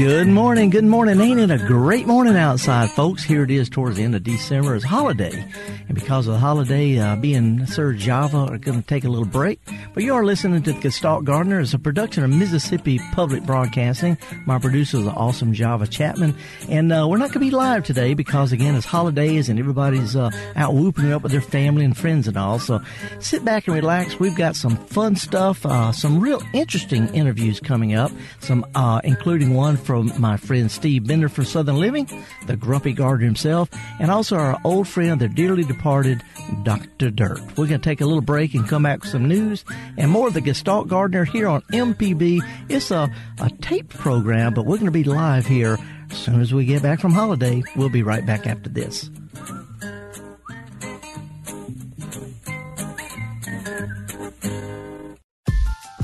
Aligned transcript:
Good 0.00 0.28
morning, 0.28 0.70
good 0.70 0.86
morning. 0.86 1.20
Ain't 1.20 1.40
it 1.40 1.50
a 1.50 1.58
great 1.58 2.06
morning 2.06 2.34
outside, 2.34 2.90
folks? 2.90 3.22
Here 3.22 3.42
it 3.42 3.50
is 3.50 3.68
towards 3.68 3.98
the 3.98 4.02
end 4.02 4.14
of 4.14 4.22
December. 4.22 4.74
It's 4.74 4.82
holiday. 4.82 5.44
And 5.88 5.94
because 5.94 6.26
of 6.26 6.32
the 6.32 6.38
holiday, 6.38 6.98
uh, 6.98 7.16
being 7.16 7.66
Sir 7.66 7.92
Java 7.92 8.38
are 8.38 8.56
going 8.56 8.80
to 8.80 8.88
take 8.88 9.04
a 9.04 9.10
little 9.10 9.26
break. 9.26 9.60
But 9.92 10.02
you 10.02 10.14
are 10.14 10.24
listening 10.24 10.62
to 10.62 10.72
the 10.72 10.80
Gestalt 10.80 11.26
Gardener. 11.26 11.60
It's 11.60 11.74
a 11.74 11.78
production 11.78 12.24
of 12.24 12.30
Mississippi 12.30 12.98
Public 13.12 13.42
Broadcasting. 13.42 14.16
My 14.46 14.58
producer 14.58 14.96
is 14.96 15.04
the 15.04 15.10
awesome 15.10 15.52
Java 15.52 15.86
Chapman. 15.86 16.34
And 16.70 16.90
uh, 16.94 17.06
we're 17.06 17.18
not 17.18 17.34
going 17.34 17.44
to 17.44 17.50
be 17.50 17.50
live 17.50 17.84
today 17.84 18.14
because, 18.14 18.52
again, 18.52 18.76
it's 18.76 18.86
holidays 18.86 19.50
and 19.50 19.58
everybody's 19.58 20.16
uh, 20.16 20.30
out 20.56 20.72
whooping 20.72 21.08
it 21.08 21.12
up 21.12 21.22
with 21.22 21.32
their 21.32 21.42
family 21.42 21.84
and 21.84 21.94
friends 21.94 22.26
and 22.26 22.38
all. 22.38 22.58
So 22.58 22.80
sit 23.18 23.44
back 23.44 23.66
and 23.66 23.76
relax. 23.76 24.18
We've 24.18 24.34
got 24.34 24.56
some 24.56 24.78
fun 24.78 25.14
stuff, 25.16 25.66
uh, 25.66 25.92
some 25.92 26.20
real 26.20 26.40
interesting 26.54 27.08
interviews 27.14 27.60
coming 27.60 27.92
up, 27.94 28.10
some 28.38 28.64
uh, 28.74 29.02
including 29.04 29.52
one 29.52 29.76
from 29.90 30.12
my 30.20 30.36
friend 30.36 30.70
Steve 30.70 31.04
Bender 31.08 31.28
from 31.28 31.44
Southern 31.44 31.74
Living, 31.74 32.08
the 32.46 32.54
grumpy 32.56 32.92
gardener 32.92 33.26
himself, 33.26 33.68
and 33.98 34.08
also 34.08 34.36
our 34.36 34.56
old 34.62 34.86
friend, 34.86 35.20
the 35.20 35.26
dearly 35.26 35.64
departed 35.64 36.22
Dr. 36.62 37.10
Dirt. 37.10 37.40
We're 37.56 37.66
going 37.66 37.70
to 37.70 37.78
take 37.78 38.00
a 38.00 38.06
little 38.06 38.20
break 38.20 38.54
and 38.54 38.68
come 38.68 38.84
back 38.84 39.00
with 39.00 39.10
some 39.10 39.26
news 39.26 39.64
and 39.98 40.08
more 40.08 40.28
of 40.28 40.34
the 40.34 40.40
Gestalt 40.40 40.86
Gardener 40.86 41.24
here 41.24 41.48
on 41.48 41.62
MPB. 41.72 42.40
It's 42.68 42.92
a, 42.92 43.12
a 43.40 43.50
taped 43.62 43.98
program, 43.98 44.54
but 44.54 44.64
we're 44.64 44.76
going 44.76 44.84
to 44.84 44.92
be 44.92 45.02
live 45.02 45.44
here 45.44 45.76
as 46.08 46.18
soon 46.18 46.40
as 46.40 46.54
we 46.54 46.66
get 46.66 46.84
back 46.84 47.00
from 47.00 47.12
holiday. 47.12 47.60
We'll 47.74 47.88
be 47.88 48.04
right 48.04 48.24
back 48.24 48.46
after 48.46 48.70
this. 48.70 49.10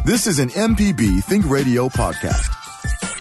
This 0.05 0.27
is 0.27 0.41
an 0.41 0.49
MPB 0.49 1.23
Think 1.23 1.49
Radio 1.49 1.89
podcast. 1.89 2.56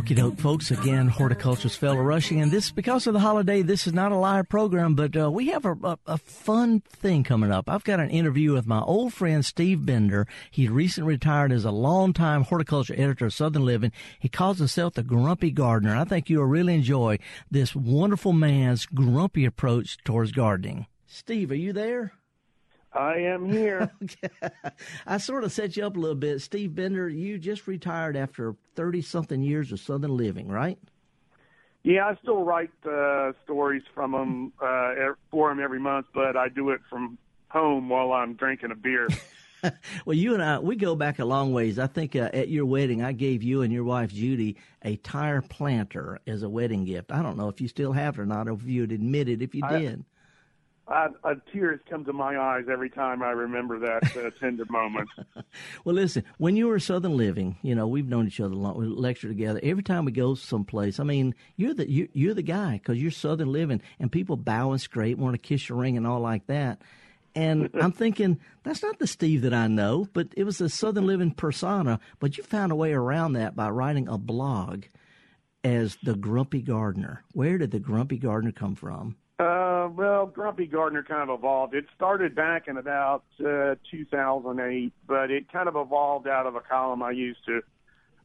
Okie 0.00 0.16
doke, 0.16 0.38
folks. 0.38 0.70
Again, 0.70 1.08
horticulturist 1.08 1.78
Felder 1.78 2.02
Rushing, 2.02 2.40
and 2.40 2.50
this 2.50 2.70
because 2.70 3.06
of 3.06 3.12
the 3.12 3.20
holiday. 3.20 3.60
This 3.60 3.86
is 3.86 3.92
not 3.92 4.12
a 4.12 4.16
live 4.16 4.48
program, 4.48 4.94
but 4.94 5.14
uh, 5.14 5.30
we 5.30 5.48
have 5.48 5.66
a, 5.66 5.72
a, 5.72 5.98
a, 6.06 6.16
fun 6.16 6.80
thing 6.80 7.22
coming 7.22 7.52
up. 7.52 7.68
I've 7.68 7.84
got 7.84 8.00
an 8.00 8.08
interview 8.08 8.54
with 8.54 8.66
my 8.66 8.80
old 8.80 9.12
friend 9.12 9.44
Steve 9.44 9.84
Bender. 9.84 10.26
He 10.50 10.68
recently 10.68 11.12
retired 11.12 11.52
as 11.52 11.66
a 11.66 11.70
longtime 11.70 12.44
horticulture 12.44 12.94
editor 12.94 13.26
of 13.26 13.34
Southern 13.34 13.66
Living. 13.66 13.92
He 14.18 14.30
calls 14.30 14.56
himself 14.56 14.94
the 14.94 15.02
Grumpy 15.02 15.50
Gardener. 15.50 15.94
I 15.94 16.04
think 16.04 16.30
you'll 16.30 16.46
really 16.46 16.76
enjoy 16.76 17.18
this 17.50 17.76
wonderful 17.76 18.32
man's 18.32 18.86
grumpy 18.86 19.44
approach 19.44 19.98
towards 20.02 20.32
gardening. 20.32 20.86
Steve, 21.06 21.50
are 21.50 21.56
you 21.56 21.74
there? 21.74 22.14
I 22.92 23.18
am 23.18 23.48
here. 23.48 23.90
okay. 24.02 24.50
I 25.06 25.18
sort 25.18 25.44
of 25.44 25.52
set 25.52 25.76
you 25.76 25.86
up 25.86 25.96
a 25.96 26.00
little 26.00 26.16
bit. 26.16 26.40
Steve 26.40 26.74
Bender, 26.74 27.08
you 27.08 27.38
just 27.38 27.66
retired 27.66 28.16
after 28.16 28.56
30 28.74 29.02
something 29.02 29.42
years 29.42 29.72
of 29.72 29.80
Southern 29.80 30.16
living, 30.16 30.48
right? 30.48 30.78
Yeah, 31.82 32.08
I 32.08 32.16
still 32.16 32.42
write 32.42 32.70
uh, 32.84 33.32
stories 33.44 33.82
from 33.94 34.14
him 34.14 34.52
uh, 34.60 35.12
for 35.30 35.48
them 35.48 35.60
every 35.60 35.80
month, 35.80 36.06
but 36.12 36.36
I 36.36 36.48
do 36.48 36.70
it 36.70 36.80
from 36.90 37.16
home 37.48 37.88
while 37.88 38.12
I'm 38.12 38.34
drinking 38.34 38.70
a 38.70 38.74
beer. 38.74 39.08
well, 40.04 40.16
you 40.16 40.34
and 40.34 40.42
I, 40.42 40.58
we 40.58 40.76
go 40.76 40.94
back 40.94 41.20
a 41.20 41.24
long 41.24 41.52
ways. 41.52 41.78
I 41.78 41.86
think 41.86 42.16
uh, 42.16 42.30
at 42.34 42.48
your 42.48 42.66
wedding, 42.66 43.02
I 43.02 43.12
gave 43.12 43.42
you 43.42 43.62
and 43.62 43.72
your 43.72 43.84
wife 43.84 44.12
Judy 44.12 44.56
a 44.82 44.96
tire 44.96 45.40
planter 45.40 46.20
as 46.26 46.42
a 46.42 46.48
wedding 46.48 46.84
gift. 46.84 47.12
I 47.12 47.22
don't 47.22 47.38
know 47.38 47.48
if 47.48 47.60
you 47.60 47.68
still 47.68 47.92
have 47.92 48.18
it 48.18 48.22
or 48.22 48.26
not, 48.26 48.48
or 48.48 48.52
if 48.52 48.64
you'd 48.64 48.92
admit 48.92 49.28
it 49.28 49.40
if 49.40 49.54
you 49.54 49.62
I, 49.64 49.78
did. 49.78 50.04
I, 50.90 51.08
I, 51.22 51.34
tears 51.52 51.78
come 51.88 52.04
to 52.06 52.12
my 52.12 52.36
eyes 52.36 52.64
every 52.70 52.90
time 52.90 53.22
I 53.22 53.30
remember 53.30 53.78
that 53.78 54.16
uh, 54.16 54.30
tender 54.40 54.64
moment. 54.68 55.08
well, 55.84 55.94
listen, 55.94 56.24
when 56.38 56.56
you 56.56 56.66
were 56.66 56.80
Southern 56.80 57.16
Living, 57.16 57.56
you 57.62 57.76
know 57.76 57.86
we've 57.86 58.08
known 58.08 58.26
each 58.26 58.40
other 58.40 58.54
a 58.54 58.58
lot. 58.58 58.76
We 58.76 58.86
lecture 58.86 59.28
together 59.28 59.60
every 59.62 59.84
time 59.84 60.04
we 60.04 60.12
go 60.12 60.34
someplace. 60.34 60.98
I 60.98 61.04
mean, 61.04 61.34
you're 61.56 61.74
the 61.74 61.88
you, 61.88 62.08
you're 62.12 62.34
the 62.34 62.42
guy 62.42 62.72
because 62.72 63.00
you're 63.00 63.12
Southern 63.12 63.52
Living, 63.52 63.80
and 64.00 64.10
people 64.10 64.36
bow 64.36 64.72
and 64.72 64.80
scrape, 64.80 65.16
want 65.16 65.34
to 65.34 65.38
kiss 65.38 65.68
your 65.68 65.78
ring, 65.78 65.96
and 65.96 66.06
all 66.06 66.20
like 66.20 66.46
that. 66.48 66.82
And 67.36 67.70
I'm 67.80 67.92
thinking 67.92 68.40
that's 68.64 68.82
not 68.82 68.98
the 68.98 69.06
Steve 69.06 69.42
that 69.42 69.54
I 69.54 69.68
know, 69.68 70.08
but 70.12 70.28
it 70.36 70.42
was 70.44 70.60
a 70.60 70.68
Southern 70.68 71.06
Living 71.06 71.30
persona. 71.30 72.00
But 72.18 72.36
you 72.36 72.42
found 72.42 72.72
a 72.72 72.76
way 72.76 72.92
around 72.92 73.34
that 73.34 73.54
by 73.54 73.68
writing 73.70 74.08
a 74.08 74.18
blog 74.18 74.84
as 75.62 75.98
the 76.02 76.16
Grumpy 76.16 76.62
Gardener. 76.62 77.22
Where 77.32 77.58
did 77.58 77.70
the 77.70 77.78
Grumpy 77.78 78.18
Gardener 78.18 78.52
come 78.52 78.74
from? 78.74 79.16
Uh, 79.40 79.88
well, 79.96 80.26
Grumpy 80.26 80.66
Gardener 80.66 81.02
kind 81.02 81.30
of 81.30 81.38
evolved. 81.38 81.74
It 81.74 81.86
started 81.96 82.34
back 82.34 82.68
in 82.68 82.76
about 82.76 83.24
uh, 83.40 83.76
2008, 83.90 84.92
but 85.06 85.30
it 85.30 85.50
kind 85.50 85.66
of 85.66 85.76
evolved 85.76 86.28
out 86.28 86.46
of 86.46 86.56
a 86.56 86.60
column 86.60 87.02
I 87.02 87.12
used 87.12 87.46
to 87.46 87.62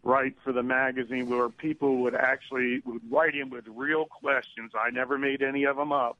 write 0.03 0.35
for 0.43 0.51
the 0.51 0.61
magazine 0.61 1.29
where 1.29 1.47
people 1.47 1.99
would 1.99 2.15
actually 2.15 2.81
would 2.85 2.99
write 3.09 3.33
in 3.33 3.49
with 3.49 3.63
real 3.65 4.07
questions. 4.07 4.73
I 4.77 4.89
never 4.89 5.17
made 5.17 5.41
any 5.41 5.63
of 5.63 5.77
them 5.77 5.93
up, 5.93 6.17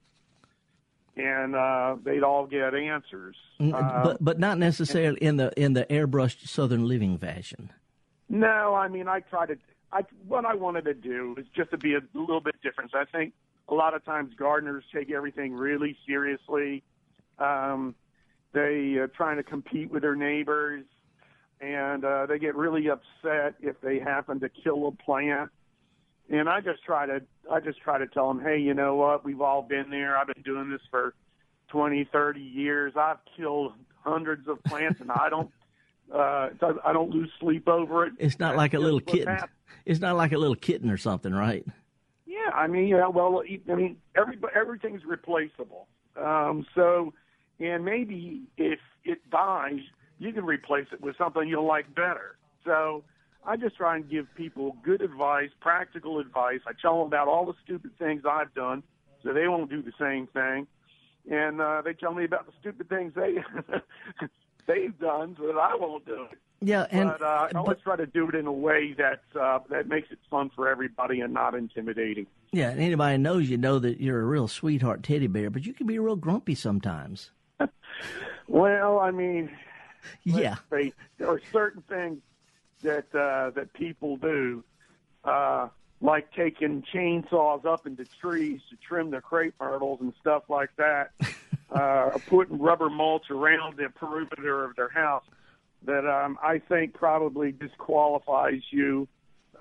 and 1.18 1.58
uh, 1.58 1.98
they'd 2.02 2.24
all 2.24 2.48
get 2.48 2.74
answers. 2.74 3.36
Uh, 3.60 4.02
but 4.02 4.24
but 4.24 4.40
not 4.40 4.58
necessarily 4.58 5.18
in 5.18 5.36
the 5.36 5.52
in 5.62 5.74
the 5.74 5.84
airbrushed 5.90 6.48
Southern 6.48 6.88
Living 6.88 7.18
fashion. 7.18 7.70
No, 8.30 8.74
I 8.74 8.88
mean 8.88 9.10
I 9.10 9.20
try 9.20 9.46
to. 9.46 9.58
I 9.92 10.04
what 10.26 10.46
I 10.46 10.56
wanted 10.56 10.86
to 10.86 10.94
do 10.94 11.36
is 11.38 11.48
just 11.54 11.72
to 11.72 11.78
be 11.78 11.96
a 11.96 12.02
little 12.14 12.40
bit 12.40 12.56
different. 12.64 12.92
So 12.92 13.00
I 13.00 13.06
think 13.06 13.34
a 13.68 13.74
lot 13.74 13.94
of 13.94 14.04
times 14.06 14.34
gardeners 14.36 14.84
take 14.94 15.12
everything 15.12 15.54
really 15.54 15.98
seriously. 16.08 16.84
Um, 17.40 17.96
they 18.54 18.96
are 18.96 19.08
trying 19.08 19.38
to 19.38 19.44
compete 19.44 19.92
with 19.92 20.02
their 20.02 20.16
neighbors, 20.16 20.86
and 21.60 22.06
uh, 22.06 22.26
they 22.26 22.40
get 22.40 22.56
really 22.56 22.90
upset 22.90 23.56
if 23.60 23.80
they 23.82 24.00
happen 24.00 24.40
to 24.40 24.50
kill 24.50 24.88
a 24.88 24.92
plant. 24.92 25.50
And 26.30 26.50
I 26.50 26.62
just 26.62 26.84
try 26.84 27.06
to 27.06 27.22
I 27.52 27.60
just 27.60 27.80
try 27.82 27.98
to 27.98 28.08
tell 28.08 28.28
them, 28.34 28.42
hey, 28.42 28.58
you 28.58 28.74
know 28.74 28.96
what? 28.96 29.24
We've 29.24 29.42
all 29.42 29.62
been 29.62 29.90
there. 29.90 30.18
I've 30.18 30.28
been 30.28 30.44
doing 30.44 30.72
this 30.72 30.82
for 30.90 31.14
20, 31.70 32.08
30 32.12 32.40
years. 32.40 32.94
I've 32.96 33.18
killed 33.38 33.74
hundreds 34.04 34.48
of 34.48 34.64
plants, 34.64 35.02
and 35.02 35.12
I 35.12 35.30
don't 35.30 35.52
uh, 36.14 36.50
I 36.84 36.94
don't 36.94 37.10
lose 37.10 37.32
sleep 37.40 37.68
over 37.68 38.06
it. 38.06 38.14
It's 38.20 38.40
not 38.40 38.56
like 38.56 38.74
a 38.74 38.80
little 38.80 39.00
kitten. 39.02 39.38
It's 39.86 40.00
not 40.00 40.16
like 40.16 40.32
a 40.32 40.38
little 40.38 40.56
kitten 40.56 40.90
or 40.90 40.98
something, 40.98 41.34
right? 41.34 41.66
Yeah, 42.46 42.56
I 42.56 42.68
mean, 42.68 42.88
yeah, 42.88 43.08
well, 43.08 43.44
I 43.70 43.76
mean, 43.76 43.98
every 44.16 44.38
everything's 44.56 45.02
replaceable. 45.06 45.88
Um, 46.18 46.66
so, 46.76 47.14
and 47.60 47.84
maybe 47.84 48.44
if 48.58 48.80
it 49.04 49.20
dies, 49.32 49.80
you 50.20 50.32
can 50.34 50.46
replace 50.46 50.88
it 50.92 51.02
with 51.02 51.18
something 51.18 51.48
you'll 51.48 51.68
like 51.68 51.94
better. 51.96 52.38
So, 52.64 53.04
I 53.46 53.58
just 53.58 53.76
try 53.78 53.96
and 53.96 54.10
give 54.10 54.26
people 54.36 54.76
good 54.84 55.02
advice, 55.02 55.50
practical 55.62 56.20
advice. 56.20 56.60
I 56.68 56.72
tell 56.82 57.00
them 57.00 57.08
about 57.08 57.28
all 57.28 57.46
the 57.46 57.54
stupid 57.64 57.92
things 58.00 58.24
I've 58.30 58.54
done, 58.54 58.82
so 59.24 59.34
they 59.34 59.48
won't 59.48 59.70
do 59.70 59.82
the 59.82 59.94
same 60.00 60.28
thing. 60.28 60.68
And 61.30 61.62
uh, 61.62 61.82
they 61.84 61.94
tell 61.94 62.14
me 62.14 62.26
about 62.26 62.46
the 62.46 62.54
stupid 62.60 62.90
things 62.90 63.14
they 63.16 63.36
they've 64.68 64.98
done, 65.00 65.36
so 65.40 65.48
that 65.48 65.58
I 65.58 65.76
won't 65.76 66.06
do 66.06 66.28
it. 66.32 66.38
Yeah, 66.66 66.88
and 66.90 67.12
but, 67.12 67.22
uh, 67.22 67.48
I 67.54 67.58
always 67.58 67.78
try 67.84 67.96
to 67.96 68.08
do 68.08 68.28
it 68.28 68.34
in 68.34 68.48
a 68.48 68.52
way 68.52 68.94
that 68.94 69.22
uh, 69.40 69.60
that 69.70 69.88
makes 69.88 70.10
it 70.10 70.18
fun 70.32 70.50
for 70.56 70.68
everybody 70.68 71.22
and 71.22 71.32
not 71.32 71.54
intimidating. 71.54 72.26
Yeah, 72.52 72.72
and 72.72 72.82
anybody 72.82 73.20
knows 73.20 73.48
you 73.48 73.58
know 73.58 73.78
that 73.78 74.02
you're 74.02 74.20
a 74.20 74.26
real 74.26 74.48
sweetheart 74.48 75.04
teddy 75.04 75.28
bear, 75.28 75.52
but 75.52 75.68
you 75.68 75.74
can 75.74 75.86
be 75.86 76.00
real 76.00 76.16
grumpy 76.16 76.56
sometimes. 76.56 77.30
well, 78.48 78.98
I 78.98 79.12
mean, 79.12 79.56
yeah, 80.24 80.56
face, 80.72 80.94
there 81.20 81.30
are 81.30 81.42
certain 81.54 81.84
things 81.84 82.18
that 82.82 83.14
uh, 83.14 83.52
that 83.52 83.72
people 83.74 84.18
do, 84.18 84.64
uh, 85.24 85.68
like 86.02 86.34
taking 86.34 86.84
chainsaws 86.92 87.64
up 87.68 87.86
into 87.86 88.06
trees 88.06 88.62
to 88.72 88.76
trim 88.78 89.12
the 89.12 89.22
crepe 89.22 89.54
myrtles 89.60 90.00
and 90.02 90.14
stuff 90.20 90.50
like 90.50 90.72
that, 90.78 91.12
uh, 91.76 92.10
or 92.12 92.20
putting 92.26 92.58
rubber 92.58 92.90
mulch 92.90 93.30
around 93.30 93.78
the 93.78 93.88
perimeter 93.90 94.66
of 94.66 94.76
their 94.76 94.90
house 94.90 95.26
that 95.84 96.06
um, 96.08 96.38
I 96.42 96.60
think 96.60 96.94
probably 96.94 97.52
disqualifies 97.52 98.62
you 98.72 99.08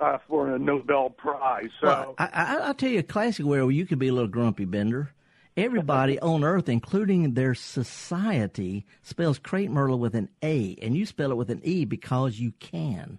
uh, 0.01 0.19
for 0.29 0.55
a 0.55 0.59
Nobel 0.59 1.11
Prize. 1.11 1.71
So 1.81 1.87
well, 1.87 2.15
I, 2.19 2.67
will 2.67 2.75
tell 2.75 2.91
you 2.91 3.01
a 3.01 3.05
classic 3.05 3.47
where 3.47 3.71
you 3.71 3.87
could 3.87 3.99
be 3.99 4.09
a 4.09 4.13
little 4.13 4.29
grumpy, 4.29 4.65
Bender. 4.65 5.13
Everybody 5.57 6.19
on 6.21 6.45
Earth, 6.45 6.69
including 6.69 7.35
their 7.35 7.55
society, 7.55 8.85
spells 9.03 9.39
crepe 9.39 9.71
myrtle 9.71 9.99
with 9.99 10.15
an 10.15 10.29
A, 10.43 10.77
and 10.83 10.97
you 10.97 11.07
spell 11.07 11.31
it 11.31 11.37
with 11.37 11.51
an 11.51 11.61
E 11.65 11.85
because 11.85 12.39
you 12.39 12.53
can. 12.59 13.19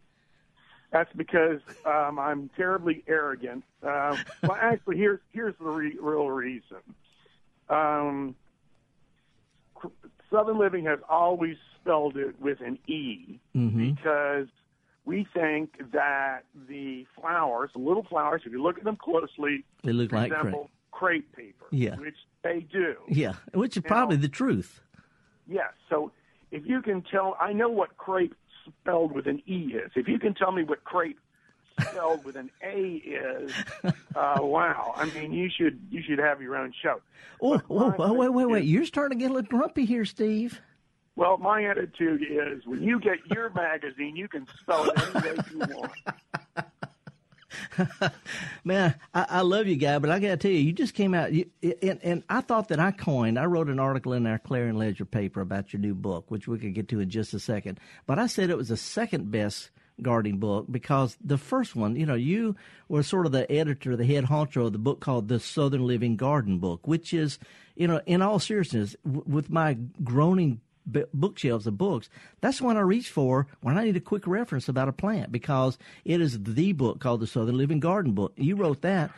That's 0.92 1.12
because 1.14 1.60
um, 1.86 2.20
I'm 2.20 2.50
terribly 2.56 3.04
arrogant. 3.08 3.64
Uh, 3.84 4.16
well, 4.44 4.58
actually, 4.60 4.98
here's 4.98 5.20
here's 5.34 5.56
the 5.60 5.66
re- 5.66 5.98
real 6.00 6.30
reason. 6.30 6.78
Um, 7.70 8.36
Southern 10.32 10.58
Living 10.58 10.86
has 10.86 11.00
always 11.10 11.58
spelled 11.80 12.18
it 12.18 12.40
with 12.40 12.62
an 12.62 12.78
E 12.88 13.40
mm-hmm. 13.56 13.92
because 13.92 14.48
we 15.06 15.28
think 15.34 15.92
that 15.92 16.42
the 16.68 17.06
flowers, 17.20 17.70
the 17.74 17.80
little 17.80 18.04
flowers, 18.04 18.42
if 18.46 18.52
you 18.52 18.62
look 18.62 18.78
at 18.78 18.84
them 18.84 18.98
closely, 18.98 19.64
they 19.84 19.94
look 19.94 20.12
like 20.12 20.32
resemble 20.32 20.70
crepe. 20.92 21.32
crepe 21.32 21.36
paper. 21.36 21.66
Yeah. 21.72 21.96
Which 21.96 22.16
they 22.44 22.66
do. 22.72 22.96
Yeah, 23.08 23.34
which 23.54 23.78
is 23.78 23.84
probably 23.86 24.18
the 24.18 24.30
truth. 24.30 24.82
Yes. 25.48 25.74
So 25.90 26.12
if 26.52 26.66
you 26.66 26.82
can 26.82 27.04
tell, 27.04 27.38
I 27.40 27.54
know 27.54 27.70
what 27.70 27.98
crepe 27.98 28.34
spelled 28.66 29.12
with 29.12 29.28
an 29.28 29.42
E 29.46 29.74
is. 29.76 29.92
If 29.96 30.08
you 30.08 30.18
can 30.18 30.34
tell 30.34 30.52
me 30.52 30.64
what 30.64 30.84
crepe 30.84 31.20
spelled 31.82 32.24
with 32.24 32.36
an 32.36 32.50
A 32.64 32.78
is, 32.78 33.52
uh, 34.16 34.38
wow. 34.40 34.94
I 34.96 35.06
mean, 35.12 35.34
you 35.34 35.50
should 35.50 35.80
you 35.90 36.02
should 36.02 36.20
have 36.20 36.42
your 36.42 36.56
own 36.56 36.74
show. 36.82 37.02
Oh, 37.42 37.62
oh, 37.70 37.96
oh 37.98 38.14
wait, 38.14 38.30
wait, 38.30 38.46
wait! 38.46 38.64
You're 38.66 38.86
starting 38.86 39.18
to 39.18 39.24
get 39.24 39.32
a 39.32 39.34
little 39.34 39.50
grumpy 39.50 39.86
here, 39.86 40.06
Steve. 40.06 40.62
Well, 41.16 41.38
my 41.38 41.64
attitude 41.64 42.24
is 42.30 42.66
when 42.66 42.84
you 42.84 43.00
get 43.00 43.20
your 43.34 43.50
magazine, 43.52 44.16
you 44.18 44.28
can 44.28 44.46
spell 44.62 44.90
it 44.90 45.16
any 45.16 45.30
way 45.30 45.44
you 45.52 45.60
want. 45.60 45.92
Man, 48.66 48.96
I, 49.14 49.26
I, 49.30 49.42
love 49.42 49.68
you, 49.68 49.78
guy, 49.78 49.98
but 50.00 50.10
I 50.10 50.20
got 50.20 50.28
to 50.28 50.38
tell 50.38 50.52
you, 50.52 50.60
you 50.60 50.74
just 50.74 50.94
came 50.94 51.14
out, 51.14 51.32
you, 51.32 51.50
and, 51.82 52.00
and 52.04 52.24
I 52.30 52.42
thought 52.42 52.68
that 52.68 52.82
I 52.82 52.92
coined. 52.92 53.40
I 53.40 53.46
wrote 53.46 53.70
an 53.70 53.80
article 53.80 54.12
in 54.12 54.28
our 54.28 54.40
Clarion 54.40 54.78
Ledger 54.78 55.06
paper 55.06 55.40
about 55.40 55.72
your 55.72 55.80
new 55.80 55.96
book, 55.96 56.30
which 56.30 56.50
we 56.50 56.58
could 56.58 56.74
get 56.74 56.90
to 56.90 57.00
in 57.00 57.10
just 57.10 57.34
a 57.34 57.40
second. 57.40 57.80
But 58.06 58.20
I 58.20 58.28
said 58.28 58.50
it 58.50 58.58
was 58.58 58.70
the 58.70 58.78
second 58.78 59.32
best 59.32 59.72
gardening 60.02 60.40
book 60.40 60.66
because 60.70 61.18
the 61.24 61.38
first 61.38 61.76
one, 61.76 61.96
you 61.96 62.06
know, 62.06 62.16
you 62.16 62.56
were 62.90 63.04
sort 63.04 63.26
of 63.26 63.32
the 63.32 63.50
editor, 63.52 63.96
the 63.96 64.06
head 64.06 64.26
honcho 64.26 64.68
of 64.68 64.74
the 64.74 64.78
book 64.78 65.00
called 65.00 65.28
the 65.28 65.40
Southern 65.40 65.86
Living 65.86 66.16
Garden 66.18 66.60
Book, 66.60 66.88
which 66.88 67.14
is, 67.14 67.40
you 67.76 67.88
know, 67.88 68.02
in 68.06 68.22
all 68.22 68.40
seriousness, 68.40 68.96
w- 69.06 69.24
with 69.26 69.50
my 69.50 69.78
groaning 70.04 70.62
bookshelves 70.86 71.66
of 71.66 71.78
books, 71.78 72.10
that's 72.42 72.62
what 72.62 72.78
I 72.78 72.82
reach 72.82 73.10
for 73.10 73.48
when 73.62 73.78
I 73.78 73.86
need 73.86 73.96
a 73.96 74.02
quick 74.02 74.28
reference 74.28 74.70
about 74.70 74.88
a 74.88 74.94
plant 74.94 75.32
because 75.32 75.78
it 76.04 76.22
is 76.22 76.44
the 76.44 76.74
book 76.74 77.00
called 77.00 77.22
the 77.22 77.28
Southern 77.28 77.58
Living 77.58 77.80
Garden 77.80 78.14
Book. 78.14 78.34
You 78.36 78.56
wrote 78.56 78.82
that, 78.82 79.12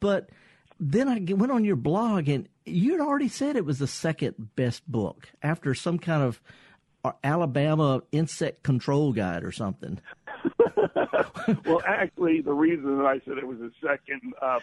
but 0.00 0.30
then 0.78 1.08
I 1.08 1.34
went 1.34 1.52
on 1.52 1.64
your 1.64 1.76
blog 1.76 2.28
and 2.28 2.48
you'd 2.64 3.00
already 3.00 3.28
said 3.28 3.56
it 3.56 3.66
was 3.66 3.78
the 3.78 3.86
second 3.86 4.56
best 4.56 4.90
book 4.90 5.28
after 5.42 5.74
some 5.74 5.98
kind 5.98 6.22
of 6.22 6.40
uh, 7.04 7.12
Alabama 7.22 8.02
insect 8.12 8.62
control 8.62 9.12
guide 9.12 9.44
or 9.44 9.52
something. 9.52 10.00
well, 11.64 11.82
actually, 11.86 12.40
the 12.40 12.52
reason 12.52 12.98
that 12.98 13.06
I 13.06 13.20
said 13.24 13.38
it 13.38 13.46
was 13.46 13.58
the 13.58 13.72
second 13.82 14.34
uh, 14.40 14.60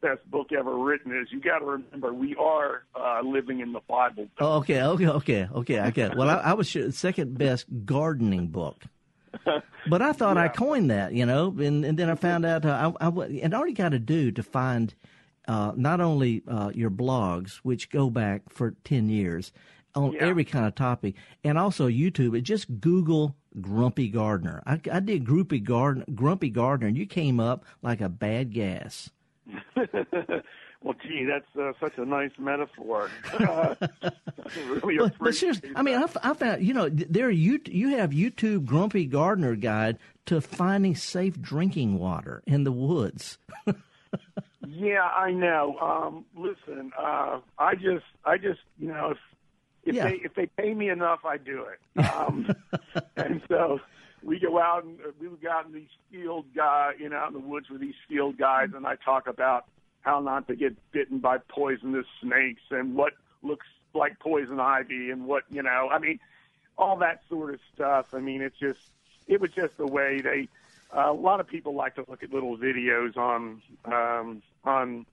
best 0.00 0.28
book 0.30 0.52
ever 0.52 0.76
written 0.76 1.16
is 1.16 1.28
you 1.30 1.40
got 1.40 1.58
to 1.60 1.64
remember 1.64 2.12
we 2.12 2.34
are 2.36 2.84
uh, 2.94 3.20
living 3.22 3.60
in 3.60 3.72
the 3.72 3.80
Bible. 3.88 4.28
Oh, 4.38 4.58
okay, 4.58 4.82
okay, 4.82 5.08
okay, 5.08 5.48
okay. 5.54 5.78
I 5.78 5.90
get. 5.90 6.12
It. 6.12 6.18
Well, 6.18 6.28
I, 6.28 6.36
I 6.36 6.52
was 6.54 6.76
second 6.90 7.38
best 7.38 7.66
gardening 7.84 8.48
book. 8.48 8.82
But 9.88 10.02
I 10.02 10.12
thought 10.12 10.36
yeah. 10.36 10.44
I 10.44 10.48
coined 10.48 10.90
that, 10.90 11.12
you 11.12 11.26
know, 11.26 11.54
and, 11.58 11.84
and 11.84 11.98
then 11.98 12.10
I 12.10 12.14
found 12.14 12.44
out 12.44 12.64
uh, 12.64 12.92
I, 13.00 13.06
I, 13.06 13.24
and 13.42 13.54
all 13.54 13.66
you 13.66 13.74
got 13.74 13.90
to 13.90 13.98
do 13.98 14.30
to 14.32 14.42
find 14.42 14.94
uh, 15.48 15.72
not 15.76 16.00
only 16.00 16.42
uh, 16.48 16.70
your 16.74 16.90
blogs, 16.90 17.56
which 17.62 17.90
go 17.90 18.10
back 18.10 18.42
for 18.48 18.74
10 18.84 19.08
years 19.08 19.52
on 19.94 20.12
yeah. 20.12 20.20
every 20.20 20.44
kind 20.44 20.66
of 20.66 20.74
topic, 20.74 21.14
and 21.44 21.58
also 21.58 21.88
YouTube, 21.88 22.36
It 22.36 22.42
just 22.42 22.80
Google 22.80 23.34
Grumpy 23.60 24.08
Gardener. 24.08 24.62
I, 24.66 24.80
I 24.92 25.00
did 25.00 25.24
Grumpy 25.24 25.60
Garden, 25.60 26.04
Grumpy 26.14 26.50
Gardener, 26.50 26.88
and 26.88 26.96
you 26.96 27.06
came 27.06 27.40
up 27.40 27.64
like 27.82 28.00
a 28.00 28.08
bad 28.08 28.52
gas. 28.52 29.10
well, 29.76 30.94
gee, 31.02 31.24
that's 31.24 31.56
uh, 31.58 31.72
such 31.80 31.98
a 31.98 32.04
nice 32.04 32.32
metaphor. 32.38 33.10
Uh, 33.40 33.74
really 34.82 34.98
but, 34.98 35.12
but 35.18 35.34
seriously, 35.34 35.70
I 35.74 35.82
mean, 35.82 35.96
I, 35.96 36.06
I, 36.22 36.34
found 36.34 36.64
you 36.64 36.72
know 36.72 36.88
there 36.88 37.30
you 37.30 37.60
you 37.66 37.96
have 37.96 38.10
YouTube 38.10 38.64
Grumpy 38.64 39.06
Gardener 39.06 39.56
guide 39.56 39.98
to 40.26 40.40
finding 40.40 40.94
safe 40.94 41.40
drinking 41.40 41.98
water 41.98 42.42
in 42.46 42.64
the 42.64 42.72
woods. 42.72 43.38
yeah, 44.66 45.02
I 45.02 45.30
know. 45.32 45.76
Um, 45.80 46.24
listen, 46.36 46.92
uh, 46.98 47.40
I 47.58 47.74
just, 47.74 48.04
I 48.24 48.36
just, 48.36 48.60
you 48.78 48.88
know, 48.88 49.12
if 49.12 49.18
if 49.86 49.94
yeah. 49.94 50.08
they 50.08 50.16
if 50.16 50.34
they 50.34 50.46
pay 50.46 50.74
me 50.74 50.90
enough, 50.90 51.20
I 51.24 51.38
do 51.38 51.64
it. 51.64 52.04
Um, 52.04 52.54
and 53.16 53.40
so 53.48 53.80
we 54.22 54.40
go 54.40 54.58
out 54.58 54.84
and 54.84 54.98
uh, 55.00 55.12
we 55.18 55.28
go 55.28 55.50
out 55.50 55.66
in 55.66 55.72
these 55.72 55.88
field 56.10 56.46
guy, 56.54 56.92
you 56.98 57.08
know, 57.08 57.16
out 57.16 57.28
in 57.28 57.34
the 57.34 57.46
woods 57.46 57.70
with 57.70 57.80
these 57.80 57.94
field 58.08 58.36
guys, 58.36 58.70
and 58.74 58.86
I 58.86 58.96
talk 58.96 59.28
about 59.28 59.66
how 60.00 60.20
not 60.20 60.48
to 60.48 60.56
get 60.56 60.74
bitten 60.92 61.18
by 61.18 61.38
poisonous 61.38 62.06
snakes 62.20 62.62
and 62.70 62.96
what 62.96 63.12
looks 63.42 63.66
like 63.94 64.18
poison 64.18 64.60
ivy 64.60 65.10
and 65.10 65.26
what 65.26 65.44
you 65.48 65.62
know. 65.62 65.88
I 65.90 65.98
mean, 66.00 66.18
all 66.76 66.96
that 66.98 67.22
sort 67.28 67.54
of 67.54 67.60
stuff. 67.72 68.12
I 68.12 68.18
mean, 68.18 68.42
it's 68.42 68.58
just 68.58 68.80
it 69.28 69.40
was 69.40 69.50
just 69.52 69.76
the 69.78 69.86
way 69.86 70.20
they. 70.20 70.48
Uh, 70.96 71.10
a 71.10 71.12
lot 71.12 71.40
of 71.40 71.48
people 71.48 71.74
like 71.74 71.96
to 71.96 72.04
look 72.08 72.22
at 72.22 72.32
little 72.32 72.56
videos 72.56 73.16
on 73.16 73.62
um, 73.84 74.42
on 74.64 75.06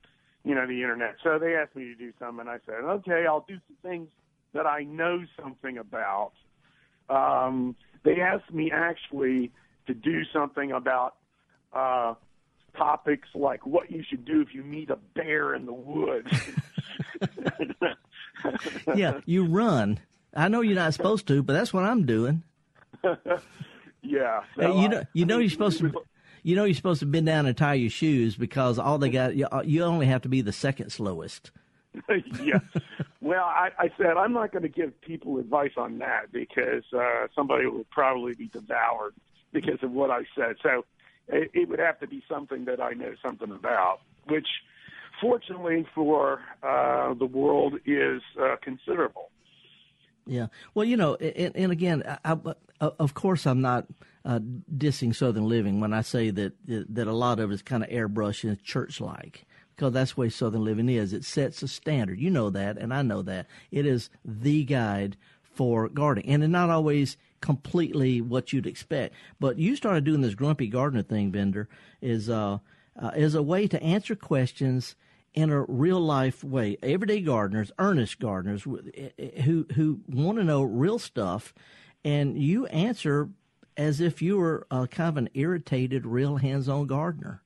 you 0.44 0.56
know 0.56 0.66
the 0.66 0.81
internet. 0.81 1.16
So 1.24 1.38
they 1.38 1.56
asked 1.56 1.75
me 1.75 1.86
to 1.86 1.96
do 1.96 2.12
some, 2.20 2.40
and 2.40 2.50
I 2.50 2.60
said, 2.66 2.84
okay, 2.84 3.25
I'll 3.28 3.46
do 3.48 3.60
some 3.68 3.78
things 3.81 4.10
that 4.54 4.66
I 4.66 4.84
know 4.84 5.24
something 5.42 5.78
about. 5.78 6.32
Um, 7.10 7.76
they 8.04 8.22
asked 8.22 8.54
me 8.54 8.72
actually 8.72 9.52
to 9.88 9.94
do 9.94 10.24
something 10.32 10.72
about 10.72 11.16
uh, 11.74 12.14
topics 12.78 13.28
like 13.36 13.66
what 13.66 13.92
you 13.92 14.04
should 14.08 14.26
do 14.26 14.42
if 14.42 14.54
you 14.54 14.64
meet 14.64 14.90
a 14.90 14.98
bear 15.16 15.54
in 15.54 15.66
the 15.66 15.74
woods. 15.74 16.32
yeah, 18.96 19.20
you 19.26 19.46
run. 19.46 20.00
I 20.36 20.48
know 20.48 20.62
you're 20.62 20.76
not 20.76 20.94
supposed 20.94 21.28
to, 21.28 21.44
but 21.44 21.54
that's 21.54 21.74
what 21.74 21.84
I'm 21.84 22.06
doing. 22.06 22.44
yeah. 24.02 24.42
So 24.56 24.82
you 24.82 24.90
know, 24.90 25.04
you 25.14 25.26
know, 25.26 25.38
you're 25.40 25.50
supposed 25.50 25.80
to. 25.80 25.92
You 26.46 26.58
know, 26.58 26.66
you're 26.66 26.76
supposed 26.76 27.00
to 27.00 27.06
bend 27.06 27.26
down 27.26 27.46
and 27.46 27.56
tie 27.56 27.76
your 27.76 27.90
shoes 27.90 28.36
because 28.36 28.78
all 28.78 28.98
they 28.98 29.10
got. 29.10 29.36
You 29.36 29.84
only 29.84 30.08
have 30.08 30.24
to 30.24 30.30
be 30.30 30.42
the 30.42 30.52
second 30.52 30.90
slowest. 30.90 31.52
yeah. 32.42 32.60
Well, 33.34 33.46
I, 33.46 33.70
I 33.80 33.90
said 33.98 34.16
I'm 34.16 34.32
not 34.32 34.52
going 34.52 34.62
to 34.62 34.70
give 34.70 35.02
people 35.02 35.40
advice 35.40 35.72
on 35.76 35.98
that 35.98 36.32
because 36.32 36.84
uh, 36.96 37.26
somebody 37.36 37.66
will 37.66 37.88
probably 37.90 38.36
be 38.36 38.46
devoured 38.48 39.16
because 39.52 39.82
of 39.82 39.90
what 39.90 40.12
I 40.12 40.20
said. 40.36 40.58
So 40.62 40.86
it, 41.28 41.50
it 41.52 41.68
would 41.68 41.80
have 41.80 42.00
to 42.02 42.08
be 42.08 42.22
something 42.30 42.66
that 42.66 42.80
I 42.80 42.92
know 42.92 43.16
something 43.24 43.50
about, 43.50 44.02
which, 44.28 44.46
fortunately 45.20 45.88
for 45.96 46.42
uh, 46.62 47.16
the 47.16 47.26
world, 47.26 47.80
is 47.88 48.22
uh, 48.40 48.58
considerable. 48.62 49.32
Yeah. 50.28 50.48
Well, 50.76 50.86
you 50.86 50.96
know, 50.96 51.16
and, 51.16 51.56
and 51.56 51.72
again, 51.72 52.04
I, 52.24 52.38
I, 52.80 52.92
of 53.00 53.16
course, 53.16 53.48
I'm 53.48 53.62
not 53.62 53.88
uh, 54.26 54.42
dissing 54.78 55.16
Southern 55.16 55.50
Living 55.50 55.80
when 55.80 55.92
I 55.92 56.02
say 56.02 56.30
that 56.30 56.54
that 56.68 57.08
a 57.08 57.13
lot 57.13 57.40
of 57.40 57.50
it 57.50 57.56
is 57.56 57.63
kind 57.63 57.84
of 57.84 57.90
airbrush 57.90 58.48
and 58.48 58.62
church-like 58.62 59.48
because 59.75 59.94
that's 59.94 60.13
the 60.13 60.22
way 60.22 60.30
Southern 60.30 60.63
living 60.63 60.89
is. 60.89 61.13
It 61.13 61.24
sets 61.24 61.63
a 61.63 61.68
standard. 61.68 62.20
You 62.20 62.30
know 62.30 62.50
that, 62.50 62.77
and 62.77 62.94
I 62.94 63.01
know 63.01 63.22
that. 63.24 63.48
It 63.72 63.86
is 63.86 64.10
the 64.24 64.63
guide 64.63 65.18
for 65.42 65.89
gardening, 65.89 66.30
and 66.30 66.44
it's 66.44 66.51
not 66.51 66.70
always 66.70 67.18
completely 67.42 68.22
what 68.22 68.53
you'd 68.53 68.65
expect. 68.65 69.13
But 69.39 69.60
you 69.60 69.75
started 69.75 70.03
doing 70.03 70.22
this 70.22 70.36
grumpy 70.36 70.68
gardener 70.68 71.03
thing, 71.03 71.32
Bender, 71.32 71.68
is 72.01 72.30
uh, 72.30 72.60
uh, 73.01 73.12
is 73.15 73.36
a 73.36 73.44
way 73.44 73.68
to 73.68 73.82
answer 73.84 74.15
questions 74.15 74.96
in 75.34 75.50
a 75.50 75.62
real 75.63 76.00
life 76.00 76.44
way. 76.44 76.77
Everyday 76.82 77.22
gardeners, 77.22 77.72
earnest 77.80 78.20
gardeners, 78.20 78.65
eh, 78.96 79.10
eh, 79.18 79.42
who 79.42 79.65
who 79.75 80.00
want 80.08 80.38
to 80.38 80.44
know 80.44 80.63
real 80.63 81.00
stuff, 81.00 81.53
and 82.03 82.42
you 82.42 82.65
answer 82.68 83.30
as 83.75 84.00
if 84.00 84.22
you 84.22 84.38
were 84.38 84.68
uh, 84.72 84.86
kind 84.88 85.10
of 85.10 85.18
an 85.18 85.30
irritated, 85.34 86.06
real 86.06 86.38
hands-on 86.38 86.88
gardener. 86.88 87.43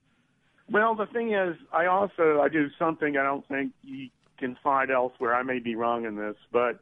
Well, 0.69 0.95
the 0.95 1.05
thing 1.05 1.33
is, 1.33 1.55
I 1.71 1.85
also 1.85 2.41
I 2.41 2.49
do 2.49 2.67
something 2.77 3.17
I 3.17 3.23
don't 3.23 3.47
think 3.47 3.71
you 3.83 4.09
can 4.37 4.57
find 4.63 4.91
elsewhere. 4.91 5.33
I 5.33 5.43
may 5.43 5.59
be 5.59 5.75
wrong 5.75 6.05
in 6.05 6.15
this, 6.15 6.35
but 6.51 6.79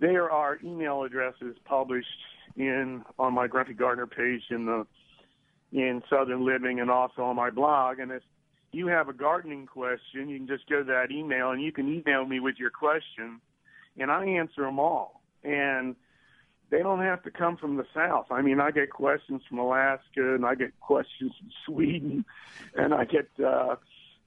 there 0.00 0.30
are 0.30 0.58
email 0.62 1.02
addresses 1.02 1.56
published 1.64 2.06
in 2.56 3.02
on 3.18 3.34
my 3.34 3.46
Grumpy 3.46 3.74
Gardener 3.74 4.06
page 4.06 4.42
in 4.50 4.66
the 4.66 4.86
in 5.72 6.02
Southern 6.08 6.46
Living 6.46 6.80
and 6.80 6.90
also 6.90 7.22
on 7.22 7.36
my 7.36 7.50
blog. 7.50 7.98
And 7.98 8.10
if 8.10 8.22
you 8.72 8.86
have 8.88 9.08
a 9.08 9.12
gardening 9.12 9.66
question, 9.66 10.28
you 10.28 10.38
can 10.38 10.46
just 10.46 10.68
go 10.68 10.78
to 10.78 10.84
that 10.84 11.10
email 11.10 11.50
and 11.50 11.62
you 11.62 11.72
can 11.72 11.92
email 11.92 12.24
me 12.26 12.40
with 12.40 12.56
your 12.58 12.70
question, 12.70 13.40
and 13.98 14.10
I 14.10 14.24
answer 14.26 14.62
them 14.62 14.78
all. 14.78 15.22
And 15.44 15.96
they 16.70 16.78
don't 16.78 17.00
have 17.00 17.22
to 17.22 17.30
come 17.30 17.56
from 17.56 17.76
the 17.76 17.86
south. 17.94 18.26
I 18.30 18.42
mean, 18.42 18.60
I 18.60 18.70
get 18.70 18.90
questions 18.90 19.42
from 19.48 19.58
Alaska, 19.58 20.34
and 20.34 20.44
I 20.44 20.54
get 20.54 20.78
questions 20.80 21.32
from 21.38 21.50
Sweden, 21.66 22.24
and 22.74 22.92
I 22.94 23.04
get 23.04 23.28
uh, 23.44 23.76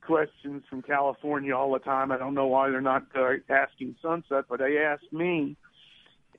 questions 0.01 0.63
from 0.69 0.81
California 0.81 1.55
all 1.55 1.71
the 1.71 1.79
time. 1.79 2.11
I 2.11 2.17
don't 2.17 2.33
know 2.33 2.47
why 2.47 2.69
they're 2.69 2.81
not 2.81 3.03
uh, 3.15 3.33
asking 3.49 3.95
Sunset, 4.01 4.45
but 4.49 4.59
they 4.59 4.77
ask 4.77 5.03
me. 5.11 5.55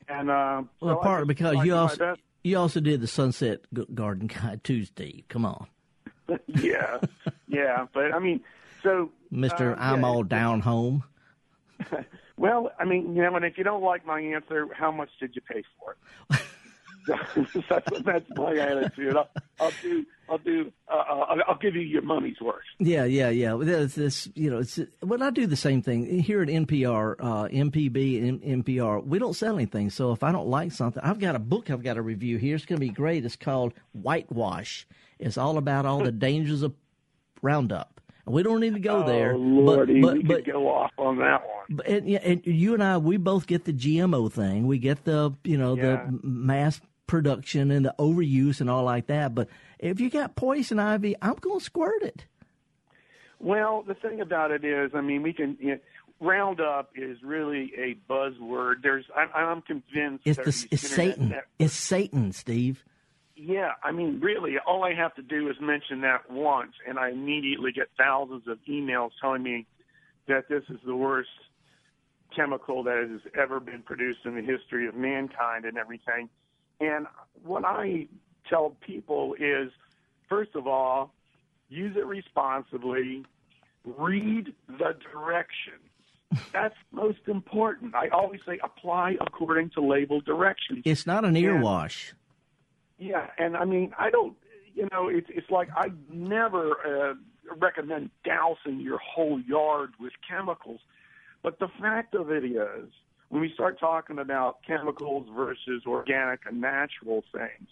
And 0.09 0.31
uh, 0.31 0.63
well, 0.81 0.97
so 0.97 1.01
partly 1.03 1.27
because 1.27 1.65
you 1.65 1.75
also 1.75 2.17
you 2.43 2.59
also 2.59 2.81
did 2.81 3.01
the 3.01 3.07
Sunset 3.07 3.61
Garden 3.95 4.27
Guide 4.27 4.65
Tuesday. 4.65 5.25
Come 5.29 5.47
on. 5.47 5.67
yeah, 6.47 6.99
yeah, 7.47 7.87
but 7.93 8.13
I 8.13 8.19
mean, 8.19 8.41
so 8.83 9.11
Mister, 9.31 9.75
uh, 9.75 9.77
I'm 9.79 10.01
yeah, 10.01 10.07
all 10.07 10.23
down 10.25 10.61
home. 10.61 11.05
Well, 12.43 12.73
I 12.77 12.85
mean, 12.85 13.15
you 13.15 13.23
know, 13.23 13.37
and 13.37 13.45
if 13.45 13.57
you 13.57 13.63
don't 13.63 13.85
like 13.85 14.05
my 14.05 14.21
answer, 14.21 14.67
how 14.75 14.91
much 14.91 15.11
did 15.21 15.37
you 15.37 15.43
pay 15.43 15.63
for 15.79 15.95
it? 16.33 16.41
that's, 17.07 17.53
that's 18.05 18.31
my 18.35 18.57
attitude. 18.57 19.17
I'll, 19.17 19.29
I'll 19.61 19.71
do. 19.81 20.05
I'll 20.29 20.39
do. 20.39 20.73
Uh, 20.89 20.97
uh 20.97 21.37
I'll 21.47 21.59
give 21.59 21.77
you 21.77 21.83
your 21.83 22.03
money's 22.03 22.41
worth. 22.41 22.65
Yeah, 22.81 23.05
yeah, 23.05 23.29
yeah. 23.29 23.57
It's 23.61 23.95
this. 23.95 24.29
You 24.35 24.51
know, 24.51 24.59
it's 24.59 24.81
when 24.99 25.23
I 25.23 25.31
do 25.31 25.47
the 25.47 25.55
same 25.55 25.83
thing 25.83 26.19
here 26.19 26.43
at 26.43 26.49
NPR, 26.49 27.15
uh, 27.21 27.47
MPB, 27.47 28.29
and 28.29 28.65
NPR. 28.65 29.07
We 29.07 29.21
don't 29.21 29.35
sell 29.35 29.55
anything. 29.55 29.91
So 29.91 30.11
if 30.11 30.25
I 30.25 30.33
don't 30.33 30.49
like 30.49 30.73
something, 30.73 31.01
I've 31.01 31.21
got 31.21 31.37
a 31.37 31.39
book 31.39 31.71
I've 31.71 31.85
got 31.85 31.95
to 31.95 32.03
review 32.03 32.39
here. 32.39 32.57
It's 32.57 32.67
going 32.67 32.81
to 32.81 32.85
be 32.85 32.93
great. 32.93 33.25
It's 33.25 33.37
called 33.37 33.73
Whitewash. 33.93 34.85
It's 35.21 35.39
all 35.39 35.59
about 35.59 35.87
all 35.87 36.03
the 36.03 36.11
dangers 36.11 36.63
of 36.63 36.75
Roundup. 37.41 38.01
We 38.25 38.43
don't 38.43 38.61
need 38.61 38.75
to 38.75 38.81
go 38.81 39.03
oh, 39.03 39.07
there. 39.07 39.37
Lordy, 39.37 40.01
but, 40.01 40.09
but, 40.09 40.17
we 40.17 40.23
but, 40.23 40.45
could 40.45 40.53
go 40.53 40.69
off 40.69 40.93
on 40.97 41.19
that 41.19 41.43
one. 41.43 41.65
But, 41.71 41.87
and, 41.87 42.09
and 42.09 42.47
you 42.47 42.75
and 42.75 42.83
I, 42.83 42.99
we 42.99 43.17
both 43.17 43.47
get 43.47 43.65
the 43.65 43.73
GMO 43.73 44.31
thing. 44.31 44.67
We 44.67 44.79
get 44.79 45.05
the 45.05 45.35
you 45.45 45.59
know 45.59 45.77
yeah. 45.77 45.83
the 46.07 46.21
mass 46.23 46.81
production 47.07 47.71
and 47.71 47.85
the 47.85 47.95
overuse 47.99 48.61
and 48.61 48.71
all 48.71 48.85
like 48.85 49.09
that. 49.09 49.35
But 49.35 49.49
if 49.79 50.01
you 50.01 50.09
got 50.09 50.37
poison 50.37 50.79
ivy, 50.79 51.17
I'm 51.21 51.35
going 51.35 51.59
to 51.59 51.65
squirt 51.65 52.03
it. 52.03 52.25
Well, 53.41 53.83
the 53.87 53.95
thing 53.95 54.21
about 54.21 54.53
it 54.53 54.65
is, 54.65 54.93
I 54.95 55.01
mean, 55.01 55.23
we 55.23 55.33
can. 55.33 55.57
You 55.61 55.71
know, 55.73 55.79
Roundup 56.21 56.91
is 56.95 57.19
really 57.25 57.73
a 57.77 57.97
buzzword. 58.09 58.75
There's, 58.83 59.05
I, 59.17 59.41
I'm 59.41 59.61
convinced. 59.63 60.25
It's 60.25 60.39
the, 60.39 60.69
it's 60.71 60.89
Satan. 60.89 61.31
Networks. 61.31 61.49
It's 61.59 61.75
Satan, 61.75 62.33
Steve. 62.33 62.85
Yeah, 63.45 63.73
I 63.83 63.91
mean, 63.91 64.21
really, 64.21 64.55
all 64.65 64.85
I 64.85 64.95
have 64.95 65.17
to 65.17 65.23
do 65.23 65.51
is 65.51 65.57
mention 65.61 66.03
that 66.03 66.31
once, 66.31 66.75
and 66.87 66.97
I 66.97 67.11
immediately 67.11 67.73
get 67.73 67.89
thousands 67.99 68.47
of 68.47 68.59
emails 68.69 69.11
telling 69.21 69.43
me 69.43 69.67
that 70.29 70.49
this 70.49 70.63
is 70.69 70.79
the 70.87 70.95
worst 70.95 71.29
chemical 72.37 72.85
that 72.85 73.09
has 73.11 73.33
ever 73.37 73.59
been 73.59 73.83
produced 73.83 74.21
in 74.25 74.37
the 74.37 74.43
history 74.43 74.87
of 74.87 74.95
mankind 74.95 75.65
and 75.65 75.77
everything. 75.77 76.29
And 76.81 77.07
what 77.43 77.65
I 77.65 78.07
tell 78.49 78.77
people 78.81 79.35
is, 79.35 79.73
first 80.29 80.55
of 80.55 80.69
all, 80.69 81.13
use 81.69 81.97
it 81.97 82.07
responsibly, 82.07 83.25
read 83.85 84.55
the 84.69 84.97
directions. 85.13 85.83
That's 86.53 86.77
most 86.93 87.27
important. 87.27 87.97
I 87.97 88.07
always 88.09 88.41
say 88.47 88.61
apply 88.63 89.17
according 89.21 89.71
to 89.71 89.81
label 89.81 90.21
directions. 90.21 90.83
It's 90.85 91.07
not 91.09 91.25
an 91.25 91.37
ear 91.37 91.57
and, 91.57 91.65
wash. 91.65 92.15
Yeah, 93.03 93.27
and 93.37 93.57
I 93.57 93.65
mean, 93.65 93.93
I 93.99 94.11
don't, 94.11 94.37
you 94.75 94.89
know, 94.93 95.09
it's 95.09 95.27
it's 95.29 95.51
like 95.51 95.69
I 95.75 95.89
never 96.13 96.71
uh, 96.71 97.15
recommend 97.61 98.11
dousing 98.25 98.79
your 98.81 98.99
whole 98.99 99.41
yard 99.41 99.91
with 99.99 100.13
chemicals, 100.29 100.79
but 101.43 101.59
the 101.59 101.67
fact 101.81 102.15
of 102.15 102.31
it 102.31 102.45
is, 102.45 102.89
when 103.29 103.41
we 103.43 103.51
start 103.55 103.81
talking 103.81 104.21
about 104.21 104.59
chemicals 104.65 105.27
versus 105.35 105.83
organic 105.85 106.43
and 106.47 106.61
natural 106.61 107.25
things, 107.33 107.69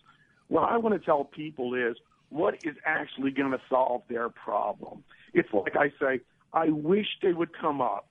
what 0.49 0.65
I 0.65 0.79
want 0.79 1.01
to 1.01 1.05
tell 1.05 1.23
people 1.23 1.75
is 1.75 1.97
what 2.31 2.55
is 2.65 2.75
actually 2.85 3.31
going 3.31 3.53
to 3.53 3.61
solve 3.69 4.03
their 4.09 4.31
problem. 4.31 5.05
It's 5.33 5.53
like 5.53 5.77
I 5.77 5.91
say, 6.01 6.23
I 6.53 6.71
wish 6.71 7.07
they 7.23 7.33
would 7.33 7.57
come 7.57 7.81
up 7.81 8.09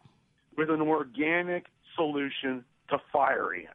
with 0.55 0.69
an 0.69 0.81
organic 0.81 1.65
solution 1.97 2.63
to 2.89 2.97
fire 3.11 3.53
ants. 3.53 3.73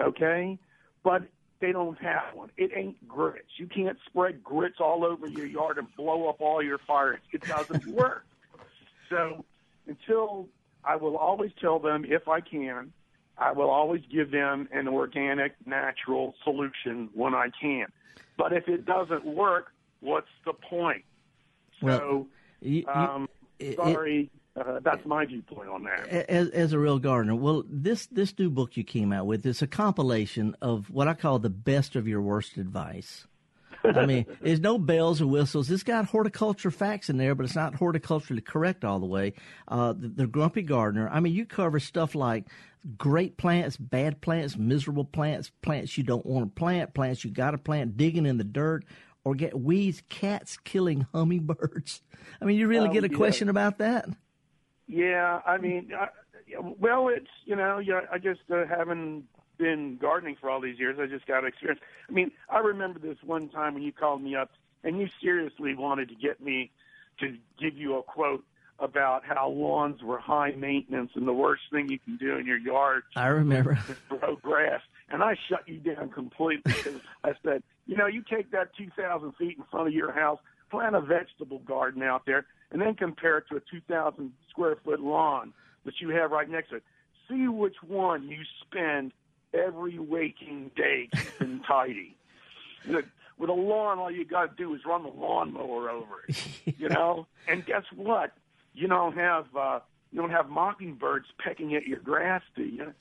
Okay? 0.00 0.56
But 1.02 1.22
they 1.60 1.72
don't 1.72 1.98
have 1.98 2.34
one. 2.34 2.50
It 2.56 2.70
ain't 2.74 3.06
grits. 3.06 3.48
You 3.58 3.66
can't 3.66 3.98
spread 4.06 4.42
grits 4.42 4.76
all 4.80 5.04
over 5.04 5.26
your 5.26 5.46
yard 5.46 5.78
and 5.78 5.86
blow 5.96 6.28
up 6.28 6.40
all 6.40 6.62
your 6.62 6.78
fires. 6.86 7.20
It 7.32 7.46
doesn't 7.46 7.86
work. 7.94 8.24
So 9.10 9.44
until 9.86 10.48
I 10.84 10.96
will 10.96 11.16
always 11.16 11.50
tell 11.60 11.78
them 11.78 12.04
if 12.08 12.28
I 12.28 12.40
can, 12.40 12.92
I 13.36 13.52
will 13.52 13.70
always 13.70 14.02
give 14.12 14.30
them 14.30 14.68
an 14.72 14.88
organic, 14.88 15.54
natural 15.66 16.34
solution 16.44 17.08
when 17.14 17.34
I 17.34 17.48
can. 17.60 17.86
But 18.36 18.52
if 18.52 18.68
it 18.68 18.86
doesn't 18.86 19.24
work, 19.24 19.72
what's 20.00 20.28
the 20.44 20.52
point? 20.52 21.04
Well, 21.82 21.98
so, 21.98 22.26
you, 22.60 22.80
you, 22.80 22.88
um, 22.88 23.28
sorry. 23.76 24.30
Uh, 24.56 24.80
that's 24.82 25.04
my 25.06 25.24
viewpoint 25.24 25.68
on 25.68 25.84
that. 25.84 26.08
As, 26.28 26.48
as 26.48 26.72
a 26.72 26.78
real 26.78 26.98
gardener, 26.98 27.36
well, 27.36 27.62
this 27.68 28.06
this 28.06 28.36
new 28.38 28.50
book 28.50 28.76
you 28.76 28.84
came 28.84 29.12
out 29.12 29.26
with 29.26 29.46
is 29.46 29.62
a 29.62 29.66
compilation 29.66 30.56
of 30.60 30.90
what 30.90 31.06
I 31.08 31.14
call 31.14 31.38
the 31.38 31.50
best 31.50 31.94
of 31.94 32.08
your 32.08 32.20
worst 32.20 32.56
advice. 32.56 33.26
I 33.84 34.06
mean, 34.06 34.26
there's 34.40 34.60
no 34.60 34.76
bells 34.76 35.20
or 35.20 35.26
whistles. 35.26 35.70
It's 35.70 35.84
got 35.84 36.06
horticulture 36.06 36.70
facts 36.70 37.08
in 37.08 37.16
there, 37.16 37.34
but 37.34 37.44
it's 37.44 37.54
not 37.54 37.74
horticulturally 37.74 38.44
correct 38.44 38.84
all 38.84 38.98
the 38.98 39.06
way. 39.06 39.34
Uh, 39.68 39.92
the, 39.92 40.08
the 40.08 40.26
Grumpy 40.26 40.62
Gardener. 40.62 41.08
I 41.08 41.20
mean, 41.20 41.32
you 41.32 41.46
cover 41.46 41.78
stuff 41.78 42.14
like 42.14 42.46
great 42.96 43.36
plants, 43.36 43.76
bad 43.76 44.20
plants, 44.20 44.56
miserable 44.56 45.04
plants, 45.04 45.50
plants 45.62 45.96
you 45.96 46.04
don't 46.04 46.26
want 46.26 46.44
to 46.46 46.58
plant, 46.58 46.94
plants 46.94 47.24
you 47.24 47.30
got 47.30 47.52
to 47.52 47.58
plant, 47.58 47.96
digging 47.96 48.26
in 48.26 48.38
the 48.38 48.44
dirt, 48.44 48.84
or 49.24 49.34
get 49.34 49.58
weeds, 49.58 50.02
cats 50.08 50.56
killing 50.56 51.06
hummingbirds. 51.12 52.02
I 52.42 52.44
mean, 52.44 52.58
you 52.58 52.66
really 52.66 52.88
um, 52.88 52.94
get 52.94 53.04
a 53.04 53.10
yeah. 53.10 53.16
question 53.16 53.48
about 53.48 53.78
that? 53.78 54.08
Yeah, 54.90 55.40
I 55.46 55.56
mean, 55.58 55.92
I, 55.96 56.08
well, 56.58 57.08
it's 57.08 57.30
you 57.44 57.54
know, 57.54 57.78
yeah, 57.78 58.00
I 58.12 58.18
just 58.18 58.40
uh, 58.52 58.64
haven't 58.66 59.24
been 59.56 59.98
gardening 60.00 60.36
for 60.40 60.50
all 60.50 60.60
these 60.60 60.78
years. 60.78 60.98
I 61.00 61.06
just 61.06 61.26
got 61.26 61.44
experience. 61.44 61.80
I 62.08 62.12
mean, 62.12 62.32
I 62.48 62.58
remember 62.58 62.98
this 62.98 63.18
one 63.24 63.48
time 63.48 63.74
when 63.74 63.84
you 63.84 63.92
called 63.92 64.20
me 64.20 64.34
up 64.34 64.50
and 64.82 64.98
you 64.98 65.08
seriously 65.22 65.74
wanted 65.74 66.08
to 66.08 66.14
get 66.16 66.40
me 66.40 66.72
to 67.20 67.36
give 67.60 67.76
you 67.76 67.98
a 67.98 68.02
quote 68.02 68.44
about 68.80 69.24
how 69.24 69.48
lawns 69.48 70.02
were 70.02 70.18
high 70.18 70.52
maintenance 70.52 71.10
and 71.14 71.28
the 71.28 71.32
worst 71.32 71.62
thing 71.70 71.88
you 71.88 71.98
can 71.98 72.16
do 72.16 72.36
in 72.36 72.46
your 72.46 72.58
yard. 72.58 73.02
I 73.14 73.26
remember. 73.26 73.78
Is 73.88 73.96
grow 74.08 74.36
grass. 74.36 74.80
And 75.10 75.22
I 75.22 75.36
shut 75.48 75.68
you 75.68 75.78
down 75.78 76.08
completely 76.10 76.72
because 76.72 77.00
I 77.22 77.32
said, 77.44 77.62
you 77.86 77.96
know, 77.96 78.06
you 78.06 78.22
take 78.22 78.50
that 78.52 78.74
2,000 78.76 79.32
feet 79.36 79.58
in 79.58 79.64
front 79.70 79.88
of 79.88 79.92
your 79.92 80.12
house, 80.12 80.38
plant 80.70 80.94
a 80.94 81.00
vegetable 81.00 81.58
garden 81.60 82.02
out 82.02 82.26
there, 82.26 82.46
and 82.70 82.80
then 82.80 82.94
compare 82.94 83.38
it 83.38 83.44
to 83.50 83.56
a 83.56 83.60
2,000 83.70 84.32
square 84.48 84.76
foot 84.84 85.00
lawn 85.00 85.52
that 85.84 86.00
you 86.00 86.10
have 86.10 86.30
right 86.30 86.48
next 86.48 86.70
to 86.70 86.76
it. 86.76 86.84
See 87.28 87.48
which 87.48 87.76
one 87.86 88.28
you 88.28 88.42
spend 88.60 89.12
every 89.52 89.98
waking 89.98 90.70
day 90.76 91.08
keeping 91.12 91.60
tidy. 91.66 92.16
With 92.86 93.50
a 93.50 93.52
lawn, 93.54 93.98
all 93.98 94.10
you 94.10 94.24
got 94.24 94.56
to 94.56 94.62
do 94.62 94.74
is 94.74 94.82
run 94.84 95.02
the 95.02 95.08
lawnmower 95.08 95.90
over 95.90 96.24
it, 96.28 96.44
you 96.78 96.88
know. 96.88 97.26
And 97.48 97.64
guess 97.64 97.84
what? 97.94 98.32
You 98.74 98.86
don't 98.86 99.16
have 99.16 99.46
uh, 99.56 99.80
you 100.12 100.20
don't 100.20 100.30
have 100.30 100.48
mockingbirds 100.48 101.26
pecking 101.42 101.74
at 101.74 101.86
your 101.86 102.00
grass, 102.00 102.42
do 102.54 102.62
you? 102.62 102.92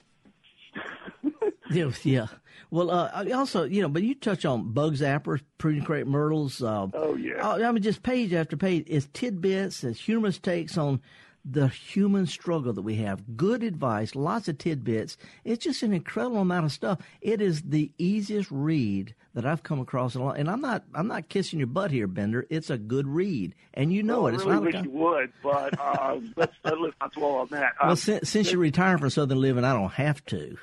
yeah, 1.71 1.91
yeah. 2.03 2.27
Well, 2.71 2.91
uh, 2.91 3.25
also, 3.33 3.63
you 3.63 3.81
know, 3.81 3.89
but 3.89 4.03
you 4.03 4.13
touch 4.13 4.45
on 4.45 4.71
bug 4.73 4.95
zappers, 4.95 5.41
prudent 5.57 5.85
crepe 5.85 6.07
myrtles. 6.07 6.61
Uh, 6.61 6.87
oh 6.93 7.15
yeah. 7.15 7.47
I 7.47 7.71
mean, 7.71 7.81
just 7.81 8.03
page 8.03 8.33
after 8.33 8.57
page 8.57 8.87
is 8.87 9.07
tidbits, 9.13 9.83
as 9.83 9.99
humorous 9.99 10.37
takes 10.37 10.77
on 10.77 11.01
the 11.45 11.67
human 11.67 12.25
struggle 12.25 12.73
that 12.73 12.81
we 12.81 12.95
have. 12.95 13.37
Good 13.37 13.63
advice, 13.63 14.15
lots 14.15 14.47
of 14.47 14.57
tidbits. 14.57 15.17
It's 15.43 15.63
just 15.63 15.83
an 15.83 15.93
incredible 15.93 16.39
amount 16.39 16.65
of 16.65 16.71
stuff. 16.71 16.99
It 17.21 17.41
is 17.41 17.61
the 17.61 17.91
easiest 17.97 18.49
read 18.51 19.15
that 19.33 19.45
I've 19.45 19.63
come 19.63 19.79
across 19.79 20.15
in 20.15 20.21
a 20.21 20.25
lot. 20.25 20.37
And 20.37 20.49
I'm 20.49 20.61
not, 20.61 20.83
I'm 20.93 21.07
not 21.07 21.29
kissing 21.29 21.59
your 21.59 21.67
butt 21.67 21.91
here, 21.91 22.07
Bender. 22.07 22.45
It's 22.49 22.69
a 22.69 22.77
good 22.77 23.07
read, 23.07 23.55
and 23.73 23.93
you 23.93 24.03
know 24.03 24.23
well, 24.23 24.27
it. 24.27 24.35
It's 24.35 24.43
I 24.43 24.49
really 24.49 24.65
wish 24.65 24.83
you 24.83 24.91
would, 24.91 25.31
but 25.41 25.79
uh, 25.79 26.19
let's, 26.35 26.55
let's 26.63 26.95
not 26.99 27.13
dwell 27.13 27.35
on 27.35 27.47
that. 27.47 27.73
well, 27.81 27.91
um, 27.91 27.95
since, 27.95 28.29
since 28.29 28.51
you're 28.51 28.61
retiring 28.61 28.97
from 28.97 29.09
Southern 29.09 29.39
Living, 29.39 29.63
I 29.63 29.73
don't 29.73 29.91
have 29.93 30.23
to. 30.25 30.57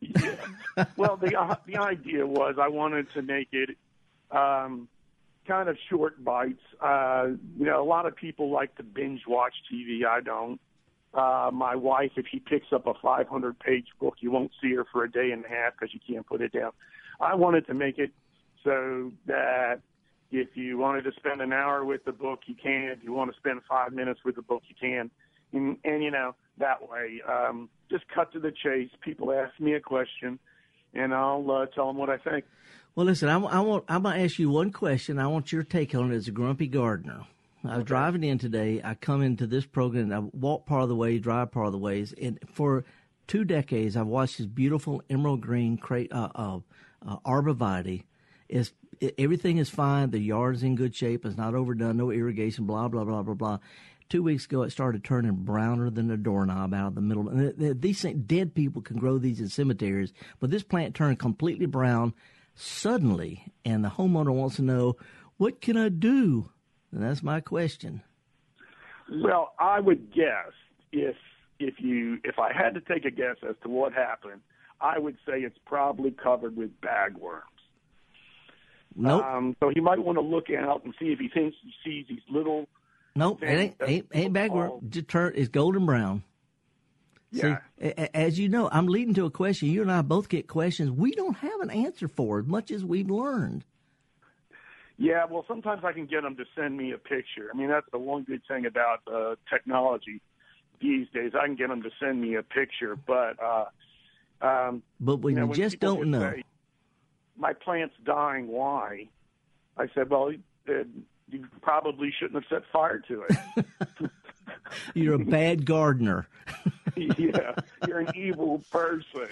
yeah. 0.00 0.36
Well, 0.96 1.16
the 1.16 1.38
uh, 1.38 1.56
the 1.66 1.76
idea 1.76 2.26
was 2.26 2.56
I 2.60 2.68
wanted 2.68 3.10
to 3.12 3.22
make 3.22 3.48
it 3.52 3.76
um, 4.30 4.88
kind 5.46 5.68
of 5.68 5.76
short 5.90 6.22
bites. 6.24 6.62
Uh, 6.80 7.28
you 7.58 7.66
know, 7.66 7.82
a 7.82 7.84
lot 7.84 8.06
of 8.06 8.16
people 8.16 8.50
like 8.50 8.74
to 8.76 8.82
binge 8.82 9.22
watch 9.26 9.54
TV. 9.72 10.04
I 10.04 10.20
don't. 10.20 10.60
Uh, 11.14 11.50
my 11.52 11.76
wife, 11.76 12.12
if 12.16 12.26
she 12.30 12.38
picks 12.38 12.72
up 12.72 12.86
a 12.86 12.94
500 13.02 13.58
page 13.58 13.86
book, 14.00 14.14
you 14.20 14.30
won't 14.30 14.50
see 14.62 14.74
her 14.74 14.86
for 14.90 15.04
a 15.04 15.10
day 15.10 15.30
and 15.30 15.44
a 15.44 15.48
half 15.48 15.74
because 15.78 15.92
you 15.92 16.00
can't 16.06 16.26
put 16.26 16.40
it 16.40 16.52
down. 16.52 16.70
I 17.20 17.34
wanted 17.34 17.66
to 17.66 17.74
make 17.74 17.98
it 17.98 18.12
so 18.64 19.12
that 19.26 19.80
if 20.30 20.56
you 20.56 20.78
wanted 20.78 21.04
to 21.04 21.12
spend 21.16 21.42
an 21.42 21.52
hour 21.52 21.84
with 21.84 22.04
the 22.04 22.12
book, 22.12 22.40
you 22.46 22.54
can. 22.54 22.84
If 22.84 23.04
you 23.04 23.12
want 23.12 23.30
to 23.30 23.36
spend 23.36 23.60
five 23.68 23.92
minutes 23.92 24.20
with 24.24 24.36
the 24.36 24.42
book, 24.42 24.62
you 24.68 24.74
can. 24.80 25.10
And, 25.52 25.76
and 25.84 26.02
you 26.02 26.10
know, 26.10 26.34
that 26.58 26.88
way, 26.88 27.20
um, 27.28 27.68
just 27.90 28.04
cut 28.08 28.32
to 28.32 28.40
the 28.40 28.50
chase. 28.50 28.88
People 29.02 29.32
ask 29.32 29.58
me 29.60 29.74
a 29.74 29.80
question, 29.80 30.38
and 30.94 31.12
I'll 31.12 31.50
uh, 31.50 31.66
tell 31.66 31.88
them 31.88 31.98
what 31.98 32.08
I 32.08 32.16
think. 32.16 32.46
Well, 32.94 33.06
listen, 33.06 33.30
I, 33.30 33.38
I 33.38 33.60
want, 33.60 33.84
I'm 33.88 34.02
going 34.02 34.18
to 34.18 34.24
ask 34.24 34.38
you 34.38 34.50
one 34.50 34.70
question. 34.70 35.18
I 35.18 35.26
want 35.26 35.50
your 35.50 35.62
take 35.62 35.94
on 35.94 36.12
it 36.12 36.16
as 36.16 36.28
a 36.28 36.30
grumpy 36.30 36.66
gardener. 36.66 37.24
I 37.64 37.76
was 37.76 37.86
driving 37.86 38.22
in 38.22 38.38
today. 38.38 38.82
I 38.84 38.94
come 38.94 39.22
into 39.22 39.46
this 39.46 39.64
program. 39.64 40.12
I 40.12 40.18
walk 40.36 40.66
part 40.66 40.82
of 40.82 40.88
the 40.88 40.96
way, 40.96 41.18
drive 41.18 41.52
part 41.52 41.66
of 41.66 41.72
the 41.72 41.78
ways, 41.78 42.12
and 42.20 42.38
for 42.52 42.84
two 43.28 43.44
decades, 43.44 43.96
I've 43.96 44.08
watched 44.08 44.38
this 44.38 44.46
beautiful 44.46 45.00
emerald 45.08 45.40
green 45.40 45.78
cra- 45.78 46.08
uh, 46.10 46.28
uh, 46.34 46.58
uh, 47.06 47.16
arborvitae. 47.24 48.02
Is 48.48 48.72
everything 49.16 49.58
is 49.58 49.70
fine. 49.70 50.10
The 50.10 50.18
yard 50.18 50.56
is 50.56 50.62
in 50.64 50.74
good 50.74 50.94
shape. 50.94 51.24
It's 51.24 51.36
not 51.36 51.54
overdone. 51.54 51.96
No 51.96 52.10
irrigation. 52.10 52.66
Blah 52.66 52.88
blah 52.88 53.04
blah 53.04 53.22
blah 53.22 53.34
blah. 53.34 53.58
Two 54.08 54.24
weeks 54.24 54.44
ago, 54.44 54.62
it 54.62 54.70
started 54.70 55.04
turning 55.04 55.32
browner 55.32 55.88
than 55.88 56.10
a 56.10 56.16
doorknob 56.16 56.74
out 56.74 56.88
of 56.88 56.94
the 56.96 57.00
middle. 57.00 57.28
And 57.28 57.80
these 57.80 58.02
things, 58.02 58.24
dead 58.26 58.54
people 58.54 58.82
can 58.82 58.98
grow 58.98 59.16
these 59.16 59.40
in 59.40 59.48
cemeteries, 59.48 60.12
but 60.40 60.50
this 60.50 60.64
plant 60.64 60.94
turned 60.94 61.18
completely 61.18 61.66
brown 61.66 62.12
suddenly, 62.54 63.52
and 63.64 63.84
the 63.84 63.88
homeowner 63.88 64.32
wants 64.32 64.56
to 64.56 64.62
know, 64.62 64.96
what 65.36 65.60
can 65.60 65.76
I 65.76 65.88
do? 65.88 66.50
And 66.92 67.02
that's 67.02 67.22
my 67.22 67.40
question. 67.40 68.02
Well, 69.10 69.54
I 69.58 69.80
would 69.80 70.12
guess 70.12 70.52
if 70.92 71.16
if 71.58 71.74
you 71.78 72.18
if 72.24 72.38
I 72.38 72.52
had 72.52 72.74
to 72.74 72.80
take 72.80 73.04
a 73.04 73.10
guess 73.10 73.36
as 73.48 73.56
to 73.62 73.68
what 73.68 73.92
happened, 73.92 74.40
I 74.80 74.98
would 74.98 75.16
say 75.26 75.40
it's 75.40 75.58
probably 75.66 76.10
covered 76.10 76.56
with 76.56 76.70
bagworms. 76.80 77.42
Nope. 78.94 79.24
Um, 79.24 79.56
so 79.60 79.70
he 79.70 79.80
might 79.80 79.98
want 79.98 80.18
to 80.18 80.22
look 80.22 80.46
out 80.50 80.84
and 80.84 80.94
see 80.98 81.06
if 81.06 81.18
he 81.18 81.28
thinks 81.28 81.56
he 81.62 81.72
sees 81.84 82.06
these 82.08 82.24
little. 82.30 82.68
Nope. 83.14 83.42
It 83.42 83.46
ain't 83.46 83.76
ain't, 83.86 84.06
ain't 84.12 84.34
bagworm. 84.34 85.34
It's 85.34 85.48
golden 85.48 85.86
brown. 85.86 86.22
Yeah. 87.32 87.58
See, 87.80 87.88
as 88.14 88.38
you 88.38 88.48
know, 88.48 88.68
I'm 88.70 88.86
leading 88.86 89.14
to 89.14 89.24
a 89.24 89.30
question. 89.30 89.68
You 89.68 89.82
and 89.82 89.90
I 89.90 90.02
both 90.02 90.28
get 90.28 90.46
questions 90.46 90.90
we 90.90 91.12
don't 91.12 91.36
have 91.38 91.60
an 91.60 91.70
answer 91.70 92.06
for 92.06 92.38
as 92.38 92.46
much 92.46 92.70
as 92.70 92.84
we've 92.84 93.10
learned. 93.10 93.64
Yeah, 94.98 95.24
well, 95.28 95.44
sometimes 95.48 95.82
I 95.84 95.92
can 95.92 96.06
get 96.06 96.22
them 96.22 96.36
to 96.36 96.44
send 96.54 96.76
me 96.76 96.92
a 96.92 96.98
picture. 96.98 97.50
I 97.52 97.56
mean, 97.56 97.68
that's 97.68 97.86
the 97.90 97.98
one 97.98 98.22
good 98.24 98.42
thing 98.46 98.66
about 98.66 99.00
uh, 99.12 99.34
technology 99.50 100.20
these 100.80 101.08
days. 101.12 101.32
I 101.34 101.46
can 101.46 101.56
get 101.56 101.68
them 101.68 101.82
to 101.82 101.90
send 101.98 102.20
me 102.20 102.34
a 102.36 102.42
picture, 102.42 102.94
but 102.94 103.36
uh, 103.42 103.64
um, 104.42 104.82
but 105.00 105.16
we 105.16 105.32
you, 105.32 105.40
know, 105.40 105.52
just 105.54 105.80
don't 105.80 106.10
know, 106.10 106.20
say, 106.20 106.44
my 107.36 107.52
plant's 107.52 107.94
dying. 108.04 108.48
Why? 108.48 109.08
I 109.76 109.86
said, 109.94 110.10
well, 110.10 110.32
uh, 110.68 110.72
you 111.28 111.46
probably 111.62 112.12
shouldn't 112.16 112.44
have 112.44 112.60
set 112.60 112.70
fire 112.72 113.02
to 113.08 113.22
it. 113.22 113.66
You're 114.94 115.14
a 115.14 115.18
bad 115.18 115.64
gardener. 115.64 116.28
yeah, 116.96 117.54
you're 117.86 118.00
an 118.00 118.10
evil 118.14 118.62
person. 118.70 119.28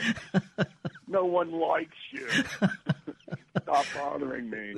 No 1.06 1.24
one 1.24 1.52
likes 1.52 1.96
you. 2.12 2.26
Stop 3.62 3.84
bothering 3.94 4.48
me. 4.48 4.74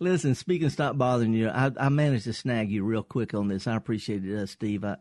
Listen, 0.00 0.34
speaking 0.34 0.66
of 0.66 0.72
stop 0.72 0.96
bothering 0.96 1.34
you, 1.34 1.48
I, 1.48 1.70
I, 1.78 1.88
managed 1.90 2.24
to 2.24 2.32
snag 2.32 2.70
you 2.70 2.82
real 2.82 3.02
quick 3.02 3.34
on 3.34 3.48
this. 3.48 3.66
I 3.66 3.76
appreciate 3.76 4.24
it, 4.24 4.36
uh, 4.36 4.46
Steve. 4.46 4.84
I, 4.84 4.96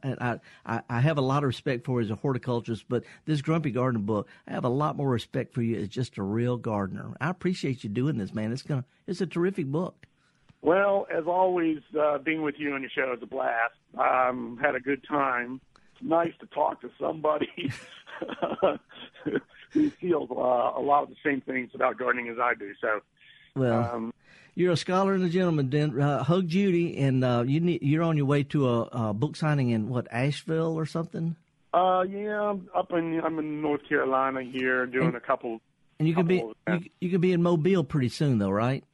I, 0.66 0.82
I 0.90 1.00
have 1.00 1.18
a 1.18 1.22
lot 1.22 1.44
of 1.44 1.48
respect 1.48 1.86
for 1.86 2.02
you 2.02 2.06
as 2.06 2.12
a 2.12 2.16
horticulturist, 2.16 2.86
but 2.90 3.04
this 3.26 3.42
Grumpy 3.42 3.72
Garden 3.72 4.02
book, 4.02 4.28
I 4.48 4.52
have 4.52 4.66
a 4.66 4.70
lot 4.70 4.98
more 4.98 5.10
respect 5.10 5.54
for 5.54 5.62
you 5.62 5.78
as 5.80 5.88
just 5.88 6.18
a 6.18 6.24
real 6.24 6.58
gardener. 6.58 7.14
I 7.22 7.30
appreciate 7.30 7.84
you 7.84 7.90
doing 7.90 8.18
this, 8.18 8.34
man. 8.34 8.52
It's 8.52 8.62
gonna, 8.62 8.86
it's 9.08 9.22
a 9.22 9.28
terrific 9.28 9.68
book. 9.68 10.06
Well, 10.64 11.08
as 11.14 11.26
always, 11.28 11.80
uh, 12.00 12.20
being 12.20 12.42
with 12.42 12.56
you 12.58 12.74
on 12.74 12.82
your 12.82 12.90
show 12.90 13.14
is 13.14 13.22
a 13.22 13.26
blast. 13.26 13.74
Um, 13.98 14.58
had 14.62 14.76
a 14.76 14.80
good 14.80 15.04
time. 15.06 15.60
It's 15.94 16.02
nice 16.02 16.32
to 16.40 16.46
talk 16.48 16.80
to 16.82 16.90
somebody 16.98 17.50
who 19.72 19.90
feels 19.90 20.32
uh, 20.32 20.80
a 20.80 20.82
lot 20.82 21.04
of 21.04 21.10
the 21.10 21.18
same 21.24 21.42
things 21.42 21.72
about 21.76 21.98
gardening 21.98 22.30
as 22.30 22.38
I 22.42 22.54
do. 22.54 22.72
So, 22.80 23.02
well, 23.58 23.94
um, 23.94 24.14
you're 24.56 24.72
a 24.72 24.78
scholar 24.78 25.14
and 25.14 25.26
a 25.26 25.30
gentleman. 25.30 25.70
Then 25.70 26.00
uh, 26.00 26.24
hug 26.24 26.48
Judy, 26.48 26.98
and 26.98 27.26
uh, 27.26 27.44
you 27.46 27.60
need, 27.60 27.84
you're 27.84 28.04
on 28.04 28.16
your 28.16 28.26
way 28.26 28.44
to 28.44 28.70
a, 28.70 28.82
a, 28.84 29.14
book 29.14 29.36
signing 29.36 29.72
in 29.72 29.90
what 29.90 30.08
Asheville 30.12 30.80
or 30.80 30.86
something. 30.86 31.36
Uh, 31.74 32.06
yeah, 32.10 32.40
I'm 32.40 32.70
up 32.74 32.90
in 32.94 33.20
I'm 33.20 33.38
in 33.38 33.62
North 33.62 33.82
Carolina 33.90 34.44
here 34.44 34.86
doing 34.86 35.08
and, 35.08 35.18
a 35.18 35.20
couple. 35.20 35.60
And 36.00 36.08
you 36.08 36.16
can 36.16 36.26
be 36.26 36.42
you, 36.68 36.80
you 37.02 37.10
can 37.10 37.20
be 37.20 37.34
in 37.34 37.44
Mobile 37.44 37.84
pretty 37.84 38.10
soon, 38.10 38.38
though, 38.38 38.50
right? 38.50 38.86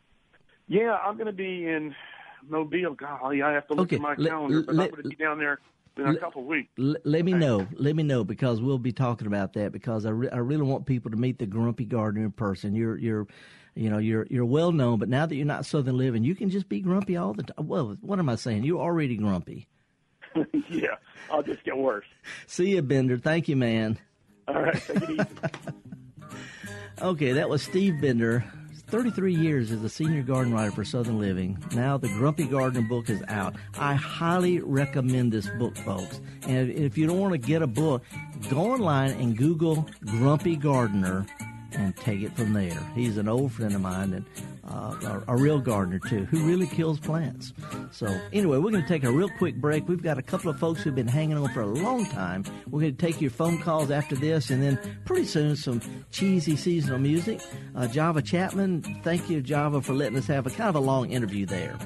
Yeah, 0.70 0.98
I'm 1.04 1.16
going 1.16 1.26
to 1.26 1.34
be 1.34 1.68
in 1.68 1.96
Mobile. 2.48 2.94
Golly, 2.94 3.42
I 3.42 3.52
have 3.54 3.68
to 3.68 3.74
look 3.74 3.88
okay. 3.88 3.96
at 3.96 4.02
my 4.02 4.16
calendar, 4.16 4.62
but 4.62 4.76
let, 4.76 4.86
I'm 4.86 4.92
going 4.92 5.04
to 5.04 5.10
be 5.10 5.16
down 5.16 5.40
there 5.40 5.60
in 5.98 6.08
a 6.08 6.18
couple 6.18 6.44
of 6.44 6.48
weeks. 6.48 6.70
Let, 6.78 7.04
let 7.06 7.26
me 7.26 7.34
know. 7.34 7.68
Let 7.74 7.96
me 7.96 8.04
know 8.04 8.24
because 8.24 8.62
we'll 8.62 8.78
be 8.78 8.92
talking 8.92 9.26
about 9.26 9.54
that 9.54 9.72
because 9.72 10.06
I, 10.06 10.12
re- 10.12 10.30
I 10.30 10.38
really 10.38 10.62
want 10.62 10.86
people 10.86 11.10
to 11.10 11.18
meet 11.18 11.40
the 11.40 11.48
grumpy 11.48 11.86
gardener 11.86 12.24
in 12.24 12.32
person. 12.32 12.76
You're 12.76 12.98
you're 12.98 13.28
you 13.74 13.90
know 13.90 13.98
you're 13.98 14.28
you're 14.30 14.46
well 14.46 14.72
known, 14.72 15.00
but 15.00 15.10
now 15.10 15.26
that 15.26 15.36
you're 15.36 15.46
not 15.46 15.66
Southern 15.66 15.98
Living, 15.98 16.24
you 16.24 16.36
can 16.36 16.52
just 16.52 16.70
be 16.70 16.82
grumpy 16.82 17.18
all 17.18 17.34
the 17.34 17.44
time. 17.44 17.67
Well, 17.67 17.98
what 18.02 18.20
am 18.20 18.30
I 18.30 18.36
saying? 18.36 18.63
You're 18.63 18.80
already 18.80 19.17
grumpy. 19.17 19.67
yeah, 20.70 20.98
I'll 21.32 21.41
just 21.41 21.63
get 21.63 21.76
worse. 21.76 22.06
See 22.46 22.76
you, 22.76 22.84
Bender. 22.84 23.17
Thank 23.17 23.48
you, 23.48 23.56
man. 23.56 23.98
All 24.48 24.62
right, 24.62 24.80
take 24.80 25.02
it 25.02 25.10
easy. 25.10 25.26
okay, 27.02 27.32
that 27.34 27.50
was 27.50 27.63
Steve 27.63 28.00
Bender 28.00 28.46
33 28.89 29.36
years 29.36 29.71
as 29.71 29.84
a 29.84 29.89
senior 29.89 30.23
garden 30.23 30.52
writer 30.52 30.71
for 30.71 30.84
Southern 30.84 31.19
Living. 31.19 31.58
Now 31.73 31.97
the 31.97 32.08
Grumpy 32.10 32.45
Gardener 32.45 32.82
book 32.82 33.10
is 33.10 33.21
out. 33.28 33.56
I 33.78 33.93
highly 33.93 34.60
recommend 34.62 35.32
this 35.32 35.47
book, 35.60 35.78
folks. 35.78 36.19
And 36.47 36.71
if 36.71 36.97
you 36.97 37.06
don't 37.06 37.19
want 37.19 37.34
to 37.34 37.38
get 37.38 37.62
a 37.62 37.67
book, 37.67 38.04
go 38.49 38.71
online 38.71 39.12
and 39.12 39.38
Google 39.38 39.88
Grumpy 40.06 40.56
Gardener 40.56 41.28
and 41.73 41.95
take 41.95 42.21
it 42.21 42.36
from 42.36 42.53
there. 42.53 42.79
He's 42.95 43.17
an 43.17 43.27
old 43.27 43.51
friend 43.51 43.73
of 43.75 43.82
mine 43.82 44.13
and 44.13 44.25
uh, 44.69 45.21
a, 45.27 45.34
a, 45.34 45.38
real 45.38 45.60
gardener 45.60 45.99
too, 45.99 46.25
who 46.25 46.45
really 46.45 46.67
kills 46.67 46.99
plants. 46.99 47.53
So 47.91 48.08
anyway, 48.32 48.58
we're 48.58 48.71
going 48.71 48.84
to 48.84 48.88
take 48.88 49.03
a 49.03 49.12
real 49.12 49.29
quick 49.29 49.55
break. 49.55 49.88
We've 49.88 50.01
got 50.01 50.17
a 50.17 50.21
couple 50.21 50.49
of 50.49 50.60
folks 50.60 50.82
who've 50.82 50.95
been 50.95 51.08
hanging 51.08 51.38
on 51.38 51.51
for 51.53 51.62
a 51.62 51.67
long 51.67 52.05
time. 52.05 52.43
We're 52.69 52.82
going 52.82 52.95
to 52.95 53.05
take 53.05 53.19
your 53.21 53.32
phone 53.32 53.60
calls 53.60 53.89
after 53.89 54.15
this, 54.15 54.49
and 54.49 54.62
then 54.62 54.79
pretty 55.05 55.25
soon 55.25 55.55
some 55.55 55.82
cheesy 56.12 56.55
seasonal 56.55 56.99
music. 56.99 57.41
Uh, 57.75 57.88
Java 57.88 58.21
Chapman, 58.21 58.82
thank 59.03 59.29
you, 59.29 59.41
Java, 59.41 59.82
for 59.82 59.93
letting 59.93 60.17
us 60.17 60.27
have 60.27 60.45
a 60.45 60.49
kind 60.49 60.69
of 60.69 60.75
a 60.75 60.79
long 60.79 61.12
interview 61.12 61.45
there. 61.45 61.77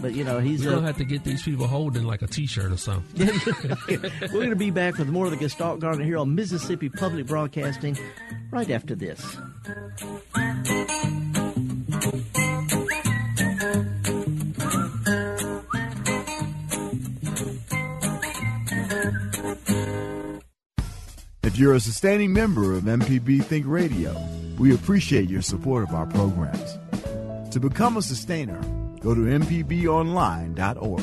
But 0.00 0.14
you 0.14 0.24
know 0.24 0.38
he's. 0.38 0.64
We're 0.64 0.72
gonna 0.72 0.86
have 0.86 0.96
to 0.98 1.04
get 1.04 1.24
these 1.24 1.42
people 1.42 1.66
holding 1.66 2.04
like 2.04 2.22
a 2.22 2.26
T-shirt 2.26 2.70
or 2.70 2.76
something. 2.76 3.28
We're 4.32 4.42
gonna 4.42 4.56
be 4.56 4.70
back 4.70 4.98
with 4.98 5.08
more 5.08 5.24
of 5.24 5.32
the 5.32 5.36
Gestalt 5.36 5.80
Garden 5.80 6.04
here 6.04 6.18
on 6.18 6.34
Mississippi 6.34 6.88
Public 6.88 7.26
Broadcasting 7.26 7.98
right 8.50 8.70
after 8.70 8.94
this. 8.94 9.36
If 21.42 21.58
you're 21.58 21.74
a 21.74 21.80
sustaining 21.80 22.32
member 22.32 22.74
of 22.74 22.84
MPB 22.84 23.42
Think 23.44 23.66
Radio, 23.66 24.16
we 24.58 24.74
appreciate 24.74 25.28
your 25.28 25.42
support 25.42 25.82
of 25.88 25.94
our 25.94 26.06
programs. 26.06 26.78
To 27.52 27.58
become 27.58 27.96
a 27.96 28.02
sustainer, 28.02 28.60
go 29.00 29.14
to 29.14 29.20
MPBOnline.org. 29.20 31.02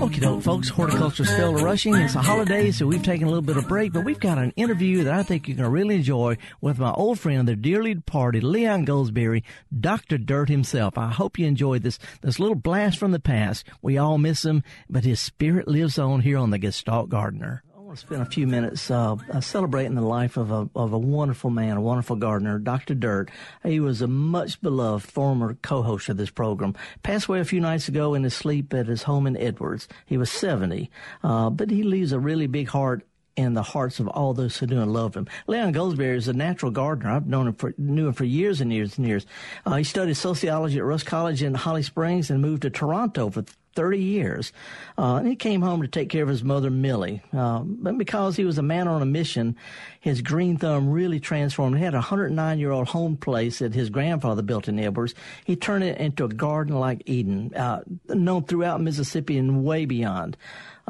Okie 0.00 0.20
doke, 0.20 0.42
folks. 0.42 0.68
Horticulturist 0.70 1.36
Phil 1.36 1.54
Rushing. 1.54 1.94
It's 1.94 2.14
a 2.14 2.22
holiday, 2.22 2.70
so 2.70 2.86
we've 2.86 3.02
taken 3.02 3.26
a 3.26 3.30
little 3.30 3.42
bit 3.42 3.58
of 3.58 3.68
break, 3.68 3.92
but 3.92 4.04
we've 4.04 4.18
got 4.18 4.38
an 4.38 4.52
interview 4.56 5.04
that 5.04 5.12
I 5.12 5.22
think 5.22 5.46
you're 5.46 5.58
going 5.58 5.68
to 5.68 5.70
really 5.70 5.96
enjoy 5.96 6.38
with 6.60 6.78
my 6.78 6.90
old 6.92 7.18
friend, 7.20 7.46
the 7.46 7.54
dearly 7.54 7.94
departed 7.94 8.42
Leon 8.42 8.86
Goldsberry, 8.86 9.42
Dr. 9.78 10.16
Dirt 10.16 10.48
himself. 10.48 10.96
I 10.96 11.10
hope 11.10 11.38
you 11.38 11.46
enjoyed 11.46 11.82
this, 11.82 11.98
this 12.22 12.38
little 12.38 12.54
blast 12.54 12.98
from 12.98 13.12
the 13.12 13.20
past. 13.20 13.66
We 13.82 13.98
all 13.98 14.16
miss 14.16 14.44
him, 14.44 14.62
but 14.88 15.04
his 15.04 15.20
spirit 15.20 15.68
lives 15.68 15.98
on 15.98 16.22
here 16.22 16.38
on 16.38 16.50
the 16.50 16.58
Gestalt 16.58 17.10
Gardener 17.10 17.62
want 17.90 17.98
to 17.98 18.06
spend 18.06 18.22
a 18.22 18.26
few 18.26 18.46
minutes 18.46 18.88
uh, 18.88 19.16
uh, 19.32 19.40
celebrating 19.40 19.96
the 19.96 20.00
life 20.00 20.36
of 20.36 20.52
a 20.52 20.70
of 20.76 20.92
a 20.92 20.98
wonderful 20.98 21.50
man, 21.50 21.76
a 21.76 21.80
wonderful 21.80 22.14
gardener, 22.14 22.56
Dr. 22.56 22.94
Dirt. 22.94 23.32
He 23.64 23.80
was 23.80 24.00
a 24.00 24.06
much 24.06 24.60
beloved 24.60 25.04
former 25.04 25.54
co-host 25.54 26.08
of 26.08 26.16
this 26.16 26.30
program. 26.30 26.76
Passed 27.02 27.26
away 27.26 27.40
a 27.40 27.44
few 27.44 27.58
nights 27.58 27.88
ago 27.88 28.14
in 28.14 28.22
his 28.22 28.32
sleep 28.32 28.72
at 28.74 28.86
his 28.86 29.02
home 29.02 29.26
in 29.26 29.36
Edwards. 29.36 29.88
He 30.06 30.16
was 30.16 30.30
70, 30.30 30.88
uh, 31.24 31.50
but 31.50 31.68
he 31.68 31.82
leaves 31.82 32.12
a 32.12 32.20
really 32.20 32.46
big 32.46 32.68
heart 32.68 33.04
in 33.34 33.54
the 33.54 33.62
hearts 33.62 33.98
of 33.98 34.06
all 34.06 34.34
those 34.34 34.56
who 34.56 34.66
do 34.66 34.80
and 34.80 34.92
love 34.92 35.16
him. 35.16 35.26
Leon 35.48 35.72
Goldsberry 35.72 36.16
is 36.16 36.28
a 36.28 36.32
natural 36.32 36.70
gardener. 36.70 37.10
I've 37.10 37.26
known 37.26 37.48
him 37.48 37.54
for 37.54 37.74
knew 37.76 38.06
him 38.06 38.12
for 38.12 38.24
years 38.24 38.60
and 38.60 38.72
years 38.72 38.98
and 38.98 39.06
years. 39.06 39.26
Uh, 39.66 39.76
he 39.76 39.84
studied 39.84 40.14
sociology 40.14 40.78
at 40.78 40.84
Rust 40.84 41.06
College 41.06 41.42
in 41.42 41.54
Holly 41.54 41.82
Springs 41.82 42.30
and 42.30 42.40
moved 42.40 42.62
to 42.62 42.70
Toronto 42.70 43.30
for 43.30 43.44
30 43.74 43.98
years. 43.98 44.52
Uh, 44.98 45.16
and 45.16 45.28
he 45.28 45.36
came 45.36 45.62
home 45.62 45.82
to 45.82 45.88
take 45.88 46.08
care 46.08 46.22
of 46.22 46.28
his 46.28 46.42
mother, 46.42 46.70
Millie. 46.70 47.22
Uh, 47.32 47.60
but 47.64 47.96
because 47.98 48.36
he 48.36 48.44
was 48.44 48.58
a 48.58 48.62
man 48.62 48.88
on 48.88 49.02
a 49.02 49.06
mission, 49.06 49.56
his 50.00 50.22
green 50.22 50.56
thumb 50.56 50.90
really 50.90 51.20
transformed. 51.20 51.76
He 51.76 51.84
had 51.84 51.94
a 51.94 51.98
109 51.98 52.58
year 52.58 52.70
old 52.70 52.88
home 52.88 53.16
place 53.16 53.60
that 53.60 53.74
his 53.74 53.90
grandfather 53.90 54.42
built 54.42 54.68
in 54.68 54.78
Edwards. 54.78 55.14
He 55.44 55.56
turned 55.56 55.84
it 55.84 55.98
into 55.98 56.24
a 56.24 56.28
garden 56.28 56.78
like 56.78 57.02
Eden, 57.06 57.54
uh, 57.54 57.82
known 58.08 58.44
throughout 58.44 58.80
Mississippi 58.80 59.38
and 59.38 59.64
way 59.64 59.84
beyond. 59.84 60.36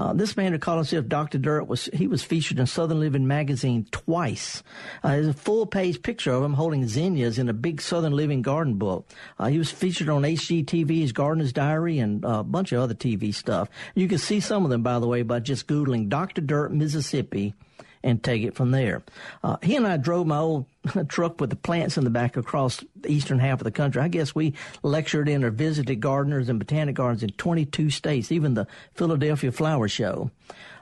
Uh, 0.01 0.15
this 0.15 0.35
man 0.35 0.51
who 0.51 0.59
called 0.59 0.79
himself 0.79 1.07
Dr. 1.09 1.37
Dirt 1.37 1.65
was 1.65 1.91
he 1.93 2.07
was 2.07 2.23
featured 2.23 2.59
in 2.59 2.67
Southern 2.67 3.01
Living 3.01 3.27
magazine 3.27 3.87
twice. 3.91 4.63
Uh, 5.05 5.11
there's 5.11 5.29
a 5.29 5.35
full 5.35 5.67
page 5.67 6.01
picture 6.01 6.33
of 6.33 6.43
him 6.43 6.55
holding 6.55 6.89
zinnias 6.89 7.39
in 7.39 7.51
a 7.51 7.53
big 7.53 7.83
Southern 7.83 8.15
Living 8.15 8.41
garden 8.41 8.77
book. 8.77 9.07
Uh, 9.39 9.49
he 9.49 9.59
was 9.59 9.71
featured 9.71 10.09
on 10.09 10.23
HGTV's 10.23 11.13
Gardener's 11.13 11.53
Diary 11.53 11.99
and 11.99 12.25
a 12.25 12.43
bunch 12.43 12.73
of 12.73 12.81
other 12.81 12.95
TV 12.95 13.35
stuff. 13.35 13.69
You 13.95 14.09
can 14.09 14.17
see 14.17 14.41
some 14.41 14.65
of 14.65 14.71
them, 14.71 14.83
by 14.83 14.99
the 15.01 15.07
way, 15.07 15.21
by 15.21 15.41
just 15.41 15.67
googling 15.67 16.09
Dr. 16.09 16.41
Dirt 16.41 16.73
Mississippi 16.73 17.53
and 18.03 18.23
take 18.23 18.43
it 18.43 18.55
from 18.55 18.71
there. 18.71 19.03
Uh, 19.43 19.57
he 19.63 19.77
and 19.77 19.87
I 19.87 19.97
drove 19.97 20.27
my 20.27 20.39
old 20.39 20.67
truck 21.09 21.41
with 21.41 21.51
the 21.51 21.57
plants 21.57 21.97
in 21.97 22.05
the 22.05 22.11
back 22.11 22.37
across 22.37 22.83
the 22.97 23.13
eastern 23.13 23.39
half 23.39 23.61
of 23.61 23.65
the 23.65 23.71
country. 23.71 24.01
I 24.01 24.09
guess 24.09 24.35
we 24.35 24.55
lectured 24.83 25.29
in 25.29 25.45
or 25.45 25.51
visited 25.51 26.01
gardeners 26.01 26.49
and 26.49 26.59
botanic 26.59 26.95
gardens 26.95 27.23
in 27.23 27.31
22 27.31 27.91
states, 27.91 28.33
even 28.33 28.55
the 28.55 28.67
Philadelphia 28.95 29.53
Flower 29.53 29.89
Show. 29.89 30.31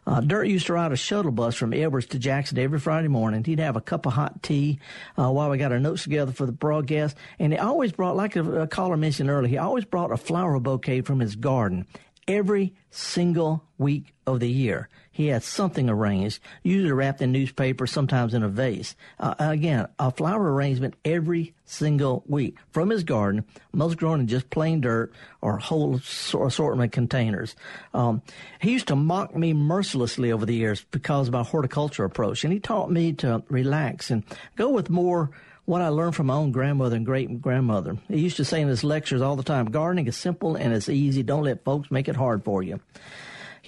Uh, 0.07 0.21
Dirt 0.21 0.45
used 0.45 0.67
to 0.67 0.73
ride 0.73 0.91
a 0.91 0.97
shuttle 0.97 1.33
bus 1.33 1.55
from 1.55 1.75
Edwards 1.75 2.07
to 2.07 2.19
Jackson 2.19 2.59
every 2.59 2.81
Friday 2.81 3.09
morning. 3.09 3.45
He'd 3.45 3.59
have 3.59 3.77
a 3.77 3.81
cup 3.83 4.07
of 4.07 4.15
hot 4.15 4.43
tea 4.43 4.79
uh, 5.19 5.31
while 5.31 5.51
we 5.51 5.59
got 5.59 5.71
our 5.71 5.79
notes 5.79 6.05
together 6.05 6.33
for 6.33 6.47
the 6.47 6.53
broadcast. 6.53 7.15
And 7.39 7.53
he 7.53 7.59
always 7.59 7.93
brought, 7.93 8.17
like 8.17 8.35
a, 8.35 8.63
a 8.63 8.67
caller 8.67 8.97
mentioned 8.97 9.29
earlier, 9.29 9.51
he 9.51 9.59
always 9.59 9.85
brought 9.85 10.11
a 10.11 10.17
flower 10.17 10.59
bouquet 10.61 11.03
from 11.03 11.21
his 11.21 11.37
garden 11.37 11.87
every 12.27 12.75
single 12.91 13.65
week 13.77 14.15
of 14.27 14.41
the 14.41 14.49
year. 14.51 14.89
He 15.19 15.27
had 15.27 15.43
something 15.43 15.91
arranged, 15.91 16.39
usually 16.63 16.93
wrapped 16.93 17.21
in 17.21 17.33
newspaper, 17.33 17.89
sometimes 17.89 18.35
in 18.35 18.45
a 18.45 18.49
vase. 18.49 18.95
Uh, 19.19 19.35
again, 19.41 19.89
a 19.99 20.13
flower 20.13 20.55
arrangement 20.55 20.95
every 21.05 21.55
single 21.65 22.23
week 22.29 22.57
from 22.71 22.91
his 22.91 23.03
garden, 23.03 23.45
most 23.73 23.97
grown 23.97 24.21
in 24.21 24.29
just 24.29 24.49
plain 24.49 24.81
dirt 24.81 25.13
or 25.41 25.59
whole 25.59 25.97
assortment 25.97 26.93
containers. 26.93 27.57
Um, 27.93 28.23
he 28.61 28.71
used 28.71 28.87
to 28.87 28.95
mock 28.95 29.35
me 29.35 29.53
mercilessly 29.55 30.31
over 30.31 30.47
the 30.47 30.55
years 30.55 30.87
because 30.93 31.27
of 31.27 31.33
my 31.33 31.43
horticulture 31.43 32.05
approach, 32.05 32.45
and 32.45 32.53
he 32.53 32.61
taught 32.61 32.89
me 32.89 33.13
to 33.15 33.43
relax 33.49 34.13
and 34.13 34.23
go 34.55 34.69
with 34.69 34.89
more 34.89 35.31
what 35.65 35.83
I 35.83 35.89
learned 35.89 36.15
from 36.15 36.29
my 36.29 36.35
own 36.35 36.53
grandmother 36.53 36.95
and 36.95 37.05
great 37.05 37.43
grandmother. 37.43 37.99
He 38.07 38.21
used 38.21 38.37
to 38.37 38.45
say 38.45 38.61
in 38.61 38.69
his 38.69 38.85
lectures 38.85 39.21
all 39.21 39.35
the 39.35 39.43
time, 39.43 39.67
gardening 39.73 40.07
is 40.07 40.17
simple 40.17 40.55
and 40.55 40.73
it's 40.73 40.89
easy. 40.89 41.25
Don't 41.25 41.43
let 41.43 41.65
folks 41.65 41.91
make 41.91 42.07
it 42.07 42.15
hard 42.15 42.45
for 42.45 42.63
you. 42.63 42.79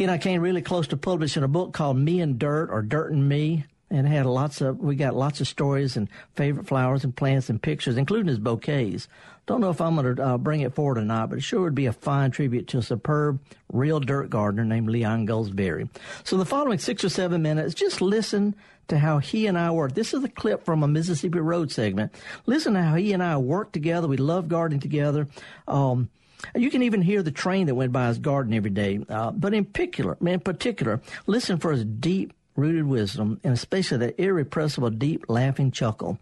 He 0.01 0.05
and 0.05 0.11
I 0.11 0.17
came 0.17 0.41
really 0.41 0.63
close 0.63 0.87
to 0.87 0.97
publishing 0.97 1.43
a 1.43 1.49
book 1.49 1.75
called 1.75 1.99
Me 1.99 2.23
and 2.23 2.39
Dirt 2.39 2.71
or 2.71 2.81
Dirt 2.81 3.13
and 3.13 3.29
Me. 3.29 3.67
And 3.91 4.09
had 4.09 4.25
lots 4.25 4.63
of, 4.63 4.79
we 4.79 4.97
got 4.97 5.15
lots 5.15 5.43
of 5.43 5.47
stories 5.47 5.95
and 5.95 6.09
favorite 6.37 6.67
flowers 6.67 7.05
and 7.05 7.15
plants 7.15 7.51
and 7.51 7.61
pictures, 7.61 7.99
including 7.99 8.29
his 8.29 8.39
bouquets. 8.39 9.09
Don't 9.45 9.61
know 9.61 9.69
if 9.69 9.79
I'm 9.79 9.97
going 9.97 10.17
to 10.17 10.25
uh, 10.25 10.39
bring 10.39 10.63
it 10.63 10.75
forward 10.75 10.97
or 10.97 11.05
not, 11.05 11.29
but 11.29 11.37
it 11.37 11.43
sure 11.43 11.61
would 11.61 11.75
be 11.75 11.85
a 11.85 11.93
fine 11.93 12.31
tribute 12.31 12.67
to 12.69 12.79
a 12.79 12.83
superb, 12.83 13.41
real 13.71 14.01
dirt 14.01 14.31
gardener 14.31 14.65
named 14.65 14.89
Leon 14.89 15.27
Goldsberry. 15.27 15.91
So 16.25 16.39
the 16.39 16.47
following 16.47 16.79
six 16.79 17.05
or 17.05 17.11
seven 17.11 17.43
minutes, 17.43 17.75
just 17.75 18.01
listen 18.01 18.55
to 18.89 18.99
how 18.99 19.19
he 19.19 19.49
and 19.49 19.59
I 19.59 19.71
work. 19.71 19.93
This 19.93 20.15
is 20.15 20.25
a 20.25 20.31
clip 20.31 20.65
from 20.65 20.83
a 20.83 20.89
Mississippi 20.89 21.41
Road 21.41 21.71
segment. 21.71 22.15
Listen 22.47 22.73
to 22.73 22.83
how 22.83 22.95
he 22.95 23.13
and 23.13 23.23
I 23.23 23.37
work 23.37 23.73
together. 23.73 24.09
We 24.09 24.17
love 24.17 24.49
gardening 24.49 24.81
together. 24.81 25.29
Um, 25.69 26.09
you 26.55 26.70
can 26.70 26.83
even 26.83 27.03
hear 27.03 27.22
the 27.22 27.31
train 27.31 27.66
that 27.66 27.74
went 27.74 27.92
by 27.92 28.09
his 28.09 28.18
garden 28.18 28.55
every 28.55 28.70
day. 28.70 29.00
Uh, 29.09 29.31
but 29.31 29.55
in 29.55 29.64
particular, 29.64 30.16
in 30.20 30.40
particular, 30.40 31.00
listen 31.26 31.59
for 31.59 31.72
his 31.72 31.85
deep 31.85 32.33
rooted 32.57 32.87
wisdom, 32.87 33.40
and 33.42 33.55
especially 33.55 33.98
that 33.98 34.20
irrepressible, 34.20 34.90
deep, 34.90 35.24
laughing 35.29 35.70
chuckle. 35.70 36.18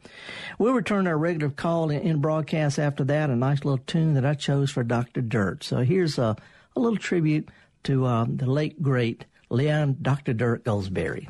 We'll 0.59 0.75
return 0.75 1.07
our 1.07 1.19
regular 1.19 1.51
call 1.51 1.91
in, 1.91 2.21
broadcast 2.21 2.79
after 2.79 3.05
that, 3.05 3.31
a 3.31 3.37
nice 3.37 3.65
little 3.65 3.85
tune 3.87 4.15
that 4.15 4.25
I 4.25 4.35
chose 4.35 4.71
for 4.71 4.83
Dr. 4.85 5.21
Dirt. 5.21 5.65
So 5.65 5.79
here's 5.79 6.19
a, 6.19 6.37
a 6.77 6.81
little 6.81 6.99
tribute 6.99 7.49
to 7.85 8.07
uh, 8.07 8.27
the 8.29 8.47
late, 8.47 8.83
great 8.83 9.25
Leon 9.51 9.99
Dr. 10.03 10.33
Dirt 10.33 10.65
Goldsberry. 10.65 11.29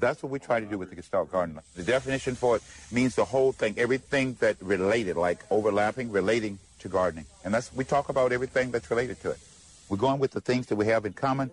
That's 0.00 0.22
what 0.22 0.30
we 0.30 0.38
try 0.38 0.60
to 0.60 0.66
do 0.66 0.78
with 0.78 0.90
the 0.90 0.96
Gestalt 0.96 1.32
Garden. 1.32 1.58
The 1.74 1.82
definition 1.82 2.36
for 2.36 2.56
it 2.56 2.62
means 2.92 3.16
the 3.16 3.24
whole 3.24 3.50
thing, 3.50 3.74
everything 3.76 4.34
that 4.34 4.56
related, 4.62 5.16
like 5.16 5.40
overlapping, 5.50 6.12
relating 6.12 6.60
to 6.80 6.88
gardening. 6.88 7.26
And 7.44 7.52
that's 7.54 7.72
we 7.74 7.84
talk 7.84 8.08
about 8.08 8.32
everything 8.32 8.70
that's 8.70 8.90
related 8.90 9.20
to 9.22 9.30
it. 9.30 9.38
We're 9.88 9.96
going 9.96 10.18
with 10.18 10.32
the 10.32 10.40
things 10.40 10.66
that 10.66 10.76
we 10.76 10.86
have 10.86 11.06
in 11.06 11.12
common, 11.12 11.50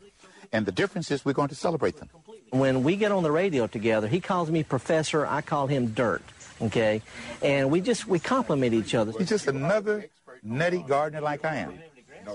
and 0.51 0.65
the 0.65 0.71
difference 0.71 1.11
is 1.11 1.23
we're 1.23 1.33
going 1.33 1.49
to 1.49 1.55
celebrate 1.55 1.97
them. 1.97 2.09
When 2.51 2.83
we 2.83 2.95
get 2.95 3.11
on 3.11 3.23
the 3.23 3.31
radio 3.31 3.67
together, 3.67 4.07
he 4.07 4.19
calls 4.19 4.51
me 4.51 4.63
Professor, 4.63 5.25
I 5.25 5.41
call 5.41 5.67
him 5.67 5.87
Dirt, 5.87 6.21
okay? 6.61 7.01
And 7.41 7.71
we 7.71 7.81
just, 7.81 8.07
we 8.07 8.19
compliment 8.19 8.73
each 8.73 8.93
other. 8.93 9.11
He's 9.17 9.29
just 9.29 9.47
another 9.47 10.09
nutty 10.43 10.83
gardener 10.83 11.21
like 11.21 11.43
I 11.43 11.55
am. 11.57 11.79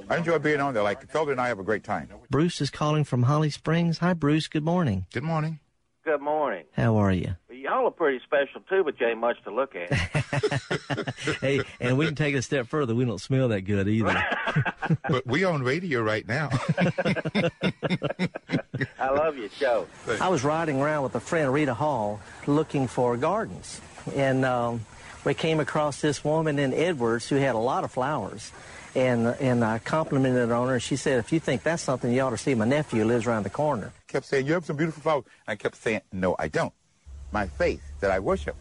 I 0.09 0.19
enjoy 0.19 0.39
being 0.39 0.61
on 0.61 0.75
there. 0.75 0.83
Like 0.83 1.11
Felder 1.13 1.33
and 1.33 1.41
I 1.41 1.49
have 1.49 1.59
a 1.59 1.65
great 1.65 1.85
time. 1.85 2.09
Bruce 2.31 2.61
is 2.61 2.71
calling 2.71 3.05
from 3.05 3.25
Holly 3.25 3.51
Springs. 3.51 3.99
Hi, 3.99 4.13
Bruce. 4.13 4.49
Good 4.49 4.65
morning. 4.65 5.07
Good 5.13 5.23
morning. 5.25 5.59
Good 6.05 6.21
morning. 6.21 6.65
How 6.73 6.97
are 6.97 7.13
you? 7.13 7.37
Y'all 7.61 7.87
are 7.87 7.91
pretty 7.91 8.21
special 8.25 8.63
too, 8.71 8.83
but 8.83 8.99
you 8.99 9.07
ain't 9.07 9.19
much 9.19 9.37
to 9.45 9.51
look 9.51 9.75
at. 9.77 9.93
hey, 11.43 11.61
and 11.79 11.99
we 11.99 12.07
can 12.07 12.15
take 12.15 12.35
it 12.35 12.39
a 12.39 12.43
step 12.43 12.67
further. 12.67 12.95
We 12.95 13.05
don't 13.05 13.21
smell 13.21 13.49
that 13.49 13.63
good 13.63 13.87
either. 13.87 14.25
but 15.09 15.27
we 15.27 15.45
on 15.45 15.63
radio 15.63 16.01
right 16.01 16.27
now. 16.27 16.49
I 18.99 19.11
love 19.11 19.37
your 19.37 19.51
show. 19.51 19.87
I 20.21 20.29
was 20.29 20.43
riding 20.43 20.81
around 20.81 21.03
with 21.03 21.15
a 21.17 21.21
friend, 21.21 21.53
Rita 21.53 21.75
Hall, 21.75 22.21
looking 22.47 22.89
for 22.89 23.15
gardens, 23.19 23.79
and 24.15 24.47
um, 24.47 24.87
we 25.27 25.35
came 25.35 25.61
across 25.61 26.01
this 26.01 26.25
woman 26.25 26.59
in 26.59 26.73
Edwards 26.73 27.29
who 27.29 27.37
had 27.37 27.55
a 27.55 27.59
lot 27.59 27.85
of 27.85 27.93
flowers 27.93 28.53
and 28.95 29.27
and 29.27 29.63
I 29.65 29.79
complimented 29.79 30.49
her 30.49 30.55
on 30.55 30.69
her. 30.69 30.75
And 30.75 30.83
she 30.83 30.97
said, 30.97 31.19
"If 31.19 31.31
you 31.31 31.41
think 31.41 31.63
that's 31.63 31.83
something, 31.83 32.11
you 32.11 32.23
ought 32.23 32.31
to 32.31 32.39
see 32.39 32.55
my 32.55 32.65
nephew 32.65 33.05
lives 33.05 33.27
around 33.27 33.43
the 33.45 33.51
corner." 33.51 33.93
Kept 34.09 34.27
saying, 34.27 34.47
"You 34.47 34.55
have 34.55 34.65
some 34.65 34.77
beautiful 34.77 35.03
flowers." 35.03 35.25
I 35.47 35.55
kept 35.57 35.77
saying, 35.77 36.01
"No, 36.11 36.35
I 36.39 36.49
don't. 36.49 36.73
My 37.33 37.47
faith 37.47 37.83
that 38.01 38.11
I 38.11 38.19
worship 38.19 38.57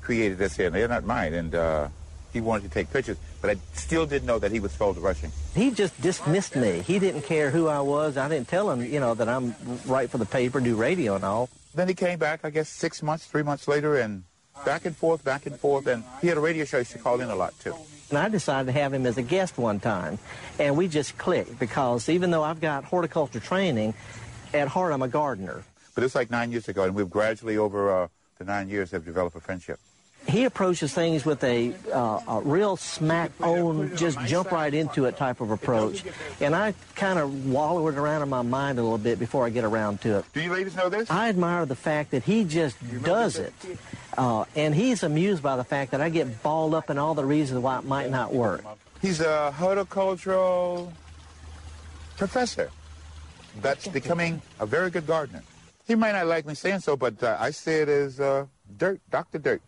created 0.00 0.38
this 0.38 0.56
here, 0.56 0.66
and 0.66 0.74
they're 0.74 0.88
not 0.88 1.04
mine." 1.04 1.34
And 1.34 1.54
uh, 1.54 1.88
he 2.32 2.40
wanted 2.40 2.64
to 2.64 2.68
take 2.68 2.92
pictures, 2.92 3.16
but 3.40 3.50
I 3.50 3.56
still 3.74 4.06
didn't 4.06 4.26
know 4.26 4.38
that 4.38 4.50
he 4.50 4.60
was 4.60 4.72
Felder 4.72 5.02
Rushing. 5.02 5.30
He 5.54 5.70
just 5.70 5.98
dismissed 6.02 6.56
me. 6.56 6.80
He 6.80 6.98
didn't 6.98 7.22
care 7.22 7.50
who 7.50 7.68
I 7.68 7.80
was. 7.80 8.16
I 8.16 8.28
didn't 8.28 8.48
tell 8.48 8.70
him, 8.70 8.84
you 8.84 9.00
know, 9.00 9.14
that 9.14 9.28
I'm 9.28 9.54
right 9.86 10.10
for 10.10 10.18
the 10.18 10.26
paper, 10.26 10.60
do 10.60 10.74
radio 10.74 11.14
and 11.14 11.24
all. 11.24 11.48
Then 11.74 11.88
he 11.88 11.94
came 11.94 12.18
back, 12.18 12.40
I 12.44 12.50
guess, 12.50 12.68
six 12.68 13.02
months, 13.02 13.26
three 13.26 13.42
months 13.42 13.66
later, 13.66 13.96
and 13.96 14.24
back 14.64 14.84
and 14.84 14.96
forth, 14.96 15.24
back 15.24 15.46
and 15.46 15.58
forth, 15.58 15.86
and 15.86 16.04
he 16.20 16.28
had 16.28 16.36
a 16.36 16.40
radio 16.40 16.64
show 16.64 16.78
he 16.78 16.82
used 16.82 16.92
to 16.92 16.98
call 16.98 17.20
in 17.20 17.30
a 17.30 17.34
lot 17.36 17.58
too. 17.60 17.74
And 18.10 18.18
I 18.18 18.28
decided 18.28 18.66
to 18.66 18.72
have 18.72 18.92
him 18.92 19.06
as 19.06 19.16
a 19.16 19.22
guest 19.22 19.58
one 19.58 19.80
time. 19.80 20.18
And 20.58 20.76
we 20.76 20.88
just 20.88 21.16
clicked 21.18 21.58
because 21.58 22.08
even 22.08 22.30
though 22.30 22.42
I've 22.42 22.60
got 22.60 22.84
horticulture 22.84 23.40
training, 23.40 23.94
at 24.52 24.68
heart 24.68 24.92
I'm 24.92 25.02
a 25.02 25.08
gardener. 25.08 25.64
But 25.94 26.04
it's 26.04 26.14
like 26.14 26.30
nine 26.30 26.50
years 26.50 26.68
ago, 26.68 26.84
and 26.84 26.94
we've 26.94 27.10
gradually, 27.10 27.56
over 27.56 27.90
uh, 27.90 28.08
the 28.38 28.44
nine 28.44 28.68
years, 28.68 28.90
have 28.90 29.04
developed 29.04 29.36
a 29.36 29.40
friendship. 29.40 29.78
He 30.26 30.44
approaches 30.44 30.94
things 30.94 31.26
with 31.26 31.44
a, 31.44 31.74
uh, 31.92 32.20
a 32.26 32.40
real 32.42 32.78
smack 32.78 33.30
on, 33.42 33.94
just 33.94 34.18
jump 34.20 34.50
right 34.52 34.72
into 34.72 35.04
it 35.04 35.18
type 35.18 35.42
of 35.42 35.50
approach. 35.50 36.02
And 36.40 36.56
I 36.56 36.72
kind 36.94 37.18
of 37.18 37.46
wallow 37.46 37.86
it 37.88 37.96
around 37.96 38.22
in 38.22 38.30
my 38.30 38.40
mind 38.40 38.78
a 38.78 38.82
little 38.82 38.96
bit 38.96 39.18
before 39.18 39.44
I 39.44 39.50
get 39.50 39.64
around 39.64 40.00
to 40.00 40.18
it. 40.18 40.24
Do 40.32 40.40
you 40.40 40.50
ladies 40.50 40.76
know 40.76 40.88
this? 40.88 41.10
I 41.10 41.28
admire 41.28 41.66
the 41.66 41.76
fact 41.76 42.12
that 42.12 42.24
he 42.24 42.44
just 42.44 42.76
does 43.02 43.36
it. 43.38 43.52
Uh, 44.16 44.46
and 44.56 44.74
he's 44.74 45.02
amused 45.02 45.42
by 45.42 45.56
the 45.56 45.64
fact 45.64 45.90
that 45.90 46.00
I 46.00 46.08
get 46.08 46.42
balled 46.42 46.74
up 46.74 46.88
in 46.88 46.96
all 46.96 47.14
the 47.14 47.24
reasons 47.24 47.60
why 47.60 47.78
it 47.78 47.84
might 47.84 48.10
not 48.10 48.32
work. 48.32 48.64
He's 49.02 49.20
a 49.20 49.52
horticultural 49.52 50.90
professor 52.16 52.70
that's 53.60 53.86
becoming 53.88 54.40
a 54.58 54.64
very 54.64 54.88
good 54.88 55.06
gardener. 55.06 55.42
He 55.86 55.94
might 55.94 56.12
not 56.12 56.26
like 56.26 56.46
me 56.46 56.54
saying 56.54 56.80
so, 56.80 56.96
but 56.96 57.22
uh, 57.22 57.36
I 57.38 57.50
say 57.50 57.82
it 57.82 57.88
as 57.88 58.18
uh, 58.18 58.46
dirt, 58.76 59.00
Dr. 59.10 59.38
Dirt. 59.38 59.62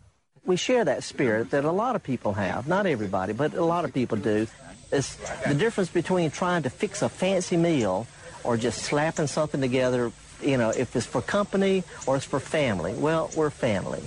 We 0.45 0.55
share 0.55 0.85
that 0.85 1.03
spirit 1.03 1.51
that 1.51 1.65
a 1.65 1.71
lot 1.71 1.95
of 1.95 2.03
people 2.03 2.33
have. 2.33 2.67
Not 2.67 2.85
everybody, 2.85 3.33
but 3.33 3.53
a 3.53 3.63
lot 3.63 3.85
of 3.85 3.93
people 3.93 4.17
do. 4.17 4.47
It's 4.91 5.15
the 5.45 5.53
difference 5.53 5.89
between 5.89 6.31
trying 6.31 6.63
to 6.63 6.69
fix 6.69 7.01
a 7.01 7.09
fancy 7.09 7.57
meal 7.57 8.07
or 8.43 8.57
just 8.57 8.79
slapping 8.79 9.27
something 9.27 9.59
together, 9.59 10.11
you 10.41 10.57
know, 10.57 10.69
if 10.69 10.95
it's 10.95 11.05
for 11.05 11.21
company 11.21 11.83
or 12.05 12.15
it's 12.15 12.25
for 12.25 12.39
family. 12.39 12.93
Well, 12.93 13.29
we're 13.35 13.49
family. 13.49 14.01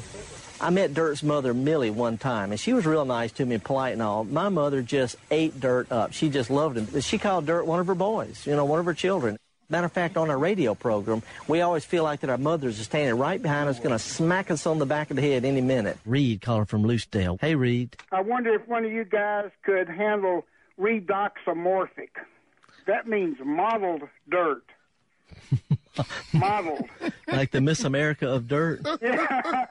I 0.62 0.70
met 0.70 0.92
Dirt's 0.92 1.22
mother, 1.22 1.54
Millie, 1.54 1.90
one 1.90 2.18
time, 2.18 2.50
and 2.50 2.60
she 2.60 2.72
was 2.72 2.84
real 2.84 3.04
nice 3.04 3.32
to 3.32 3.46
me 3.46 3.56
polite 3.58 3.94
and 3.94 4.02
all. 4.02 4.24
My 4.24 4.50
mother 4.50 4.82
just 4.82 5.16
ate 5.30 5.58
Dirt 5.58 5.90
up. 5.90 6.12
She 6.12 6.28
just 6.28 6.50
loved 6.50 6.76
him. 6.76 7.00
She 7.00 7.18
called 7.18 7.46
Dirt 7.46 7.64
one 7.66 7.80
of 7.80 7.86
her 7.86 7.94
boys, 7.94 8.46
you 8.46 8.54
know, 8.54 8.64
one 8.64 8.78
of 8.78 8.84
her 8.86 8.94
children. 8.94 9.38
Matter 9.70 9.86
of 9.86 9.92
fact, 9.92 10.16
on 10.16 10.30
our 10.30 10.38
radio 10.38 10.74
program, 10.74 11.22
we 11.46 11.60
always 11.60 11.84
feel 11.84 12.02
like 12.02 12.20
that 12.20 12.30
our 12.30 12.38
mothers 12.38 12.80
are 12.80 12.84
standing 12.84 13.16
right 13.16 13.40
behind 13.40 13.68
us, 13.68 13.78
going 13.78 13.90
to 13.90 13.98
smack 14.00 14.50
us 14.50 14.66
on 14.66 14.78
the 14.78 14.86
back 14.86 15.10
of 15.10 15.16
the 15.16 15.22
head 15.22 15.44
any 15.44 15.60
minute. 15.60 15.96
Reed 16.04 16.42
calling 16.42 16.64
from 16.66 16.82
Lucedale. 16.82 17.38
Hey, 17.40 17.54
Reed. 17.54 17.96
I 18.10 18.20
wonder 18.20 18.52
if 18.54 18.66
one 18.66 18.84
of 18.84 18.90
you 18.90 19.04
guys 19.04 19.50
could 19.62 19.88
handle 19.88 20.44
redoximorphic. 20.78 22.10
That 22.86 23.06
means 23.06 23.36
mottled 23.44 24.02
dirt. 24.28 24.64
mottled. 26.32 26.88
Like 27.28 27.52
the 27.52 27.60
Miss 27.60 27.84
America 27.84 28.28
of 28.28 28.48
dirt? 28.48 28.80
Yeah. 29.02 29.66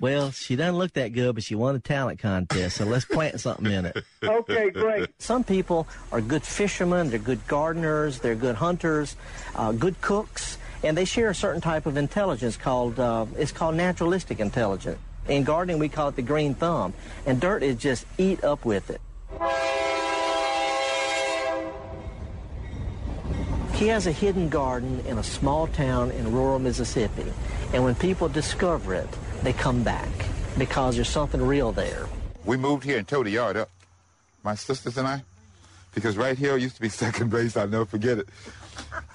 Well, 0.00 0.30
she 0.30 0.56
doesn't 0.56 0.76
look 0.76 0.94
that 0.94 1.12
good, 1.12 1.34
but 1.34 1.44
she 1.44 1.54
won 1.54 1.76
a 1.76 1.78
talent 1.78 2.20
contest, 2.20 2.78
so 2.78 2.86
let's 2.86 3.04
plant 3.04 3.38
something 3.38 3.70
in 3.70 3.86
it. 3.86 3.96
Okay, 4.22 4.70
great. 4.70 5.08
Some 5.18 5.44
people 5.44 5.88
are 6.12 6.20
good 6.20 6.42
fishermen, 6.42 7.10
they're 7.10 7.18
good 7.18 7.46
gardeners, 7.46 8.20
they're 8.20 8.34
good 8.34 8.54
hunters, 8.56 9.16
uh, 9.54 9.72
good 9.72 10.00
cooks, 10.00 10.58
and 10.82 10.96
they 10.96 11.04
share 11.04 11.30
a 11.30 11.34
certain 11.34 11.60
type 11.60 11.86
of 11.86 11.96
intelligence 11.96 12.56
called, 12.56 13.00
uh, 13.00 13.26
it's 13.36 13.50
called 13.52 13.74
naturalistic 13.76 14.38
intelligence. 14.38 14.98
In 15.28 15.44
gardening, 15.44 15.78
we 15.78 15.88
call 15.88 16.08
it 16.08 16.16
the 16.16 16.22
green 16.22 16.54
thumb, 16.54 16.92
and 17.26 17.40
dirt 17.40 17.62
is 17.62 17.76
just 17.76 18.06
eat 18.18 18.44
up 18.44 18.64
with 18.64 18.90
it. 18.90 19.00
He 23.74 23.86
has 23.88 24.06
a 24.06 24.12
hidden 24.12 24.50
garden 24.50 25.00
in 25.06 25.16
a 25.16 25.24
small 25.24 25.66
town 25.66 26.10
in 26.10 26.30
rural 26.32 26.58
Mississippi. 26.58 27.24
And 27.72 27.82
when 27.82 27.94
people 27.94 28.28
discover 28.28 28.94
it, 28.94 29.08
they 29.42 29.52
come 29.52 29.82
back 29.82 30.08
because 30.58 30.96
there's 30.96 31.08
something 31.08 31.40
real 31.40 31.72
there. 31.72 32.06
We 32.44 32.56
moved 32.56 32.84
here 32.84 32.98
and 32.98 33.06
tore 33.06 33.24
the 33.24 33.30
yard 33.30 33.56
up, 33.56 33.70
my 34.42 34.54
sisters 34.54 34.96
and 34.98 35.06
I, 35.06 35.22
because 35.94 36.16
right 36.16 36.36
here 36.36 36.56
used 36.56 36.76
to 36.76 36.80
be 36.80 36.88
second 37.04 37.30
base. 37.30 37.56
I'll 37.56 37.68
never 37.68 37.86
forget 37.86 38.18
it. 38.18 38.28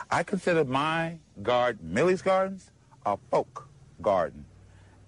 I 0.10 0.24
consider 0.24 0.64
my 0.64 1.18
garden, 1.42 1.94
Millie's 1.94 2.22
Gardens, 2.22 2.72
a 3.06 3.18
folk 3.32 3.68
garden. 4.02 4.46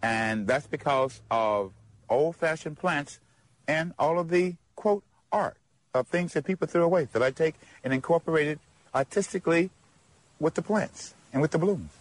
And 0.01 0.47
that's 0.47 0.67
because 0.67 1.21
of 1.31 1.73
old-fashioned 2.09 2.77
plants 2.77 3.19
and 3.67 3.93
all 3.99 4.19
of 4.19 4.29
the, 4.29 4.55
quote, 4.75 5.03
art 5.31 5.57
of 5.93 6.07
things 6.07 6.33
that 6.33 6.45
people 6.45 6.67
threw 6.67 6.83
away 6.83 7.07
that 7.13 7.23
I 7.23 7.31
take 7.31 7.55
and 7.83 7.93
incorporate 7.93 8.47
it 8.47 8.59
artistically 8.93 9.69
with 10.39 10.53
the 10.53 10.61
plants 10.61 11.13
and 11.33 11.41
with 11.41 11.51
the 11.51 11.57
blooms. 11.57 11.96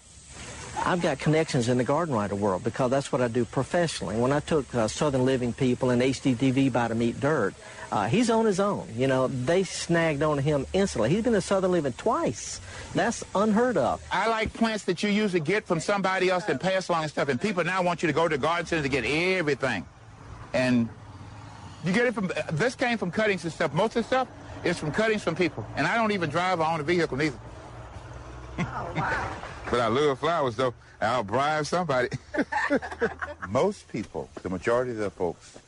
I've 0.85 1.01
got 1.03 1.19
connections 1.19 1.69
in 1.69 1.79
the 1.79 1.85
garden 1.85 2.15
writer 2.15 2.35
world 2.35 2.63
because 2.63 2.91
that's 2.91 3.11
what 3.11 3.21
I 3.21 3.29
do 3.29 3.45
professionally. 3.45 4.17
When 4.17 4.33
I 4.33 4.41
took 4.41 4.73
uh, 4.75 4.89
Southern 4.89 5.25
Living 5.25 5.53
people 5.53 5.91
and 5.91 6.01
HGTV 6.01 6.73
by 6.73 6.89
to 6.89 6.95
meet 6.95 7.19
Dirt, 7.19 7.55
uh, 7.91 8.07
he's 8.09 8.31
on 8.31 8.45
his 8.45 8.61
own. 8.61 8.89
You 8.95 9.07
know, 9.07 9.29
they 9.29 9.63
snagged 9.65 10.23
on 10.23 10.39
him 10.39 10.67
instantly. 10.73 11.11
He's 11.11 11.23
been 11.23 11.33
to 11.33 11.41
Southern 11.41 11.73
Living 11.73 11.93
twice. 11.93 12.61
That's 12.95 13.25
unheard 13.35 13.77
of. 13.77 14.03
I 14.13 14.29
like 14.29 14.53
plants 14.53 14.85
that 14.85 15.03
you 15.03 15.11
usually 15.11 15.41
get 15.41 15.67
from 15.67 15.81
somebody 15.81 16.31
else 16.31 16.45
that 16.45 16.61
pass 16.61 16.89
along 16.89 17.03
and 17.03 17.11
stuff, 17.11 17.29
and 17.29 17.41
people 17.41 17.65
now 17.65 17.83
want 17.83 18.03
you 18.03 18.07
to 18.09 18.13
go 18.13 18.29
to 18.29 18.37
the 18.37 18.43
garden 18.43 18.67
center 18.67 18.83
to 18.83 18.89
get 18.89 19.05
everything. 19.05 19.87
And 20.53 20.89
you 21.85 21.93
get 21.93 22.07
it 22.07 22.15
from, 22.15 22.31
this 22.53 22.75
came 22.75 22.99
from 22.99 23.11
cuttings 23.11 23.45
and 23.45 23.53
stuff. 23.53 23.73
Most 23.73 23.97
of 23.97 24.03
the 24.03 24.07
stuff 24.07 24.29
is 24.65 24.79
from 24.79 24.91
cuttings 24.91 25.23
from 25.23 25.37
people. 25.37 25.65
And 25.77 25.87
I 25.87 25.97
don't 25.97 26.13
even 26.13 26.31
drive 26.31 26.61
or 26.61 26.67
own 26.67 26.81
a 26.81 26.83
vehicle 26.83 27.17
neither. 27.17 27.39
Oh, 28.59 28.93
wow. 28.97 29.33
But 29.71 29.81
I 29.81 29.89
love 29.89 30.19
flowers, 30.19 30.57
though. 30.57 30.75
I'll 31.01 31.23
bribe 31.23 31.67
somebody. 31.67 32.09
Most 33.49 33.89
people, 33.89 34.29
the 34.43 34.49
majority 34.49 34.93
of 34.93 34.99
the 34.99 35.11
folks, 35.11 35.59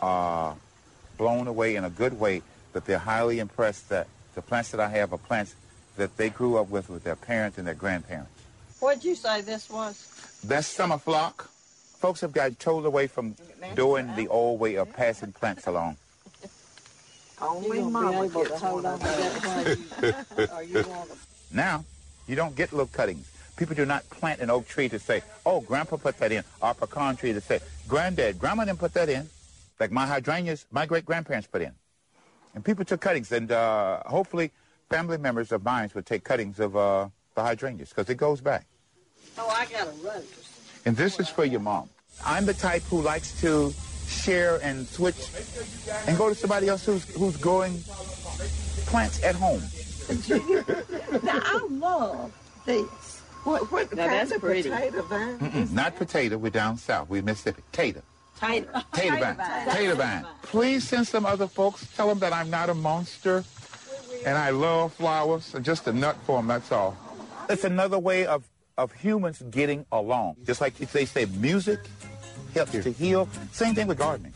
are 0.00 0.56
blown 1.18 1.46
away 1.46 1.76
in 1.76 1.84
a 1.84 1.90
good 1.90 2.18
way 2.18 2.42
that 2.72 2.84
they're 2.86 2.98
highly 2.98 3.38
impressed 3.38 3.88
that 3.90 4.06
the 4.34 4.42
plants 4.42 4.70
that 4.70 4.80
I 4.80 4.88
have 4.88 5.12
are 5.12 5.18
plants 5.18 5.54
that 5.96 6.16
they 6.16 6.30
grew 6.30 6.56
up 6.56 6.68
with 6.68 6.88
with 6.88 7.04
their 7.04 7.16
parents 7.16 7.58
and 7.58 7.66
their 7.66 7.74
grandparents. 7.74 8.30
What'd 8.80 9.04
you 9.04 9.14
say 9.14 9.40
this 9.42 9.70
was? 9.70 10.40
That's 10.44 10.66
summer 10.66 10.98
phlox. 10.98 11.46
Folks 11.98 12.20
have 12.20 12.32
got 12.32 12.58
told 12.58 12.84
away 12.84 13.06
from 13.06 13.34
doing 13.74 14.14
the 14.16 14.28
old 14.28 14.60
way 14.60 14.74
of 14.74 14.92
passing 14.92 15.32
plants 15.32 15.66
along. 15.66 15.96
Only 17.40 17.82
mama 17.82 18.28
gets 18.28 18.60
hold 18.60 18.84
on 18.84 18.98
to 18.98 20.16
Now, 21.52 21.84
you 22.26 22.36
don't 22.36 22.54
get 22.56 22.72
little 22.72 22.86
cuttings. 22.86 23.30
People 23.56 23.76
do 23.76 23.86
not 23.86 24.08
plant 24.10 24.40
an 24.40 24.50
oak 24.50 24.66
tree 24.66 24.88
to 24.88 24.98
say, 24.98 25.22
oh, 25.46 25.60
Grandpa 25.60 25.96
put 25.96 26.18
that 26.18 26.32
in, 26.32 26.42
or 26.60 26.70
a 26.70 26.74
pecan 26.74 27.16
tree 27.16 27.32
to 27.32 27.40
say, 27.40 27.60
Granddad, 27.86 28.38
Grandma 28.38 28.64
didn't 28.64 28.80
put 28.80 28.94
that 28.94 29.08
in. 29.08 29.28
Like 29.78 29.92
my 29.92 30.06
hydrangeas, 30.06 30.66
my 30.72 30.86
great-grandparents 30.86 31.46
put 31.46 31.62
in. 31.62 31.72
And 32.54 32.64
people 32.64 32.84
took 32.84 33.00
cuttings, 33.00 33.30
and 33.32 33.50
uh, 33.50 34.02
hopefully 34.06 34.50
family 34.88 35.18
members 35.18 35.52
of 35.52 35.64
mine 35.64 35.90
would 35.94 36.06
take 36.06 36.24
cuttings 36.24 36.60
of 36.60 36.76
uh, 36.76 37.08
the 37.34 37.42
hydrangeas, 37.42 37.90
because 37.90 38.08
it 38.10 38.16
goes 38.16 38.40
back. 38.40 38.66
Oh, 39.38 39.48
I 39.48 39.66
got 39.66 39.88
a 39.88 39.90
rose. 40.04 40.80
And 40.84 40.96
this 40.96 41.18
is 41.18 41.28
for 41.28 41.44
your 41.44 41.60
mom. 41.60 41.90
I'm 42.24 42.46
the 42.46 42.54
type 42.54 42.82
who 42.84 43.02
likes 43.02 43.40
to 43.40 43.72
share 44.06 44.60
and 44.62 44.86
switch 44.86 45.16
and 46.06 46.16
go 46.16 46.28
to 46.28 46.34
somebody 46.34 46.68
else 46.68 46.84
who's, 46.86 47.04
who's 47.16 47.36
growing 47.36 47.78
plants 48.86 49.22
at 49.24 49.34
home. 49.34 49.62
Now, 51.22 51.40
I 51.44 51.66
love 51.70 52.32
this. 52.66 53.20
What, 53.44 53.70
what 53.70 53.94
now, 53.94 54.06
that's 54.06 54.36
pretty. 54.38 54.70
Potato 54.70 55.02
vine? 55.02 55.68
not 55.72 55.96
potato. 55.96 56.38
We're 56.38 56.50
down 56.50 56.78
south. 56.78 57.08
We're 57.08 57.22
Mississippi. 57.22 57.62
Tater. 57.72 58.02
Tater. 58.40 58.82
Tater 58.94 59.34
vine. 59.34 59.68
Tater 59.74 59.94
vine. 59.94 60.26
Please 60.42 60.88
send 60.88 61.06
some 61.06 61.26
other 61.26 61.46
folks. 61.46 61.86
Tell 61.94 62.08
them 62.08 62.18
that 62.20 62.32
I'm 62.32 62.50
not 62.50 62.70
a 62.70 62.74
monster 62.74 63.44
and 64.24 64.38
I 64.38 64.50
love 64.50 64.94
flowers. 64.94 65.54
And 65.54 65.64
just 65.64 65.86
a 65.86 65.92
nut 65.92 66.16
for 66.24 66.38
them, 66.38 66.46
that's 66.48 66.72
all. 66.72 66.96
It's 67.48 67.64
another 67.64 67.98
way 67.98 68.26
of, 68.26 68.48
of 68.78 68.92
humans 68.92 69.42
getting 69.50 69.84
along. 69.92 70.36
Just 70.44 70.60
like 70.60 70.80
if 70.80 70.92
they 70.92 71.04
say, 71.04 71.26
music 71.26 71.80
helps 72.54 72.72
to 72.72 72.90
heal. 72.90 73.28
Same 73.52 73.74
thing 73.74 73.86
with 73.86 73.98
gardening. 73.98 74.32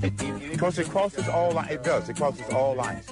Because 0.00 0.78
it 0.78 0.88
crosses 0.88 1.28
all 1.28 1.52
lines. 1.52 1.72
It 1.72 1.82
does. 1.82 2.08
It 2.08 2.16
crosses 2.16 2.48
all 2.52 2.74
lines. 2.74 3.06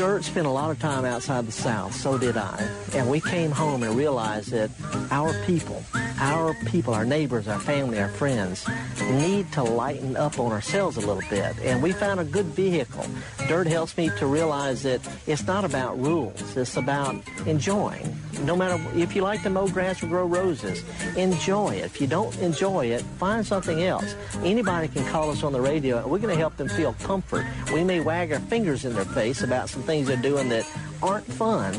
Dirt 0.00 0.24
spent 0.24 0.46
a 0.46 0.50
lot 0.50 0.70
of 0.70 0.78
time 0.78 1.04
outside 1.04 1.46
the 1.46 1.52
South, 1.52 1.94
so 1.94 2.16
did 2.16 2.38
I. 2.38 2.66
And 2.94 3.10
we 3.10 3.20
came 3.20 3.50
home 3.50 3.82
and 3.82 3.94
realized 3.94 4.50
that 4.50 4.70
our 5.10 5.34
people, 5.44 5.84
our 6.18 6.54
people, 6.70 6.94
our 6.94 7.04
neighbors, 7.04 7.46
our 7.46 7.60
family, 7.60 8.00
our 8.00 8.08
friends, 8.08 8.66
need 9.10 9.52
to 9.52 9.62
lighten 9.62 10.16
up 10.16 10.38
on 10.38 10.52
ourselves 10.52 10.96
a 10.96 11.00
little 11.00 11.22
bit. 11.28 11.54
And 11.58 11.82
we 11.82 11.92
found 11.92 12.18
a 12.18 12.24
good 12.24 12.46
vehicle. 12.46 13.04
Dirt 13.46 13.66
helps 13.66 13.94
me 13.98 14.10
to 14.16 14.24
realize 14.24 14.84
that 14.84 15.06
it's 15.26 15.46
not 15.46 15.66
about 15.66 16.00
rules. 16.00 16.56
It's 16.56 16.78
about 16.78 17.16
enjoying. 17.44 18.16
No 18.44 18.56
matter 18.56 18.82
if 18.98 19.14
you 19.14 19.20
like 19.20 19.42
to 19.42 19.50
mow 19.50 19.68
grass 19.68 20.02
or 20.02 20.06
grow 20.06 20.24
roses, 20.24 20.82
enjoy 21.14 21.74
it. 21.74 21.84
If 21.84 22.00
you 22.00 22.06
don't 22.06 22.34
enjoy 22.38 22.86
it, 22.86 23.02
find 23.18 23.46
something 23.46 23.82
else. 23.82 24.14
Anybody 24.42 24.88
can 24.88 25.04
call 25.08 25.30
us 25.30 25.42
on 25.42 25.52
the 25.52 25.60
radio, 25.60 25.98
and 25.98 26.10
we're 26.10 26.20
going 26.20 26.34
to 26.34 26.40
help 26.40 26.56
them 26.56 26.68
feel 26.68 26.94
comfort. 27.02 27.44
We 27.74 27.84
may 27.84 28.00
wag 28.00 28.32
our 28.32 28.40
fingers 28.40 28.86
in 28.86 28.94
their 28.94 29.04
face 29.04 29.42
about 29.42 29.68
some 29.68 29.82
things 29.90 30.06
they're 30.06 30.16
doing 30.16 30.48
that 30.48 30.64
aren't 31.02 31.24
fun, 31.24 31.74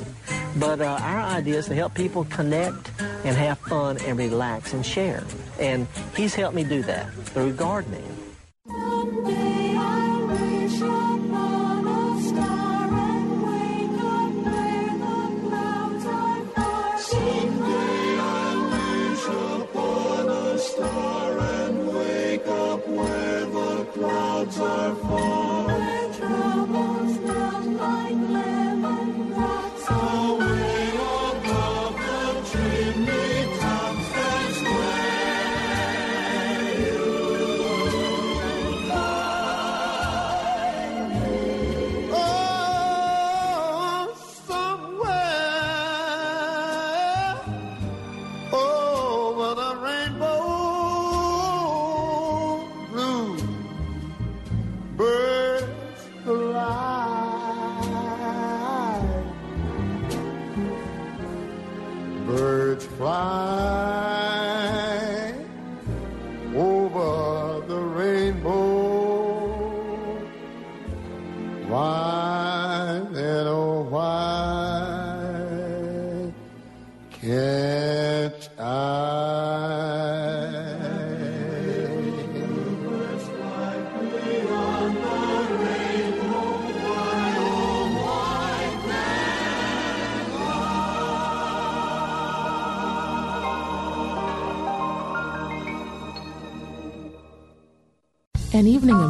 but 0.57 0.81
uh, 0.81 0.99
our 1.01 1.21
idea 1.21 1.59
is 1.59 1.67
to 1.67 1.73
help 1.73 1.93
people 1.93 2.25
connect 2.25 2.91
and 3.23 3.37
have 3.37 3.57
fun 3.59 3.97
and 3.99 4.17
relax 4.17 4.73
and 4.73 4.85
share. 4.85 5.23
And 5.61 5.87
he's 6.13 6.35
helped 6.35 6.53
me 6.53 6.65
do 6.65 6.81
that 6.83 7.09
through 7.31 7.53
gardening. 7.53 8.20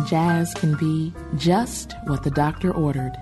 An 0.01 0.07
evening 0.07 0.19
of 0.19 0.45
jazz 0.45 0.53
can 0.55 0.75
be 0.75 1.13
just 1.37 1.93
what 2.05 2.23
the 2.23 2.31
doctor 2.31 2.71
ordered. 2.73 3.13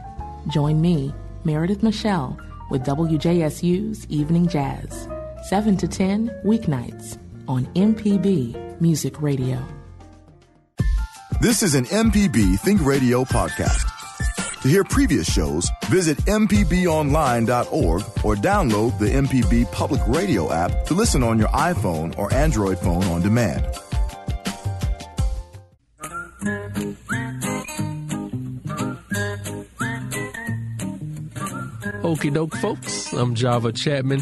Join 0.48 0.80
me, 0.80 1.13
Meredith 1.44 1.84
Michelle, 1.84 2.39
with 2.70 2.86
WJSU's 2.86 4.08
Evening 4.08 4.48
Jazz, 4.48 5.10
7 5.50 5.76
to 5.78 5.88
10 5.88 6.30
weeknights 6.46 7.18
on 7.50 7.65
MPB 7.76 8.80
Music 8.80 9.22
Radio. 9.22 9.62
This 11.42 11.63
is 11.63 11.76
an 11.76 11.86
MPB 11.86 12.60
Think 12.60 12.86
Radio 12.86 13.26
podcast. 13.26 13.86
To 14.62 14.68
hear 14.70 14.84
previous 14.84 15.30
shows, 15.30 15.70
visit 15.86 16.18
MPBOnline.org 16.20 18.02
or 18.24 18.36
download 18.36 18.98
the 19.00 19.10
MPB 19.10 19.70
Public 19.72 20.02
Radio 20.08 20.52
app 20.54 20.86
to 20.86 20.94
listen 20.94 21.24
on 21.24 21.39
your 21.39 21.50
iPhone 21.50 22.18
or 22.18 22.34
Android 22.34 22.80
phone 22.80 23.04
on 23.06 23.22
demand. 23.22 23.65
Okie 32.19 32.34
doke, 32.34 32.58
folks. 32.58 33.13
I'm 33.13 33.34
Java 33.34 33.71
Chapman, 33.71 34.21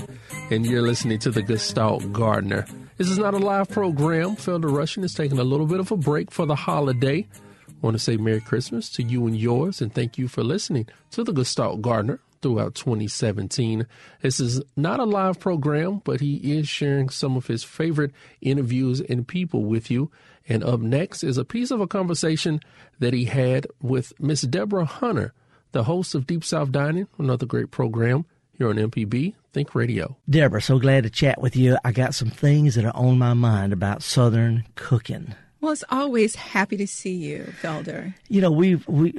and 0.51 0.67
you're 0.67 0.83
listening 0.83 1.17
to 1.17 1.31
the 1.31 1.41
Gestalt 1.41 2.13
Gardener. 2.13 2.67
This 2.97 3.10
is 3.10 3.17
not 3.17 3.33
a 3.33 3.39
live 3.39 3.69
program. 3.69 4.36
Felder 4.36 4.71
Rushing 4.71 5.03
is 5.03 5.15
taking 5.15 5.39
a 5.39 5.43
little 5.43 5.65
bit 5.65 5.79
of 5.79 5.91
a 5.91 5.97
break 5.97 6.29
for 6.29 6.45
the 6.45 6.53
holiday. 6.53 7.27
I 7.67 7.71
want 7.81 7.95
to 7.95 7.99
say 7.99 8.15
Merry 8.15 8.39
Christmas 8.39 8.91
to 8.91 9.03
you 9.03 9.25
and 9.25 9.36
yours, 9.36 9.81
and 9.81 9.91
thank 9.91 10.19
you 10.19 10.27
for 10.27 10.43
listening 10.43 10.86
to 11.10 11.23
the 11.23 11.33
Gestalt 11.33 11.81
Gardener 11.81 12.19
throughout 12.43 12.75
2017. 12.75 13.88
This 14.21 14.39
is 14.39 14.62
not 14.75 14.99
a 14.99 15.03
live 15.03 15.39
program, 15.39 16.03
but 16.03 16.19
he 16.19 16.36
is 16.55 16.69
sharing 16.69 17.10
some 17.10 17.36
of 17.36 17.47
his 17.47 17.63
favorite 17.63 18.12
interviews 18.41 19.01
and 19.01 19.27
people 19.27 19.63
with 19.63 19.89
you. 19.89 20.12
And 20.47 20.63
up 20.63 20.81
next 20.81 21.23
is 21.23 21.39
a 21.39 21.43
piece 21.43 21.71
of 21.71 21.81
a 21.81 21.88
conversation 21.88 22.60
that 22.99 23.15
he 23.15 23.25
had 23.25 23.65
with 23.81 24.13
Miss 24.19 24.43
Deborah 24.43 24.86
Hunter, 24.86 25.33
the 25.71 25.84
host 25.84 26.15
of 26.15 26.27
Deep 26.27 26.43
South 26.43 26.71
Dining, 26.71 27.08
another 27.17 27.45
great 27.45 27.71
program 27.71 28.25
here 28.58 28.69
on 28.69 28.75
MPB 28.75 29.36
Think 29.53 29.75
Radio. 29.75 30.17
Deborah, 30.30 30.62
so 30.62 30.80
glad 30.80 31.03
to 31.03 31.10
chat 31.10 31.41
with 31.41 31.56
you. 31.56 31.77
I 31.84 31.91
got 31.91 32.15
some 32.15 32.30
things 32.30 32.75
that 32.75 32.86
are 32.86 32.95
on 32.95 33.17
my 33.17 33.34
mind 33.34 33.73
about 33.73 34.03
Southern 34.03 34.65
cooking. 34.75 35.36
Well, 35.62 35.71
it's 35.71 35.84
always 35.89 36.36
happy 36.36 36.77
to 36.77 36.88
see 36.88 37.15
you, 37.15 37.53
Felder. 37.62 38.13
You 38.27 38.41
know, 38.41 38.51
we've 38.51 38.88
we. 38.88 39.13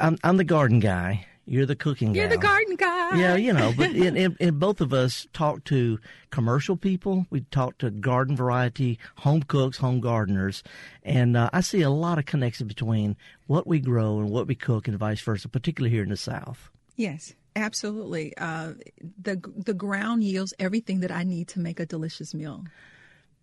I'm, 0.00 0.18
I'm 0.24 0.38
the 0.38 0.44
garden 0.44 0.80
guy. 0.80 1.26
You're 1.52 1.66
the 1.66 1.76
cooking 1.76 2.14
guy. 2.14 2.20
You're 2.20 2.28
guy. 2.28 2.34
the 2.36 2.40
garden 2.40 2.76
guy. 2.76 3.18
Yeah, 3.18 3.36
you 3.36 3.52
know, 3.52 3.74
but 3.76 3.90
in, 3.94 4.16
in, 4.16 4.36
in 4.40 4.58
both 4.58 4.80
of 4.80 4.94
us 4.94 5.26
talk 5.34 5.64
to 5.64 5.98
commercial 6.30 6.78
people. 6.78 7.26
We 7.28 7.42
talk 7.42 7.76
to 7.78 7.90
garden 7.90 8.34
variety, 8.34 8.98
home 9.16 9.42
cooks, 9.42 9.76
home 9.76 10.00
gardeners, 10.00 10.62
and 11.02 11.36
uh, 11.36 11.50
I 11.52 11.60
see 11.60 11.82
a 11.82 11.90
lot 11.90 12.18
of 12.18 12.24
connection 12.24 12.68
between 12.68 13.18
what 13.48 13.66
we 13.66 13.80
grow 13.80 14.18
and 14.18 14.30
what 14.30 14.46
we 14.46 14.54
cook, 14.54 14.88
and 14.88 14.96
vice 14.96 15.20
versa, 15.20 15.46
particularly 15.46 15.94
here 15.94 16.02
in 16.02 16.08
the 16.08 16.16
South. 16.16 16.70
Yes, 16.96 17.34
absolutely. 17.54 18.34
Uh, 18.38 18.72
the 19.20 19.38
the 19.54 19.74
ground 19.74 20.24
yields 20.24 20.54
everything 20.58 21.00
that 21.00 21.10
I 21.10 21.22
need 21.22 21.48
to 21.48 21.60
make 21.60 21.78
a 21.78 21.84
delicious 21.84 22.32
meal. 22.32 22.64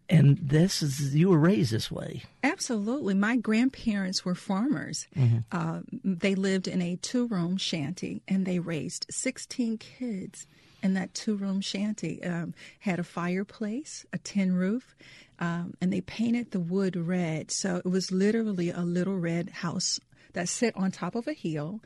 And 0.09 0.39
this 0.41 0.81
is 0.81 1.15
you 1.15 1.29
were 1.29 1.37
raised 1.37 1.71
this 1.71 1.91
way. 1.91 2.23
Absolutely. 2.43 3.13
My 3.13 3.35
grandparents 3.37 4.25
were 4.25 4.33
farmers. 4.33 5.07
Uh, 5.51 5.81
they 6.03 6.33
lived 6.33 6.67
in 6.67 6.81
a 6.81 6.95
two 6.95 7.27
room 7.27 7.57
shanty 7.57 8.23
and 8.27 8.45
they 8.45 8.57
raised 8.59 9.05
16 9.11 9.77
kids 9.77 10.47
in 10.81 10.93
that 10.95 11.13
two 11.13 11.35
room 11.35 11.61
shanty. 11.61 12.23
Um, 12.23 12.53
had 12.79 12.99
a 12.99 13.03
fireplace, 13.03 14.05
a 14.11 14.17
tin 14.17 14.53
roof, 14.55 14.95
um, 15.39 15.75
and 15.79 15.93
they 15.93 16.01
painted 16.01 16.51
the 16.51 16.59
wood 16.59 16.95
red. 16.95 17.51
So 17.51 17.77
it 17.77 17.85
was 17.85 18.11
literally 18.11 18.71
a 18.71 18.81
little 18.81 19.17
red 19.17 19.49
house 19.49 19.99
that 20.33 20.49
sit 20.49 20.75
on 20.75 20.91
top 20.91 21.15
of 21.15 21.27
a 21.27 21.33
hill. 21.33 21.81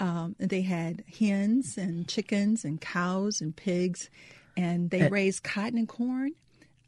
Um, 0.00 0.34
they 0.38 0.62
had 0.62 1.04
hens 1.18 1.76
and 1.76 2.08
chickens 2.08 2.64
and 2.64 2.80
cows 2.80 3.40
and 3.40 3.54
pigs, 3.54 4.08
and 4.56 4.90
they 4.90 5.08
raised 5.08 5.44
cotton 5.44 5.78
and 5.78 5.88
corn. 5.88 6.32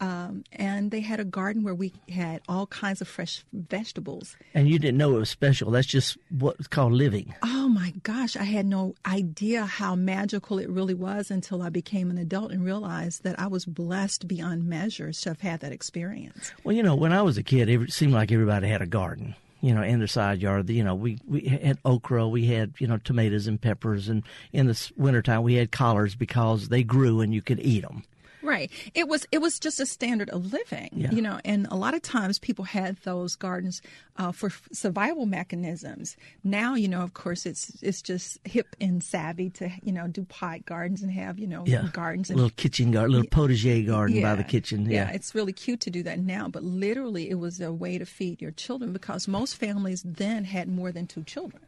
Um, 0.02 0.42
and 0.50 0.90
they 0.90 0.98
had 0.98 1.20
a 1.20 1.24
garden 1.24 1.62
where 1.62 1.76
we 1.76 1.92
had 2.08 2.42
all 2.48 2.66
kinds 2.66 3.00
of 3.00 3.06
fresh 3.06 3.44
vegetables. 3.52 4.36
And 4.52 4.68
you 4.68 4.80
didn't 4.80 4.98
know 4.98 5.14
it 5.14 5.20
was 5.20 5.30
special. 5.30 5.70
That's 5.70 5.86
just 5.86 6.18
what's 6.28 6.66
called 6.66 6.92
living. 6.92 7.32
Oh 7.44 7.68
my 7.68 7.94
gosh, 8.02 8.36
I 8.36 8.42
had 8.42 8.66
no 8.66 8.96
idea 9.06 9.64
how 9.64 9.94
magical 9.94 10.58
it 10.58 10.68
really 10.68 10.94
was 10.94 11.30
until 11.30 11.62
I 11.62 11.68
became 11.68 12.10
an 12.10 12.18
adult 12.18 12.50
and 12.50 12.64
realized 12.64 13.22
that 13.22 13.38
I 13.38 13.46
was 13.46 13.64
blessed 13.64 14.26
beyond 14.26 14.64
measures 14.64 15.20
to 15.20 15.30
have 15.30 15.40
had 15.40 15.60
that 15.60 15.70
experience. 15.70 16.52
Well, 16.64 16.74
you 16.74 16.82
know, 16.82 16.96
when 16.96 17.12
I 17.12 17.22
was 17.22 17.38
a 17.38 17.44
kid, 17.44 17.68
it 17.68 17.92
seemed 17.92 18.12
like 18.12 18.32
everybody 18.32 18.66
had 18.66 18.82
a 18.82 18.86
garden. 18.86 19.36
You 19.60 19.72
know, 19.72 19.84
in 19.84 20.00
their 20.00 20.08
side 20.08 20.42
yard. 20.42 20.68
You 20.68 20.82
know, 20.82 20.96
we 20.96 21.20
we 21.24 21.42
had 21.42 21.78
okra, 21.84 22.26
we 22.26 22.46
had 22.46 22.72
you 22.80 22.88
know 22.88 22.96
tomatoes 22.96 23.46
and 23.46 23.60
peppers, 23.60 24.08
and 24.08 24.24
in 24.52 24.66
the 24.66 24.90
wintertime 24.96 25.44
we 25.44 25.54
had 25.54 25.70
collards 25.70 26.16
because 26.16 26.68
they 26.68 26.82
grew 26.82 27.20
and 27.20 27.32
you 27.32 27.42
could 27.42 27.60
eat 27.60 27.82
them. 27.82 28.02
Right. 28.42 28.70
It 28.94 29.08
was 29.08 29.26
it 29.32 29.38
was 29.38 29.58
just 29.60 29.78
a 29.80 29.86
standard 29.86 30.28
of 30.30 30.52
living, 30.52 30.88
Yeah. 30.92 31.10
you 31.12 31.22
know. 31.22 31.38
And 31.44 31.66
a 31.70 31.76
lot 31.76 31.94
of 31.94 32.02
times 32.02 32.38
people 32.38 32.64
had 32.64 32.96
those 33.04 33.36
gardens 33.36 33.80
uh, 34.16 34.32
for 34.32 34.46
f- 34.46 34.68
survival 34.72 35.26
mechanisms. 35.26 36.16
Now, 36.44 36.74
you 36.74 36.88
know, 36.88 37.02
of 37.02 37.14
course, 37.14 37.46
it's 37.46 37.70
it's 37.82 38.02
just 38.02 38.38
hip 38.44 38.74
and 38.80 39.02
savvy 39.02 39.50
to 39.50 39.70
you 39.82 39.92
know 39.92 40.06
do 40.08 40.24
pot 40.24 40.64
gardens 40.66 41.02
and 41.02 41.10
have 41.12 41.38
you 41.38 41.46
know 41.46 41.62
Yeah, 41.66 41.88
gardens 41.92 42.30
a 42.30 42.32
and 42.32 42.40
little 42.40 42.54
kitchen 42.56 42.90
garden, 42.90 43.12
little 43.12 43.30
potager 43.30 43.86
garden 43.86 44.20
by 44.22 44.34
the 44.34 44.44
kitchen. 44.44 44.90
Yeah. 44.90 45.10
it's 45.10 45.34
really 45.34 45.52
cute 45.52 45.80
to 45.80 45.90
do 45.90 46.02
that 46.02 46.18
now, 46.18 46.48
but 46.48 46.62
literally 46.62 47.30
it 47.30 47.36
was 47.38 47.60
a 47.60 47.72
way 47.72 47.98
to 47.98 48.04
feed 48.06 48.42
your 48.42 48.50
children 48.50 48.92
because 48.92 49.28
most 49.28 49.56
families 49.56 50.02
then 50.04 50.44
had 50.44 50.68
more 50.68 50.90
than 50.92 51.06
two 51.06 51.22
children. 51.24 51.62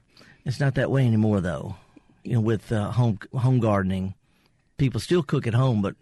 It's 0.45 0.61
not 0.61 0.75
that 0.75 0.91
way 0.91 1.07
anymore, 1.07 1.41
though. 1.41 1.77
You 2.25 2.35
know, 2.35 2.41
with 2.41 2.73
uh, 2.73 2.91
home 2.91 3.19
home 3.35 3.61
gardening, 3.61 4.15
people 4.77 5.01
still 5.01 5.23
cook 5.23 5.47
at 5.47 5.55
home. 5.55 5.83
But 5.83 5.97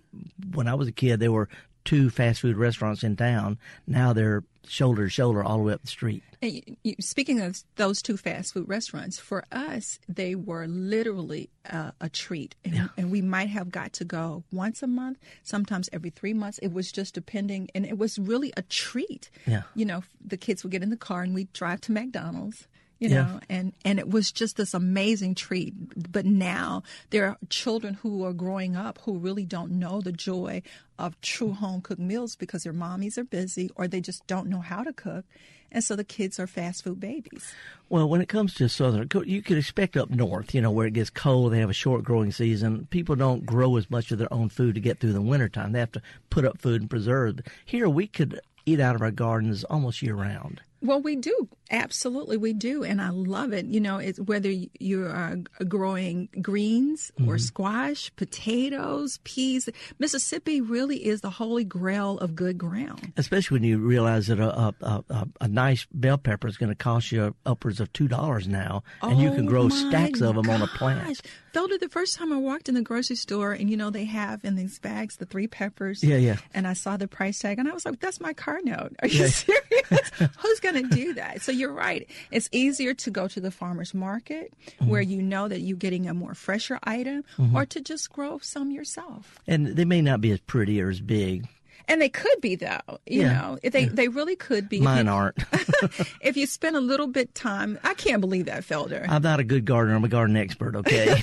when 0.54 0.68
I 0.68 0.74
was 0.74 0.88
a 0.88 0.92
kid, 0.92 1.20
there 1.20 1.32
were 1.32 1.48
two 1.84 2.10
fast 2.10 2.40
food 2.40 2.56
restaurants 2.56 3.02
in 3.02 3.16
town. 3.16 3.58
Now 3.86 4.12
they're 4.12 4.44
shoulder 4.68 5.04
to 5.04 5.10
shoulder 5.10 5.42
all 5.42 5.58
the 5.58 5.64
way 5.64 5.72
up 5.72 5.82
the 5.82 5.88
street. 5.88 6.22
And 6.40 6.76
you, 6.82 6.94
speaking 7.00 7.40
of 7.40 7.62
those 7.76 8.02
two 8.02 8.16
fast 8.16 8.54
food 8.54 8.68
restaurants, 8.68 9.18
for 9.18 9.44
us, 9.52 9.98
they 10.08 10.34
were 10.34 10.66
literally 10.66 11.50
uh, 11.70 11.92
a 12.00 12.08
treat. 12.08 12.54
And, 12.64 12.90
and 12.96 13.10
we 13.10 13.22
might 13.22 13.48
have 13.48 13.70
got 13.70 13.92
to 13.94 14.04
go 14.04 14.44
once 14.52 14.82
a 14.82 14.86
month, 14.86 15.18
sometimes 15.42 15.88
every 15.92 16.10
three 16.10 16.34
months. 16.34 16.58
It 16.58 16.72
was 16.72 16.92
just 16.92 17.14
depending. 17.14 17.68
And 17.74 17.84
it 17.84 17.98
was 17.98 18.18
really 18.18 18.52
a 18.56 18.62
treat. 18.62 19.30
Yeah. 19.46 19.62
You 19.74 19.84
know, 19.84 20.02
the 20.24 20.36
kids 20.36 20.62
would 20.62 20.72
get 20.72 20.82
in 20.82 20.90
the 20.90 20.96
car 20.96 21.22
and 21.22 21.34
we'd 21.34 21.52
drive 21.52 21.80
to 21.82 21.92
McDonald's. 21.92 22.66
You 23.02 23.08
Yeah. 23.08 23.22
know, 23.24 23.40
and, 23.50 23.72
and 23.84 23.98
it 23.98 24.08
was 24.08 24.30
just 24.30 24.56
this 24.56 24.74
amazing 24.74 25.34
treat. 25.34 25.74
But 26.12 26.24
now 26.24 26.84
there 27.10 27.26
are 27.26 27.36
children 27.48 27.94
who 27.94 28.24
are 28.24 28.32
growing 28.32 28.76
up 28.76 29.00
who 29.02 29.18
really 29.18 29.44
don't 29.44 29.72
know 29.72 30.00
the 30.00 30.12
joy 30.12 30.62
of 31.00 31.20
true 31.20 31.52
home 31.52 31.80
cooked 31.80 32.00
meals 32.00 32.36
because 32.36 32.62
their 32.62 32.72
mommies 32.72 33.18
are 33.18 33.24
busy 33.24 33.70
or 33.74 33.88
they 33.88 34.00
just 34.00 34.24
don't 34.28 34.46
know 34.46 34.60
how 34.60 34.84
to 34.84 34.92
cook. 34.92 35.24
And 35.72 35.82
so 35.82 35.96
the 35.96 36.04
kids 36.04 36.38
are 36.38 36.46
fast 36.46 36.84
food 36.84 37.00
babies. 37.00 37.52
Well, 37.88 38.08
when 38.08 38.20
it 38.20 38.28
comes 38.28 38.54
to 38.54 38.68
southern, 38.68 39.08
you 39.24 39.42
could 39.42 39.58
expect 39.58 39.96
up 39.96 40.10
north, 40.10 40.54
you 40.54 40.60
know, 40.60 40.70
where 40.70 40.86
it 40.86 40.92
gets 40.92 41.10
cold, 41.10 41.52
they 41.52 41.58
have 41.58 41.70
a 41.70 41.74
short 41.74 42.04
growing 42.04 42.30
season. 42.30 42.86
People 42.90 43.16
don't 43.16 43.44
grow 43.44 43.76
as 43.78 43.90
much 43.90 44.12
of 44.12 44.18
their 44.18 44.32
own 44.32 44.48
food 44.48 44.76
to 44.76 44.80
get 44.80 45.00
through 45.00 45.14
the 45.14 45.20
wintertime. 45.20 45.72
They 45.72 45.80
have 45.80 45.90
to 45.92 46.02
put 46.30 46.44
up 46.44 46.60
food 46.60 46.82
and 46.82 46.88
preserve. 46.88 47.40
Here, 47.64 47.88
we 47.88 48.06
could 48.06 48.38
eat 48.64 48.78
out 48.78 48.94
of 48.94 49.02
our 49.02 49.10
gardens 49.10 49.64
almost 49.64 50.02
year 50.02 50.14
round. 50.14 50.60
Well, 50.82 51.00
we 51.00 51.16
do. 51.16 51.48
Absolutely, 51.70 52.36
we 52.36 52.52
do. 52.52 52.82
And 52.82 53.00
I 53.00 53.10
love 53.10 53.52
it. 53.52 53.66
You 53.66 53.80
know, 53.80 53.98
it's 53.98 54.18
whether 54.18 54.50
you 54.50 55.06
are 55.06 55.36
growing 55.68 56.28
greens 56.42 57.12
or 57.18 57.22
mm-hmm. 57.22 57.36
squash, 57.38 58.10
potatoes, 58.16 59.20
peas. 59.24 59.68
Mississippi 59.98 60.60
really 60.60 61.06
is 61.06 61.20
the 61.20 61.30
holy 61.30 61.64
grail 61.64 62.18
of 62.18 62.34
good 62.34 62.58
ground. 62.58 63.12
Especially 63.16 63.54
when 63.54 63.64
you 63.64 63.78
realize 63.78 64.26
that 64.26 64.40
a, 64.40 64.50
a, 64.58 64.74
a, 65.08 65.28
a- 65.40 65.48
nice 65.48 65.86
bell 65.92 66.18
pepper 66.18 66.48
is 66.48 66.56
going 66.56 66.70
to 66.70 66.74
cost 66.74 67.12
you 67.12 67.34
upwards 67.46 67.78
of 67.78 67.92
$2 67.92 68.46
now, 68.48 68.82
and 69.02 69.20
you 69.20 69.30
can 69.30 69.46
Oh, 69.46 69.48
grow 69.48 69.68
stacks 69.68 70.20
of 70.20 70.34
them 70.34 70.48
on 70.48 70.62
a 70.62 70.66
plant. 70.66 71.20
Felder, 71.52 71.78
the 71.78 71.88
first 71.88 72.16
time 72.16 72.32
I 72.32 72.36
walked 72.36 72.68
in 72.68 72.74
the 72.74 72.82
grocery 72.82 73.16
store, 73.16 73.52
and 73.52 73.68
you 73.68 73.76
know 73.76 73.90
they 73.90 74.04
have 74.06 74.44
in 74.44 74.54
these 74.56 74.78
bags 74.78 75.16
the 75.16 75.26
three 75.26 75.46
peppers. 75.46 76.02
Yeah, 76.02 76.16
yeah. 76.16 76.36
And 76.54 76.66
I 76.66 76.72
saw 76.72 76.96
the 76.96 77.06
price 77.08 77.38
tag, 77.38 77.58
and 77.58 77.68
I 77.68 77.72
was 77.74 77.84
like, 77.84 78.00
"That's 78.00 78.20
my 78.20 78.32
car 78.32 78.58
note. 78.64 78.96
Are 79.02 79.08
you 79.08 79.20
Yeah. 79.20 79.26
serious? 79.28 80.10
Who's 80.38 80.60
going 80.60 80.88
to 80.88 80.94
do 80.94 81.14
that?" 81.14 81.42
So 81.42 81.52
you're 81.52 81.72
right. 81.72 82.08
It's 82.30 82.48
easier 82.52 82.94
to 82.94 83.10
go 83.10 83.28
to 83.28 83.40
the 83.40 83.50
farmers 83.50 83.92
market 83.94 84.52
Mm-hmm. 84.80 84.88
where 84.90 85.02
you 85.02 85.20
know 85.22 85.48
that 85.48 85.60
you're 85.60 85.76
getting 85.76 86.08
a 86.08 86.14
more 86.14 86.34
fresher 86.34 86.78
item, 86.84 87.24
or 87.54 87.66
to 87.66 87.80
just 87.80 88.10
grow 88.12 88.38
some 88.38 88.70
yourself. 88.70 89.38
And 89.46 89.66
they 89.66 89.84
may 89.84 90.00
not 90.00 90.20
be 90.20 90.30
as 90.32 90.40
pretty 90.40 90.80
or 90.80 90.88
as 90.88 91.00
big. 91.00 91.46
And 91.88 92.00
they 92.00 92.08
could 92.08 92.40
be 92.40 92.54
though. 92.56 92.80
You 93.06 93.22
Yeah. 93.22 93.32
know, 93.40 93.58
they 93.62 93.86
they 93.86 94.08
really 94.08 94.36
could 94.36 94.68
be. 94.68 94.80
Mine 94.80 95.08
aren't. 95.08 95.38
if 96.20 96.36
you 96.36 96.46
spend 96.46 96.76
a 96.76 96.80
little 96.80 97.06
bit 97.06 97.34
time, 97.34 97.78
I 97.82 97.94
can't 97.94 98.20
believe 98.20 98.46
that, 98.46 98.62
Felder. 98.64 99.06
I'm 99.08 99.22
not 99.22 99.40
a 99.40 99.44
good 99.44 99.64
gardener. 99.64 99.96
I'm 99.96 100.04
a 100.04 100.08
garden 100.08 100.36
expert, 100.36 100.76
okay? 100.76 101.22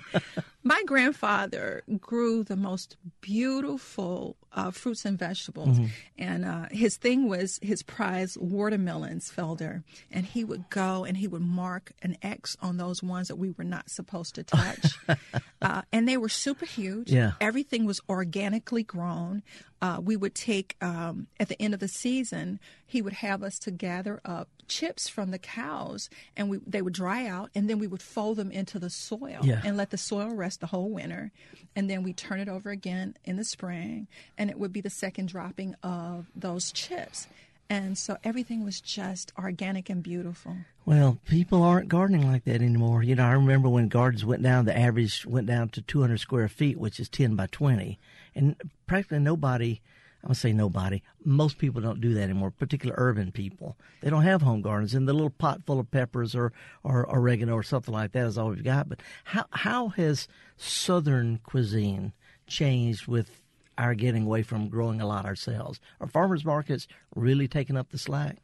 My 0.62 0.82
grandfather 0.86 1.82
grew 2.00 2.44
the 2.44 2.56
most 2.56 2.96
beautiful 3.20 4.36
uh, 4.58 4.70
fruits 4.72 5.04
and 5.04 5.18
vegetables. 5.18 5.78
And 6.18 6.44
uh, 6.44 6.66
his 6.70 6.96
thing 6.96 7.28
was 7.28 7.58
his 7.62 7.82
prize 7.82 8.36
watermelons, 8.38 9.30
Felder. 9.34 9.84
And 10.10 10.26
he 10.26 10.42
would 10.44 10.68
go 10.68 11.04
and 11.04 11.16
he 11.16 11.28
would 11.28 11.42
mark 11.42 11.92
an 12.02 12.16
X 12.22 12.56
on 12.60 12.76
those 12.76 13.02
ones 13.02 13.28
that 13.28 13.36
we 13.36 13.50
were 13.56 13.64
not 13.64 13.88
supposed 13.88 14.34
to 14.34 14.42
touch. 14.42 14.86
uh, 15.62 15.82
and 15.92 16.08
they 16.08 16.16
were 16.16 16.28
super 16.28 16.66
huge. 16.66 17.10
Yeah. 17.12 17.32
Everything 17.40 17.84
was 17.86 18.00
organically 18.08 18.82
grown. 18.82 19.42
Uh, 19.80 20.00
we 20.02 20.16
would 20.16 20.34
take, 20.34 20.74
um, 20.80 21.28
at 21.38 21.46
the 21.48 21.62
end 21.62 21.72
of 21.72 21.78
the 21.78 21.86
season, 21.86 22.58
he 22.84 23.00
would 23.00 23.12
have 23.12 23.44
us 23.44 23.60
to 23.60 23.70
gather 23.70 24.20
up 24.24 24.48
chips 24.66 25.08
from 25.08 25.30
the 25.30 25.38
cows 25.38 26.10
and 26.36 26.50
we, 26.50 26.58
they 26.66 26.82
would 26.82 26.92
dry 26.92 27.26
out 27.26 27.48
and 27.54 27.70
then 27.70 27.78
we 27.78 27.86
would 27.86 28.02
fold 28.02 28.36
them 28.36 28.50
into 28.50 28.78
the 28.78 28.90
soil 28.90 29.38
Yeah. 29.42 29.62
and 29.64 29.76
let 29.76 29.90
the 29.90 29.96
soil 29.96 30.30
rest 30.34 30.60
the 30.60 30.66
whole 30.66 30.90
winter. 30.90 31.30
And 31.76 31.88
then 31.88 32.02
we 32.02 32.12
turn 32.12 32.40
it 32.40 32.48
over 32.48 32.70
again 32.70 33.16
in 33.24 33.36
the 33.36 33.44
spring 33.44 34.08
and 34.36 34.47
it 34.50 34.58
would 34.58 34.72
be 34.72 34.80
the 34.80 34.90
second 34.90 35.28
dropping 35.28 35.74
of 35.82 36.26
those 36.34 36.72
chips. 36.72 37.26
And 37.70 37.98
so 37.98 38.16
everything 38.24 38.64
was 38.64 38.80
just 38.80 39.32
organic 39.38 39.90
and 39.90 40.02
beautiful. 40.02 40.56
Well, 40.86 41.18
people 41.26 41.62
aren't 41.62 41.88
gardening 41.88 42.26
like 42.26 42.44
that 42.44 42.62
anymore. 42.62 43.02
You 43.02 43.14
know, 43.14 43.26
I 43.26 43.32
remember 43.32 43.68
when 43.68 43.88
gardens 43.88 44.24
went 44.24 44.42
down, 44.42 44.64
the 44.64 44.76
average 44.76 45.26
went 45.26 45.46
down 45.46 45.68
to 45.70 45.82
200 45.82 46.18
square 46.18 46.48
feet, 46.48 46.78
which 46.78 46.98
is 46.98 47.10
10 47.10 47.36
by 47.36 47.46
20. 47.48 47.98
And 48.34 48.56
practically 48.86 49.18
nobody, 49.18 49.82
I'm 50.22 50.28
going 50.28 50.34
to 50.34 50.40
say 50.40 50.52
nobody, 50.54 51.02
most 51.22 51.58
people 51.58 51.82
don't 51.82 52.00
do 52.00 52.14
that 52.14 52.22
anymore, 52.22 52.50
particularly 52.50 52.98
urban 52.98 53.32
people. 53.32 53.76
They 54.00 54.08
don't 54.08 54.22
have 54.22 54.40
home 54.40 54.62
gardens. 54.62 54.94
And 54.94 55.06
the 55.06 55.12
little 55.12 55.28
pot 55.28 55.60
full 55.66 55.78
of 55.78 55.90
peppers 55.90 56.34
or, 56.34 56.54
or 56.82 57.06
oregano 57.14 57.52
or 57.52 57.62
something 57.62 57.92
like 57.92 58.12
that 58.12 58.26
is 58.26 58.38
all 58.38 58.48
we've 58.48 58.64
got. 58.64 58.88
But 58.88 59.00
how, 59.24 59.44
how 59.50 59.88
has 59.88 60.26
Southern 60.56 61.40
cuisine 61.44 62.14
changed 62.46 63.06
with 63.06 63.42
our 63.78 63.94
getting 63.94 64.24
away 64.26 64.42
from 64.42 64.68
growing 64.68 65.00
a 65.00 65.06
lot 65.06 65.24
ourselves? 65.24 65.80
Are 66.00 66.06
farmers 66.08 66.44
markets 66.44 66.86
really 67.14 67.48
taking 67.48 67.76
up 67.76 67.90
the 67.90 67.98
slack? 67.98 68.38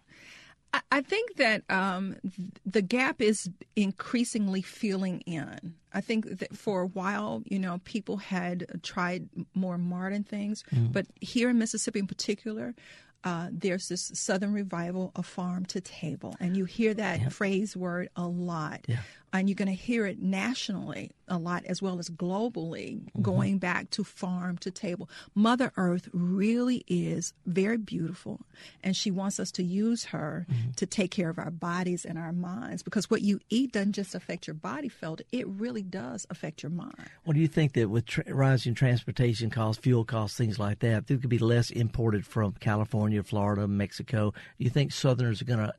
I- 0.91 1.03
think 1.03 1.37
that 1.37 1.63
um, 1.71 2.17
the 2.67 2.83
gap 2.83 3.21
is 3.21 3.49
increasingly 3.77 4.63
filling 4.63 5.21
in. 5.21 5.75
I 5.93 6.01
think 6.01 6.39
that 6.39 6.57
for 6.57 6.83
a 6.83 6.87
while, 6.87 7.43
you 7.47 7.59
know, 7.61 7.81
people 7.85 8.17
had 8.17 8.67
tried 8.83 9.29
more 9.55 9.79
modern 9.79 10.25
things, 10.25 10.65
but 10.73 11.07
here 11.21 11.51
in 11.51 11.59
Mississippi 11.59 12.01
in 12.01 12.07
particular, 12.09 12.75
uh, 13.23 13.49
there's 13.53 13.89
this 13.89 14.11
Southern 14.15 14.53
revival 14.53 15.13
of 15.17 15.27
farm 15.27 15.65
to 15.67 15.81
table, 15.81 16.35
and 16.41 16.57
you 16.57 16.65
hear 16.65 16.93
that 16.95 17.33
phrase 17.33 17.77
word 17.77 18.09
a 18.17 18.27
lot. 18.27 18.85
And 19.35 19.49
you're 19.49 19.57
going 19.57 19.67
to 19.67 19.75
hear 19.75 20.07
it 20.07 20.23
nationally 20.23 21.11
a 21.27 21.39
lot 21.39 21.65
as 21.65 21.83
well 21.83 21.99
as 21.99 22.09
globally, 22.09 23.01
mm-hmm. 23.01 23.23
going 23.23 23.59
back 23.59 23.91
to 23.91 24.05
farm 24.05 24.59
to 24.59 24.71
table. 24.71 25.09
Mother 25.35 25.73
Earth 25.77 26.09
really 26.13 26.85
is 26.87 27.33
very 27.47 27.77
beautiful, 27.77 28.41
and 28.83 28.97
she 28.97 29.11
wants 29.11 29.41
us 29.41 29.51
to 29.53 29.63
use 29.65 30.05
her 30.05 30.47
mm-hmm. 30.49 30.71
to 30.77 30.87
take 30.87 31.11
care 31.11 31.31
of 31.31 31.39
our 31.39 31.51
bodies 31.51 32.05
and 32.05 32.17
our 32.17 32.33
minds 32.33 32.83
because 32.83 33.11
what 33.11 33.23
you 33.23 33.41
eat 33.51 33.73
doesn't 33.73 33.93
just 33.93 34.15
affect 34.15 34.47
your 34.47 34.55
body, 34.55 34.89
felt 34.89 35.21
it 35.33 35.49
really 35.49 35.83
does 35.83 36.27
affect 36.31 36.63
your 36.63 36.71
mind. 36.71 36.95
Well, 37.27 37.35
do 37.35 37.41
you 37.41 37.49
think 37.49 37.73
that 37.73 37.91
with 37.91 38.07
tra- 38.07 38.33
rising 38.33 38.75
transportation 38.75 39.51
costs, 39.51 39.83
fuel 39.83 40.05
costs, 40.05 40.37
things 40.37 40.59
like 40.59 40.79
that, 40.81 41.09
there 41.09 41.17
could 41.17 41.31
be 41.31 41.39
less 41.39 41.71
imported 41.71 42.25
from 42.27 42.53
California, 42.61 43.23
Florida, 43.23 43.67
Mexico? 43.67 44.33
Do 44.59 44.65
you 44.65 44.71
think 44.71 44.93
Southerners 44.93 45.43
are 45.43 45.47
going 45.47 45.59
to 45.59 45.75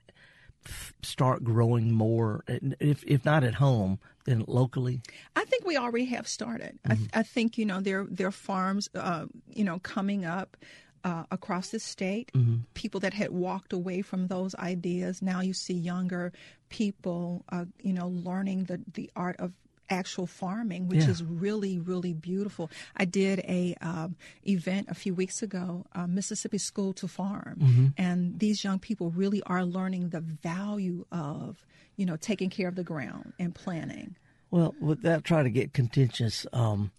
f- 0.66 0.94
start 1.02 1.44
growing 1.44 1.92
more, 1.92 2.44
if 2.80 3.04
if 3.06 3.26
not 3.26 3.44
at 3.44 3.56
home, 3.56 4.00
then 4.26 4.44
locally? 4.48 5.02
I 5.36 5.46
think 5.46 5.66
we 5.66 5.78
already 5.78 6.06
have 6.06 6.28
started. 6.28 6.80
I, 6.86 6.96
th- 6.96 7.10
I 7.14 7.24
think 7.24 7.58
you 7.58 7.66
know 7.66 7.82
there 7.82 8.06
there 8.10 8.28
are 8.28 8.32
farms, 8.32 8.90
uh, 8.96 9.26
you 9.50 9.64
know, 9.64 9.80
coming 9.80 10.26
up. 10.26 10.58
Uh, 11.04 11.24
across 11.30 11.70
the 11.70 11.80
state, 11.80 12.32
people 12.74 13.00
that 13.00 13.14
had 13.14 13.30
walked 13.30 13.74
away 13.74 14.02
from 14.02 14.26
those 14.26 14.56
ideas. 14.56 15.22
Now 15.22 15.42
you 15.42 15.54
see 15.54 15.76
younger 15.76 16.34
people, 16.70 17.46
uh, 17.52 17.66
you 17.80 17.94
know, 17.94 18.08
learning 18.08 18.64
the, 18.64 18.82
the 18.92 19.12
art 19.16 19.36
of 19.38 19.52
actual 19.90 20.28
farming, 20.28 20.88
which 20.88 21.00
Yeah. 21.00 21.12
is 21.12 21.24
really, 21.24 21.80
really 21.80 22.14
beautiful. 22.14 22.70
I 22.96 23.06
did 23.06 23.40
a 23.40 23.76
um, 23.82 24.16
event 24.48 24.88
a 24.90 24.94
few 24.94 25.14
weeks 25.14 25.42
ago, 25.44 25.86
uh, 25.94 26.08
Mississippi 26.08 26.58
School 26.58 26.94
to 26.94 27.08
Farm, 27.08 27.94
and 27.98 28.40
these 28.40 28.64
young 28.64 28.80
people 28.80 29.12
really 29.12 29.42
are 29.44 29.64
learning 29.64 30.10
the 30.10 30.22
value 30.22 31.06
of, 31.12 31.66
you 31.98 32.06
know, 32.06 32.16
taking 32.18 32.50
care 32.50 32.68
of 32.68 32.76
the 32.76 32.84
ground 32.84 33.34
and 33.40 33.54
planting. 33.54 34.16
Well, 34.52 34.76
without 34.80 35.24
trying 35.24 35.44
to 35.46 35.50
get 35.50 35.74
contentious, 35.74 36.46
um, 36.54 36.92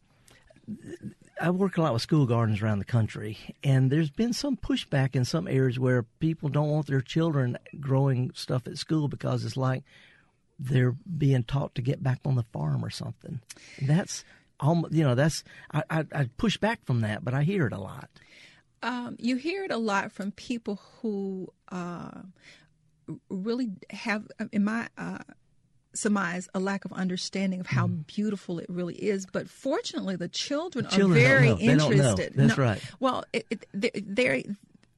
I 1.40 1.50
work 1.50 1.76
a 1.76 1.82
lot 1.82 1.92
with 1.92 2.02
school 2.02 2.26
gardens 2.26 2.62
around 2.62 2.78
the 2.78 2.84
country, 2.86 3.38
and 3.62 3.90
there's 3.90 4.10
been 4.10 4.32
some 4.32 4.56
pushback 4.56 5.14
in 5.14 5.24
some 5.24 5.46
areas 5.46 5.78
where 5.78 6.02
people 6.18 6.48
don't 6.48 6.70
want 6.70 6.86
their 6.86 7.00
children 7.02 7.58
growing 7.78 8.30
stuff 8.34 8.66
at 8.66 8.78
school 8.78 9.06
because 9.08 9.44
it's 9.44 9.56
like 9.56 9.84
they're 10.58 10.92
being 11.18 11.44
taught 11.44 11.74
to 11.74 11.82
get 11.82 12.02
back 12.02 12.20
on 12.24 12.34
the 12.36 12.44
farm 12.52 12.84
or 12.84 12.90
something. 12.90 13.40
That's 13.82 14.24
almost, 14.58 14.94
you 14.94 15.04
know, 15.04 15.14
that's 15.14 15.44
I, 15.72 15.82
I, 15.90 16.04
I 16.12 16.30
push 16.36 16.56
back 16.56 16.84
from 16.86 17.00
that, 17.02 17.24
but 17.24 17.34
I 17.34 17.42
hear 17.42 17.66
it 17.66 17.72
a 17.72 17.78
lot. 17.80 18.08
Um, 18.82 19.16
you 19.18 19.36
hear 19.36 19.64
it 19.64 19.70
a 19.70 19.76
lot 19.78 20.12
from 20.12 20.30
people 20.32 20.80
who 21.00 21.52
uh, 21.72 22.22
really 23.28 23.70
have, 23.90 24.26
in 24.52 24.64
my 24.64 24.88
uh, 24.98 25.18
surmise, 25.94 26.48
a 26.54 26.60
lack 26.60 26.84
of 26.84 26.92
understanding 26.92 27.60
of 27.60 27.66
how 27.66 27.86
beautiful 27.86 28.58
it 28.58 28.66
really 28.68 28.94
is. 28.94 29.26
But 29.26 29.48
fortunately, 29.48 30.16
the 30.16 30.28
children, 30.28 30.84
Mm. 30.86 30.90
children 30.90 31.18
are 31.18 31.28
very 31.28 31.48
know. 31.48 31.54
They 31.56 31.66
don't 31.68 31.78
know. 31.78 31.90
interested. 31.90 32.32
That's 32.34 32.58
right. 32.58 32.80
Well, 33.00 33.24
it, 33.32 33.46
it, 33.50 33.66
they- 33.72 33.90
they're. 33.94 34.42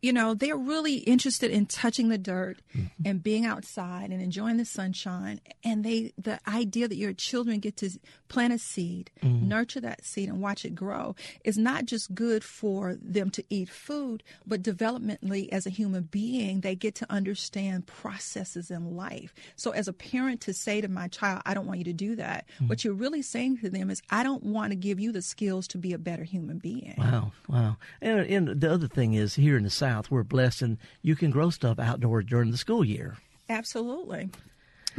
You 0.00 0.12
know, 0.12 0.34
they're 0.34 0.56
really 0.56 0.96
interested 0.98 1.50
in 1.50 1.66
touching 1.66 2.08
the 2.08 2.18
dirt 2.18 2.58
Mm-hmm. 2.76 3.02
and 3.06 3.22
being 3.22 3.44
outside 3.46 4.10
and 4.10 4.20
enjoying 4.22 4.56
the 4.58 4.64
sunshine. 4.64 5.40
And 5.64 5.84
they, 5.84 6.12
the 6.18 6.38
idea 6.46 6.86
that 6.86 6.96
your 6.96 7.12
children 7.14 7.60
get 7.60 7.76
to 7.78 7.90
plant 8.28 8.52
a 8.52 8.58
seed, 8.58 9.10
Mm-hmm. 9.22 9.48
nurture 9.48 9.80
that 9.80 10.04
seed, 10.04 10.28
and 10.28 10.40
watch 10.40 10.64
it 10.64 10.74
grow 10.74 11.16
is 11.44 11.56
not 11.58 11.86
just 11.86 12.14
good 12.14 12.44
for 12.44 12.94
them 13.00 13.30
to 13.30 13.42
eat 13.50 13.68
food, 13.68 14.22
but 14.46 14.62
developmentally 14.62 15.48
as 15.50 15.66
a 15.66 15.70
human 15.70 16.04
being, 16.04 16.60
they 16.60 16.74
get 16.74 16.94
to 16.96 17.06
understand 17.10 17.86
processes 17.86 18.70
in 18.70 18.96
life. 18.96 19.34
So, 19.56 19.70
as 19.72 19.88
a 19.88 19.92
parent, 19.92 20.40
to 20.42 20.52
say 20.54 20.80
to 20.80 20.88
my 20.88 21.08
child, 21.08 21.42
I 21.46 21.54
don't 21.54 21.66
want 21.66 21.78
you 21.78 21.84
to 21.84 21.92
do 21.92 22.16
that, 22.16 22.46
Mm-hmm. 22.56 22.68
what 22.68 22.84
you're 22.84 22.94
really 22.94 23.22
saying 23.22 23.58
to 23.58 23.70
them 23.70 23.90
is, 23.90 24.02
I 24.10 24.22
don't 24.22 24.42
want 24.42 24.70
to 24.72 24.76
give 24.76 24.98
you 25.00 25.12
the 25.12 25.22
skills 25.22 25.66
to 25.68 25.78
be 25.78 25.92
a 25.92 25.98
better 25.98 26.24
human 26.24 26.58
being. 26.58 26.94
Wow, 26.98 27.32
wow. 27.48 27.76
And, 28.00 28.20
and 28.20 28.60
the 28.60 28.72
other 28.72 28.88
thing 28.88 29.14
is, 29.14 29.34
here 29.34 29.56
in 29.56 29.64
the 29.64 29.70
South, 29.70 29.87
we're 30.10 30.22
blessed 30.22 30.62
and 30.62 30.78
you 31.02 31.16
can 31.16 31.30
grow 31.30 31.50
stuff 31.50 31.78
outdoors 31.78 32.24
during 32.26 32.50
the 32.50 32.56
school 32.56 32.84
year. 32.84 33.16
Absolutely. 33.48 34.30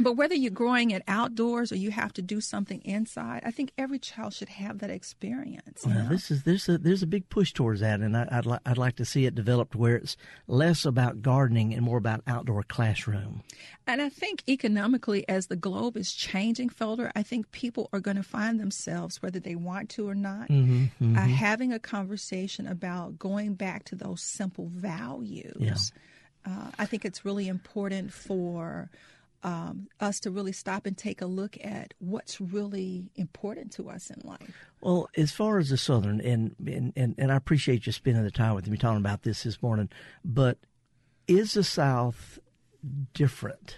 But 0.00 0.14
whether 0.14 0.34
you're 0.34 0.50
growing 0.50 0.90
it 0.90 1.02
outdoors 1.06 1.70
or 1.72 1.76
you 1.76 1.90
have 1.90 2.12
to 2.14 2.22
do 2.22 2.40
something 2.40 2.80
inside, 2.84 3.42
I 3.44 3.50
think 3.50 3.72
every 3.78 3.98
child 3.98 4.34
should 4.34 4.48
have 4.48 4.78
that 4.78 4.90
experience. 4.90 5.84
Well, 5.86 6.06
this 6.08 6.30
is 6.30 6.42
there's 6.44 6.68
a 6.68 6.78
there's 6.78 7.02
a 7.02 7.06
big 7.06 7.28
push 7.28 7.52
towards 7.52 7.80
that, 7.80 8.00
and 8.00 8.16
I, 8.16 8.26
I'd 8.30 8.46
li- 8.46 8.58
I'd 8.66 8.78
like 8.78 8.96
to 8.96 9.04
see 9.04 9.26
it 9.26 9.34
developed 9.34 9.74
where 9.76 9.96
it's 9.96 10.16
less 10.46 10.84
about 10.84 11.22
gardening 11.22 11.74
and 11.74 11.82
more 11.82 11.98
about 11.98 12.22
outdoor 12.26 12.62
classroom. 12.62 13.42
And 13.86 14.00
I 14.00 14.08
think 14.08 14.42
economically, 14.48 15.28
as 15.28 15.46
the 15.48 15.56
globe 15.56 15.96
is 15.96 16.12
changing, 16.12 16.70
Felder, 16.70 17.10
I 17.14 17.22
think 17.22 17.50
people 17.52 17.88
are 17.92 18.00
going 18.00 18.16
to 18.16 18.22
find 18.22 18.58
themselves, 18.60 19.20
whether 19.20 19.40
they 19.40 19.54
want 19.56 19.90
to 19.90 20.08
or 20.08 20.14
not, 20.14 20.48
Mm-hmm, 20.48 21.16
Uh, 21.16 21.20
having 21.20 21.72
a 21.72 21.78
conversation 21.78 22.66
about 22.66 23.18
going 23.18 23.54
back 23.54 23.84
to 23.84 23.96
those 23.96 24.22
simple 24.22 24.68
values. 24.74 25.56
Yeah. 25.58 25.74
Uh, 26.46 26.70
I 26.78 26.86
think 26.86 27.04
it's 27.04 27.24
really 27.24 27.48
important 27.48 28.12
for 28.12 28.90
um, 29.42 29.88
us 30.00 30.20
to 30.20 30.30
really 30.30 30.52
stop 30.52 30.86
and 30.86 30.96
take 30.96 31.22
a 31.22 31.26
look 31.26 31.56
at 31.62 31.94
what's 31.98 32.40
really 32.40 33.10
important 33.16 33.72
to 33.72 33.88
us 33.88 34.10
in 34.10 34.20
life. 34.24 34.66
Well, 34.80 35.08
as 35.16 35.32
far 35.32 35.58
as 35.58 35.70
the 35.70 35.76
Southern, 35.76 36.20
and 36.20 36.54
and, 36.66 36.92
and, 36.96 37.14
and 37.16 37.32
I 37.32 37.36
appreciate 37.36 37.86
you 37.86 37.92
spending 37.92 38.22
the 38.22 38.30
time 38.30 38.54
with 38.54 38.68
me 38.68 38.76
talking 38.76 38.98
about 38.98 39.22
this 39.22 39.42
this 39.44 39.62
morning, 39.62 39.88
but 40.24 40.58
is 41.26 41.54
the 41.54 41.64
South 41.64 42.38
different 43.14 43.76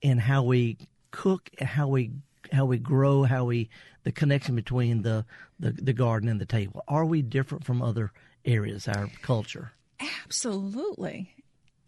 in 0.00 0.18
how 0.18 0.42
we 0.42 0.78
cook, 1.10 1.50
how 1.60 1.88
we 1.88 2.12
how 2.52 2.64
we 2.64 2.78
grow, 2.78 3.22
how 3.24 3.44
we 3.44 3.68
the 4.04 4.12
connection 4.12 4.54
between 4.54 5.02
the, 5.02 5.24
the, 5.60 5.72
the 5.72 5.92
garden 5.92 6.28
and 6.28 6.40
the 6.40 6.46
table? 6.46 6.82
Are 6.88 7.04
we 7.04 7.22
different 7.22 7.64
from 7.64 7.82
other 7.82 8.12
areas, 8.44 8.88
our 8.88 9.08
culture? 9.22 9.72
Absolutely. 10.24 11.34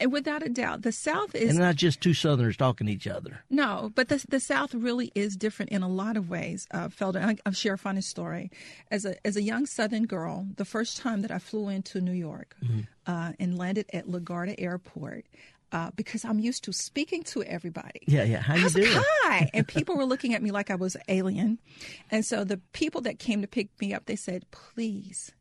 And 0.00 0.12
without 0.12 0.42
a 0.42 0.48
doubt, 0.48 0.82
the 0.82 0.92
South 0.92 1.34
is 1.34 1.50
and 1.50 1.58
not 1.58 1.76
just 1.76 2.00
two 2.00 2.14
Southerners 2.14 2.56
talking 2.56 2.88
to 2.88 2.92
each 2.92 3.06
other. 3.06 3.44
No, 3.48 3.92
but 3.94 4.08
the 4.08 4.24
the 4.28 4.40
South 4.40 4.74
really 4.74 5.12
is 5.14 5.36
different 5.36 5.70
in 5.70 5.82
a 5.82 5.88
lot 5.88 6.16
of 6.16 6.28
ways. 6.28 6.66
Uh, 6.72 6.88
I'll 7.00 7.52
share 7.52 7.74
a 7.74 7.78
funny 7.78 8.00
story. 8.00 8.50
As 8.90 9.04
a 9.04 9.14
as 9.26 9.36
a 9.36 9.42
young 9.42 9.66
Southern 9.66 10.06
girl, 10.06 10.46
the 10.56 10.64
first 10.64 10.96
time 10.96 11.22
that 11.22 11.30
I 11.30 11.38
flew 11.38 11.68
into 11.68 12.00
New 12.00 12.12
York 12.12 12.56
uh, 13.06 13.32
and 13.38 13.56
landed 13.56 13.86
at 13.92 14.06
LaGuardia 14.06 14.56
Airport. 14.58 15.26
Uh, 15.72 15.90
because 15.96 16.24
I'm 16.24 16.38
used 16.38 16.62
to 16.64 16.72
speaking 16.72 17.24
to 17.24 17.42
everybody. 17.42 18.02
Yeah, 18.06 18.22
yeah. 18.22 18.40
How 18.40 18.54
you 18.54 18.60
I 18.60 18.64
was 18.64 18.76
like. 18.76 18.86
Hi, 18.88 19.50
and 19.54 19.66
people 19.66 19.96
were 19.96 20.04
looking 20.04 20.32
at 20.32 20.40
me 20.40 20.52
like 20.52 20.70
I 20.70 20.76
was 20.76 20.94
an 20.94 21.02
alien, 21.08 21.58
and 22.12 22.24
so 22.24 22.44
the 22.44 22.58
people 22.72 23.00
that 23.00 23.18
came 23.18 23.40
to 23.40 23.48
pick 23.48 23.70
me 23.80 23.92
up, 23.92 24.04
they 24.06 24.14
said, 24.14 24.44
"Please, 24.52 25.32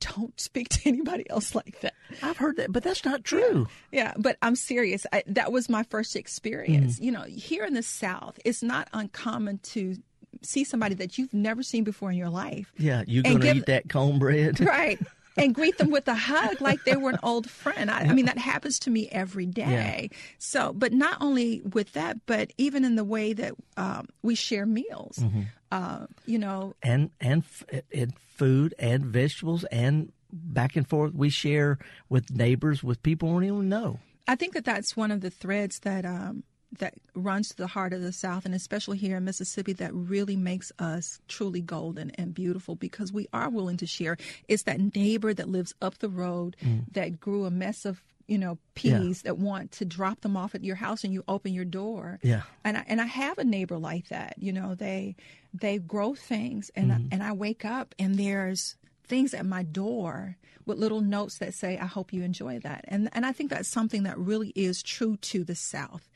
don't 0.00 0.38
speak 0.40 0.68
to 0.70 0.88
anybody 0.88 1.28
else 1.30 1.54
like 1.54 1.80
that. 1.80 1.94
I've 2.22 2.36
heard 2.36 2.56
that, 2.56 2.72
but 2.72 2.82
that's 2.82 3.04
not 3.04 3.24
true. 3.24 3.66
Yeah, 3.92 3.98
yeah 4.04 4.12
but 4.16 4.36
I'm 4.42 4.56
serious. 4.56 5.06
I, 5.12 5.22
that 5.26 5.52
was 5.52 5.68
my 5.68 5.82
first 5.84 6.16
experience. 6.16 6.98
Mm. 6.98 7.04
You 7.04 7.12
know, 7.12 7.22
here 7.22 7.64
in 7.64 7.74
the 7.74 7.82
South, 7.82 8.38
it's 8.44 8.62
not 8.62 8.88
uncommon 8.92 9.58
to 9.58 9.96
see 10.42 10.64
somebody 10.64 10.94
that 10.96 11.18
you've 11.18 11.34
never 11.34 11.62
seen 11.62 11.84
before 11.84 12.10
in 12.10 12.16
your 12.16 12.28
life. 12.28 12.72
Yeah, 12.76 13.02
you're 13.06 13.22
going 13.22 13.40
to 13.40 13.54
eat 13.54 13.66
that 13.66 13.88
cornbread. 13.88 14.60
Right. 14.68 14.98
And 15.38 15.54
greet 15.54 15.78
them 15.78 15.90
with 15.90 16.08
a 16.08 16.14
hug 16.14 16.60
like 16.60 16.84
they 16.84 16.96
were 16.96 17.10
an 17.10 17.18
old 17.22 17.48
friend. 17.48 17.90
I, 17.90 18.00
I 18.00 18.12
mean, 18.12 18.26
that 18.26 18.38
happens 18.38 18.78
to 18.80 18.90
me 18.90 19.08
every 19.10 19.46
day. 19.46 20.08
Yeah. 20.10 20.18
So, 20.38 20.72
but 20.72 20.92
not 20.92 21.18
only 21.20 21.60
with 21.62 21.92
that, 21.92 22.18
but 22.26 22.52
even 22.58 22.84
in 22.84 22.96
the 22.96 23.04
way 23.04 23.32
that 23.32 23.54
um, 23.76 24.08
we 24.22 24.34
share 24.34 24.66
meals. 24.66 25.18
Mm-hmm. 25.18 25.42
Uh, 25.70 26.06
you 26.24 26.38
know, 26.38 26.74
and 26.82 27.10
and 27.20 27.44
and 27.92 28.14
food 28.36 28.74
and 28.78 29.04
vegetables 29.04 29.64
and 29.64 30.12
back 30.32 30.76
and 30.76 30.88
forth 30.88 31.12
we 31.14 31.28
share 31.30 31.78
with 32.08 32.30
neighbors 32.30 32.82
with 32.82 33.02
people 33.02 33.28
we 33.28 33.46
don't 33.46 33.56
even 33.56 33.68
know. 33.68 33.98
I 34.26 34.36
think 34.36 34.54
that 34.54 34.64
that's 34.64 34.96
one 34.96 35.10
of 35.10 35.20
the 35.20 35.30
threads 35.30 35.80
that 35.80 36.04
um, 36.04 36.44
that 36.78 36.94
runs 37.14 37.48
to 37.48 37.56
the 37.56 37.66
heart 37.66 37.92
of 37.92 38.02
the 38.02 38.12
South, 38.12 38.44
and 38.44 38.54
especially 38.54 38.98
here 38.98 39.16
in 39.16 39.24
Mississippi, 39.24 39.72
that 39.74 39.94
really 39.94 40.36
makes 40.36 40.70
us 40.78 41.20
truly 41.28 41.60
golden 41.60 42.10
and 42.12 42.34
beautiful 42.34 42.74
because 42.74 43.12
we 43.12 43.26
are 43.32 43.48
willing 43.48 43.78
to 43.78 43.86
share. 43.86 44.16
It's 44.48 44.64
that 44.64 44.94
neighbor 44.94 45.32
that 45.32 45.48
lives 45.48 45.74
up 45.80 45.98
the 45.98 46.08
road 46.08 46.56
mm. 46.62 46.84
that 46.92 47.20
grew 47.20 47.46
a 47.46 47.50
mess 47.50 47.84
of 47.84 48.02
you 48.26 48.36
know 48.36 48.58
peas 48.74 49.22
yeah. 49.24 49.30
that 49.30 49.38
want 49.38 49.72
to 49.72 49.84
drop 49.86 50.20
them 50.20 50.36
off 50.36 50.54
at 50.54 50.62
your 50.62 50.76
house 50.76 51.02
and 51.02 51.14
you 51.14 51.24
open 51.26 51.54
your 51.54 51.64
door 51.64 52.20
yeah 52.22 52.42
and 52.62 52.76
I, 52.76 52.84
and 52.86 53.00
I 53.00 53.06
have 53.06 53.38
a 53.38 53.44
neighbor 53.44 53.78
like 53.78 54.08
that 54.08 54.34
you 54.38 54.52
know 54.52 54.74
they 54.74 55.16
they 55.54 55.78
grow 55.78 56.14
things 56.14 56.70
and 56.76 56.90
mm-hmm. 56.90 57.06
I, 57.10 57.14
and 57.14 57.22
I 57.22 57.32
wake 57.32 57.64
up 57.64 57.94
and 57.98 58.16
there's 58.16 58.76
things 59.06 59.32
at 59.32 59.46
my 59.46 59.62
door 59.62 60.36
with 60.66 60.76
little 60.76 61.00
notes 61.00 61.38
that 61.38 61.54
say 61.54 61.78
I 61.78 61.86
hope 61.86 62.12
you 62.12 62.22
enjoy 62.22 62.58
that 62.58 62.84
and 62.88 63.08
and 63.14 63.24
I 63.24 63.32
think 63.32 63.48
that's 63.48 63.68
something 63.68 64.02
that 64.02 64.18
really 64.18 64.50
is 64.50 64.82
true 64.82 65.16
to 65.16 65.42
the 65.42 65.54
south 65.54 66.06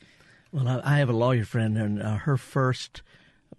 well, 0.53 0.83
I, 0.85 0.99
have 0.99 1.09
a 1.09 1.15
lawyer 1.15 1.45
friend, 1.45 1.77
and 1.79 2.03
uh, 2.03 2.17
her 2.19 2.37
first 2.37 3.03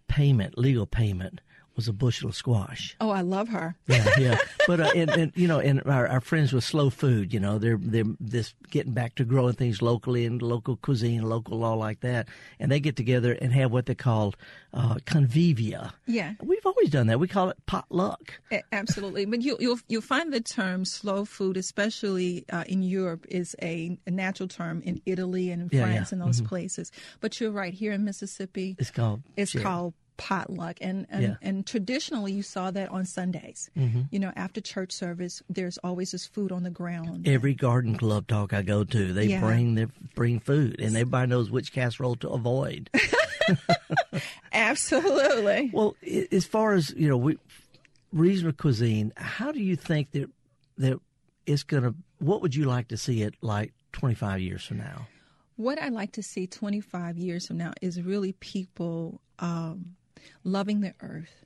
payment, 0.08 0.58
legal 0.58 0.86
payment, 0.86 1.42
was 1.76 1.88
a 1.88 1.94
bushel 1.94 2.30
of 2.30 2.36
squash. 2.36 2.96
Oh, 3.02 3.10
I 3.10 3.22
love 3.22 3.50
her. 3.50 3.76
yeah, 3.88 4.10
yeah. 4.18 4.38
But 4.68 4.80
uh, 4.80 4.92
and, 4.96 5.10
and, 5.10 5.32
you 5.36 5.48
know, 5.48 5.60
and 5.60 5.82
our, 5.86 6.08
our 6.08 6.22
friends 6.22 6.54
with 6.54 6.64
slow 6.64 6.90
food, 6.90 7.34
you 7.34 7.40
know, 7.40 7.58
they're 7.58 7.78
they're 7.80 8.04
this 8.20 8.54
getting 8.70 8.94
back 8.94 9.16
to 9.16 9.26
growing 9.26 9.54
things 9.54 9.82
locally 9.82 10.26
and 10.26 10.42
local 10.42 10.78
cuisine, 10.78 11.24
local 11.24 11.60
law 11.60 11.74
like 11.74 12.02
that, 12.02 12.28
and 12.60 12.72
they 12.72 12.80
get 12.80 12.96
together 12.96 13.34
and 13.34 13.54
have 13.54 13.72
what 13.72 13.86
they 13.86 13.96
call 13.96 14.34
uh, 14.74 14.96
convivia. 15.06 15.92
Yeah, 16.06 16.34
we've 16.42 16.66
always 16.66 16.90
done 16.90 17.08
that. 17.08 17.20
We 17.20 17.28
call 17.28 17.50
it 17.50 17.58
potluck. 17.66 18.40
Absolutely, 18.72 19.26
but 19.26 19.42
you, 19.42 19.58
you'll 19.60 19.80
you'll 19.88 20.02
find 20.02 20.32
the 20.32 20.42
term 20.42 20.86
slow 20.86 21.26
food, 21.26 21.58
especially 21.58 22.46
uh, 22.52 22.64
in 22.68 22.84
Europe, 22.84 23.26
is 23.30 23.56
a, 23.62 23.98
a, 24.08 24.12
natural 24.12 24.48
term 24.48 24.82
in 24.84 25.02
Italy 25.06 25.52
and 25.52 25.64
in 25.64 25.70
France 25.70 25.82
yeah, 25.92 25.94
yeah. 25.94 26.06
and 26.12 26.22
those 26.22 26.38
mm-hmm. 26.38 26.48
places. 26.48 26.92
But 27.20 27.40
you're 27.40 27.52
right 27.52 27.74
here 27.74 27.92
in 27.92 28.04
Mississippi, 28.04 28.76
it's 28.80 28.92
called 28.92 29.22
it's 29.36 29.54
called 29.54 29.94
potluck 30.24 30.78
and 30.80 31.06
and, 31.10 31.22
yeah. 31.22 31.36
and 31.42 31.68
traditionally 31.68 32.32
you 32.32 32.42
saw 32.42 32.72
that 32.72 32.88
on 32.92 33.04
sundays 33.04 33.70
mm-hmm. 33.78 34.04
you 34.10 34.18
know 34.18 34.32
after 34.38 34.62
church 34.62 34.94
service 34.94 35.44
there's 35.50 35.78
always 35.80 36.12
this 36.12 36.26
food 36.26 36.50
on 36.50 36.64
the 36.64 36.70
ground 36.70 37.28
every 37.28 37.54
garden 37.54 37.98
club 37.98 38.26
talk 38.26 38.54
i 38.54 38.62
go 38.62 38.86
to 38.86 39.12
they 39.12 39.26
yeah. 39.26 39.42
bring 39.42 39.76
they 39.76 39.86
bring 40.16 40.40
food 40.40 40.80
and 40.80 40.96
everybody 40.96 41.28
knows 41.30 41.52
which 41.52 41.74
casserole 41.74 42.16
to 42.16 42.30
avoid 42.30 42.90
absolutely 44.54 45.70
well 45.74 45.94
as 46.32 46.46
far 46.46 46.74
as 46.74 46.92
you 46.92 47.10
know 47.10 47.18
we 47.18 47.38
regional 48.14 48.54
cuisine 48.54 49.12
how 49.18 49.52
do 49.52 49.60
you 49.60 49.76
think 49.76 50.10
that 50.12 50.30
that 50.78 50.98
it's 51.46 51.64
gonna 51.64 51.94
what 52.20 52.42
would 52.42 52.56
you 52.56 52.64
like 52.64 52.88
to 52.88 52.96
see 52.96 53.24
it 53.24 53.36
like 53.42 53.74
25 53.92 54.40
years 54.40 54.64
from 54.64 54.78
now 54.78 55.06
what 55.56 55.80
I 55.80 55.90
like 55.90 56.14
to 56.14 56.24
see 56.24 56.48
25 56.48 57.18
years 57.18 57.46
from 57.46 57.58
now 57.58 57.74
is 57.80 58.02
really 58.02 58.32
people 58.32 59.22
um, 59.38 59.96
loving 60.44 60.82
the 60.82 60.94
earth, 61.02 61.46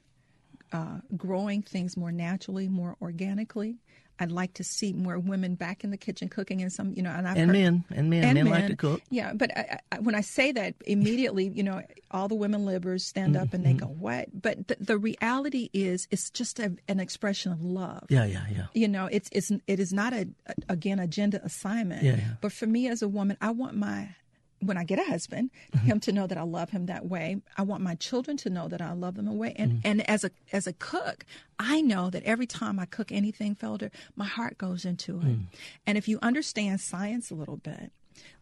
uh, 0.72 1.00
growing 1.16 1.62
things 1.62 1.96
more 1.98 2.12
naturally, 2.12 2.68
more 2.68 2.96
organically. 3.02 3.78
I'd 4.20 4.32
like 4.32 4.56
to 4.56 4.64
see 4.64 4.94
more 4.94 5.20
women 5.20 5.56
back 5.56 5.84
in 5.84 5.92
the 5.92 5.98
kitchen 5.98 6.28
cooking 6.28 6.64
and 6.64 6.74
some, 6.74 6.92
you 6.96 7.04
know, 7.04 7.12
and 7.12 7.28
I've 7.28 7.38
and 7.38 7.52
heard, 7.52 7.60
men 7.60 7.84
and 7.92 8.10
men, 8.10 8.24
and 8.24 8.34
men, 8.34 8.46
men 8.46 8.54
like 8.54 8.68
to 8.68 8.76
cook. 8.76 9.02
Yeah, 9.12 9.34
but 9.34 9.56
I, 9.56 9.80
I, 9.92 10.00
when 10.00 10.16
I 10.16 10.22
say 10.22 10.52
that, 10.54 10.74
immediately, 10.86 11.50
you 11.54 11.62
know, 11.62 11.84
all 12.10 12.28
the 12.28 12.36
women 12.36 12.66
livers 12.66 13.06
stand 13.06 13.38
up 13.38 13.54
and 13.54 13.64
they 13.64 13.74
mm-hmm. 13.74 13.86
go, 13.86 13.88
"What?" 13.88 14.30
But 14.34 14.70
the, 14.70 14.78
the 14.80 14.98
reality 14.98 15.70
is, 15.72 16.08
it's 16.10 16.32
just 16.32 16.60
a, 16.60 16.74
an 16.88 17.00
expression 17.00 17.52
of 17.52 17.62
love. 17.64 18.06
Yeah, 18.10 18.26
yeah, 18.26 18.46
yeah. 18.52 18.66
You 18.74 18.88
know, 18.88 19.08
it's 19.12 19.30
it's 19.32 19.52
it 19.68 19.80
is 19.80 19.94
not 19.94 20.14
a, 20.14 20.28
a 20.48 20.54
again 20.70 20.98
agenda 20.98 21.40
assignment. 21.44 22.04
Yeah, 22.04 22.16
yeah. 22.16 22.30
But 22.42 22.54
for 22.54 22.66
me 22.66 22.88
as 22.88 23.04
a 23.04 23.08
woman, 23.08 23.38
I 23.40 23.52
want 23.52 23.76
my 23.76 24.16
when 24.60 24.78
I 24.78 24.84
get 24.84 25.00
a 25.00 25.04
husband, 25.04 25.52
mm-hmm. 25.72 25.86
him 25.86 26.00
to 26.02 26.12
know 26.12 26.28
that 26.28 26.38
I 26.38 26.44
love 26.44 26.72
him 26.72 26.88
that 26.88 27.06
way. 27.06 27.38
I 27.58 27.62
want 27.62 27.84
my 27.84 27.96
children 27.96 28.38
to 28.38 28.50
know 28.50 28.68
that 28.68 28.82
I 28.82 28.94
love 28.94 29.16
them 29.16 29.28
away. 29.28 29.54
And 29.56 29.74
mm-hmm. 29.74 29.88
and 29.88 30.10
as 30.10 30.24
a 30.24 30.32
as 30.52 30.68
a 30.68 30.74
cook, 30.74 31.26
I 31.60 31.82
know 31.82 32.10
that 32.10 32.24
every 32.24 32.48
time 32.48 32.80
I 32.80 32.86
cook 32.86 33.12
anything, 33.12 33.56
Felder, 33.56 33.92
my 34.16 34.26
heart 34.26 34.58
goes 34.58 34.86
into 34.86 35.18
it. 35.20 35.26
Mm. 35.26 35.46
And 35.86 35.98
if 35.98 36.08
you 36.08 36.20
understand 36.22 36.82
science 36.82 37.30
a 37.30 37.36
little 37.36 37.58
bit, 37.58 37.92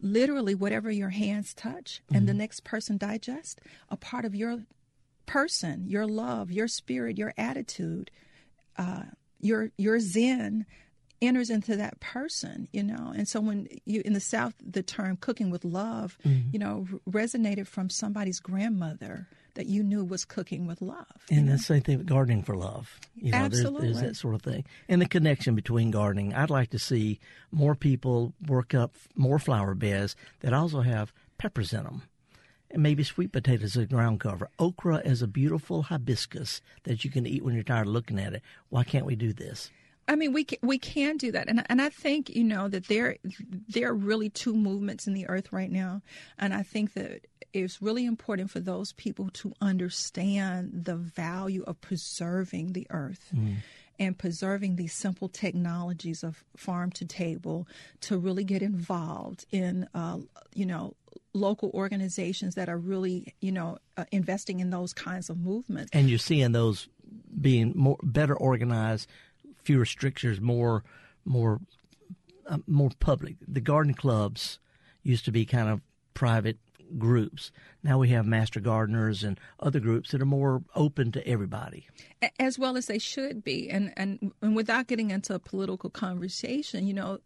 literally 0.02 0.56
whatever 0.56 0.90
your 0.90 1.10
hands 1.10 1.54
touch 1.54 2.02
mm-hmm. 2.06 2.16
and 2.16 2.28
the 2.28 2.32
mm-hmm. 2.32 2.40
next 2.40 2.64
person 2.64 2.98
digest, 2.98 3.60
a 3.90 3.98
part 3.98 4.26
of 4.26 4.36
your 4.36 4.64
person, 5.26 5.86
your 5.88 6.06
love, 6.06 6.52
your 6.52 6.68
spirit, 6.68 7.18
your 7.18 7.34
attitude, 7.38 8.12
uh, 8.78 9.04
your 9.40 9.72
your 9.78 10.00
zen 10.00 10.66
enters 11.22 11.50
into 11.50 11.76
that 11.76 12.00
person, 12.00 12.68
you 12.72 12.84
know. 12.84 13.14
And 13.16 13.28
so 13.28 13.40
when 13.42 13.68
you 13.86 14.02
in 14.04 14.14
the 14.14 14.20
South, 14.20 14.54
the 14.60 14.84
term 14.84 15.18
"cooking 15.18 15.50
with 15.50 15.66
love," 15.66 16.18
mm-hmm. 16.26 16.50
you 16.52 16.60
know, 16.60 16.88
resonated 17.10 17.68
from 17.68 17.90
somebody's 17.90 18.40
grandmother 18.40 19.28
that 19.56 19.66
you 19.68 19.84
knew 19.84 20.04
was 20.04 20.24
cooking 20.24 20.68
with 20.68 20.82
love. 20.82 21.26
And 21.32 21.50
the 21.50 21.58
same 21.58 21.82
thing 21.82 21.98
with 21.98 22.08
gardening 22.08 22.44
for 22.44 22.56
love. 22.56 23.00
You 23.16 23.32
know, 23.32 23.38
Absolutely. 23.38 23.88
There's, 23.88 24.02
there's, 24.02 24.12
that 24.14 24.20
sort 24.20 24.36
of 24.36 24.42
thing. 24.42 24.66
And 24.88 25.02
the 25.02 25.08
connection 25.08 25.56
between 25.56 25.92
gardening. 25.92 26.34
I'd 26.34 26.50
like 26.50 26.70
to 26.72 26.80
see 26.80 27.20
more 27.52 27.74
people 27.74 28.34
work 28.48 28.74
up 28.74 28.96
more 29.16 29.40
flower 29.40 29.74
beds 29.74 30.16
that 30.42 30.54
also 30.54 30.82
have 30.82 31.12
peppers 31.38 31.74
in 31.74 31.84
them. 31.84 32.04
And 32.70 32.84
maybe 32.84 33.04
sweet 33.04 33.32
potatoes 33.32 33.78
as 33.78 33.84
a 33.84 33.86
ground 33.86 34.20
cover. 34.20 34.50
Okra 34.60 35.02
as 35.06 35.22
a 35.22 35.28
beautiful 35.28 35.84
hibiscus 35.84 36.62
that 36.84 37.06
you 37.06 37.12
can 37.12 37.26
eat 37.26 37.44
when 37.44 37.54
you're 37.54 37.64
tired 37.64 37.88
of 37.88 37.94
looking 37.94 38.20
at 38.20 38.34
it. 38.34 38.42
Why 38.70 38.84
can't 38.84 39.06
we 39.06 39.16
do 39.16 39.32
this? 39.32 39.72
I 40.08 40.16
mean, 40.16 40.34
we 40.34 40.44
can, 40.44 40.60
we 40.62 40.78
can 40.78 41.18
do 41.18 41.32
that, 41.32 41.48
and 41.48 41.66
and 41.68 41.82
I 41.82 41.90
think 41.90 42.30
you 42.30 42.44
know 42.44 42.68
that 42.68 42.88
there 42.88 43.18
there 43.68 43.90
are 43.90 43.96
really 43.96 44.30
two 44.30 44.54
movements 44.54 45.08
in 45.08 45.14
the 45.14 45.28
earth 45.28 45.52
right 45.52 45.72
now, 45.72 46.02
and 46.38 46.54
I 46.54 46.64
think 46.64 46.94
that 46.94 47.26
it's 47.54 47.82
really 47.82 48.06
important 48.06 48.52
for 48.52 48.60
those 48.60 48.94
people 48.94 49.30
to 49.34 49.54
understand 49.62 50.72
the 50.86 50.96
value 50.96 51.64
of 51.64 51.82
preserving 51.82 52.74
the 52.74 52.88
earth. 52.90 53.32
Mm. 53.34 53.58
And 53.98 54.18
preserving 54.18 54.76
these 54.76 54.92
simple 54.92 55.30
technologies 55.30 56.22
of 56.22 56.44
farm 56.58 56.92
to 56.92 57.06
table 57.06 57.66
to 58.02 58.18
really 58.18 58.44
get 58.44 58.62
involved 58.62 59.46
in, 59.52 59.88
uh, 59.94 60.18
you 60.54 60.66
know, 60.66 60.96
local 61.34 61.72
organizations 61.74 62.56
that 62.56 62.68
are 62.68 62.78
really, 62.78 63.34
you 63.40 63.54
know, 63.54 63.78
uh, 63.96 64.04
investing 64.12 64.60
in 64.60 64.70
those 64.70 64.92
kinds 64.92 65.30
of 65.30 65.38
movements. 65.38 65.92
And 65.94 66.10
you're 66.10 66.20
seeing 66.20 66.52
those 66.52 66.90
being 67.40 67.72
more 67.74 67.96
better 68.04 68.36
organized 68.36 69.08
fewer 69.66 69.86
strictures, 69.86 70.40
more 70.40 70.84
more 71.26 71.60
uh, 72.48 72.60
more 72.68 72.92
public. 73.00 73.36
The 73.48 73.62
garden 73.62 73.94
clubs 73.94 74.60
used 75.04 75.26
to 75.26 75.32
be 75.32 75.46
kind 75.46 75.68
of 75.68 75.82
private 76.14 76.58
groups. 76.98 77.52
Now 77.84 77.98
we 77.98 78.10
have 78.10 78.26
master 78.26 78.60
gardeners 78.60 79.24
and 79.24 79.40
other 79.60 79.80
groups 79.80 80.12
that 80.12 80.22
are 80.22 80.26
more 80.26 80.62
open 80.76 81.12
to 81.14 81.28
everybody. 81.28 81.88
As 82.40 82.60
well 82.60 82.78
as 82.78 82.86
they 82.86 83.00
should 83.00 83.44
be. 83.44 83.70
And, 83.70 83.92
and, 83.98 84.32
and 84.42 84.56
without 84.56 84.88
getting 84.88 85.12
into 85.12 85.34
a 85.34 85.40
political 85.40 85.90
conversation, 85.90 86.88
you 86.88 86.94
know, 86.94 87.20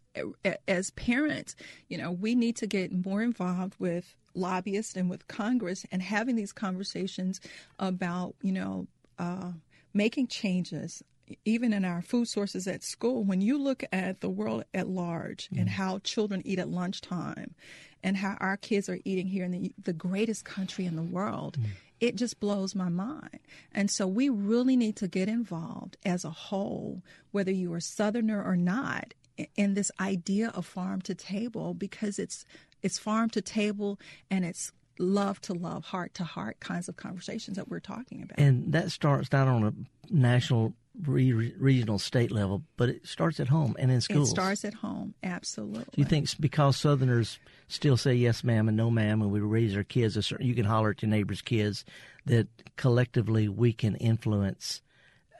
as 0.66 0.90
parents, 0.92 1.56
you 1.88 1.98
know, 1.98 2.10
we 2.10 2.34
need 2.34 2.56
to 2.56 2.66
get 2.66 3.04
more 3.04 3.22
involved 3.22 3.74
with 3.78 4.16
lobbyists 4.34 4.96
and 4.96 5.10
with 5.10 5.28
Congress 5.28 5.84
and 5.92 6.02
having 6.02 6.36
these 6.36 6.52
conversations 6.52 7.40
about, 7.78 8.34
you 8.42 8.52
know, 8.52 8.86
uh, 9.18 9.52
making 9.92 10.28
changes 10.28 11.02
even 11.44 11.72
in 11.72 11.84
our 11.84 12.02
food 12.02 12.28
sources 12.28 12.66
at 12.66 12.82
school, 12.82 13.24
when 13.24 13.40
you 13.40 13.58
look 13.58 13.84
at 13.92 14.20
the 14.20 14.28
world 14.28 14.64
at 14.74 14.88
large 14.88 15.48
mm. 15.50 15.60
and 15.60 15.68
how 15.68 15.98
children 16.00 16.42
eat 16.44 16.58
at 16.58 16.68
lunchtime 16.68 17.54
and 18.02 18.16
how 18.16 18.36
our 18.40 18.56
kids 18.56 18.88
are 18.88 18.98
eating 19.04 19.26
here 19.26 19.44
in 19.44 19.50
the, 19.50 19.72
the 19.82 19.92
greatest 19.92 20.44
country 20.44 20.86
in 20.86 20.96
the 20.96 21.02
world, 21.02 21.58
mm. 21.58 21.66
it 22.00 22.16
just 22.16 22.40
blows 22.40 22.74
my 22.74 22.88
mind. 22.88 23.40
And 23.72 23.90
so 23.90 24.06
we 24.06 24.28
really 24.28 24.76
need 24.76 24.96
to 24.96 25.08
get 25.08 25.28
involved 25.28 25.96
as 26.04 26.24
a 26.24 26.30
whole, 26.30 27.02
whether 27.30 27.52
you 27.52 27.72
are 27.72 27.80
Southerner 27.80 28.42
or 28.42 28.56
not, 28.56 29.14
in 29.56 29.74
this 29.74 29.90
idea 30.00 30.50
of 30.54 30.66
farm 30.66 31.00
to 31.02 31.14
table 31.14 31.72
because 31.74 32.18
it's 32.18 32.44
it's 32.82 32.98
farm 32.98 33.30
to 33.30 33.40
table 33.40 33.98
and 34.30 34.44
it's 34.44 34.72
love 34.98 35.40
to 35.40 35.54
love, 35.54 35.84
heart 35.84 36.14
to 36.14 36.24
heart 36.24 36.60
kinds 36.60 36.88
of 36.88 36.96
conversations 36.96 37.56
that 37.56 37.68
we're 37.68 37.80
talking 37.80 38.22
about. 38.22 38.38
And 38.38 38.72
that 38.72 38.90
starts 38.90 39.32
not 39.32 39.48
on 39.48 39.64
a 39.64 39.72
national 40.10 40.74
re- 40.98 41.54
regional, 41.58 41.98
state 41.98 42.30
level, 42.30 42.62
but 42.76 42.88
it 42.88 43.06
starts 43.06 43.40
at 43.40 43.48
home 43.48 43.76
and 43.78 43.90
in 43.90 44.00
schools. 44.00 44.28
It 44.28 44.32
starts 44.32 44.64
at 44.64 44.74
home, 44.74 45.14
absolutely. 45.22 45.84
Do 45.84 46.00
you 46.00 46.04
think 46.04 46.28
because 46.40 46.76
Southerners 46.76 47.38
still 47.68 47.96
say 47.96 48.14
yes, 48.14 48.44
ma'am, 48.44 48.68
and 48.68 48.76
no, 48.76 48.90
ma'am, 48.90 49.22
and 49.22 49.30
we 49.30 49.40
raise 49.40 49.76
our 49.76 49.84
kids 49.84 50.16
a 50.16 50.22
certain, 50.22 50.46
you 50.46 50.54
can 50.54 50.64
holler 50.64 50.90
at 50.90 51.02
your 51.02 51.10
neighbor's 51.10 51.42
kids, 51.42 51.84
that 52.26 52.48
collectively 52.76 53.48
we 53.48 53.72
can 53.72 53.96
influence 53.96 54.82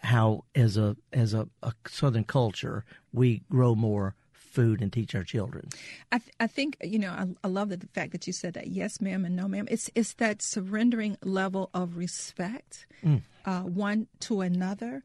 how, 0.02 0.44
as 0.54 0.76
a 0.76 0.96
as 1.12 1.34
a, 1.34 1.48
a 1.62 1.72
Southern 1.86 2.24
culture, 2.24 2.84
we 3.12 3.42
grow 3.50 3.74
more 3.74 4.14
food 4.50 4.82
and 4.82 4.92
teach 4.92 5.14
our 5.14 5.24
children. 5.24 5.68
I, 6.12 6.18
th- 6.18 6.34
I 6.40 6.46
think 6.46 6.76
you 6.82 6.98
know 6.98 7.10
I, 7.10 7.26
I 7.44 7.48
love 7.48 7.70
the 7.70 7.78
fact 7.94 8.12
that 8.12 8.26
you 8.26 8.32
said 8.32 8.54
that 8.54 8.68
yes 8.68 9.00
ma'am 9.00 9.24
and 9.24 9.36
no 9.36 9.48
ma'am. 9.48 9.66
It's 9.70 9.90
it's 9.94 10.14
that 10.14 10.42
surrendering 10.42 11.16
level 11.22 11.70
of 11.72 11.96
respect, 11.96 12.86
mm. 13.04 13.22
uh, 13.44 13.60
one 13.60 14.08
to 14.20 14.40
another, 14.40 15.02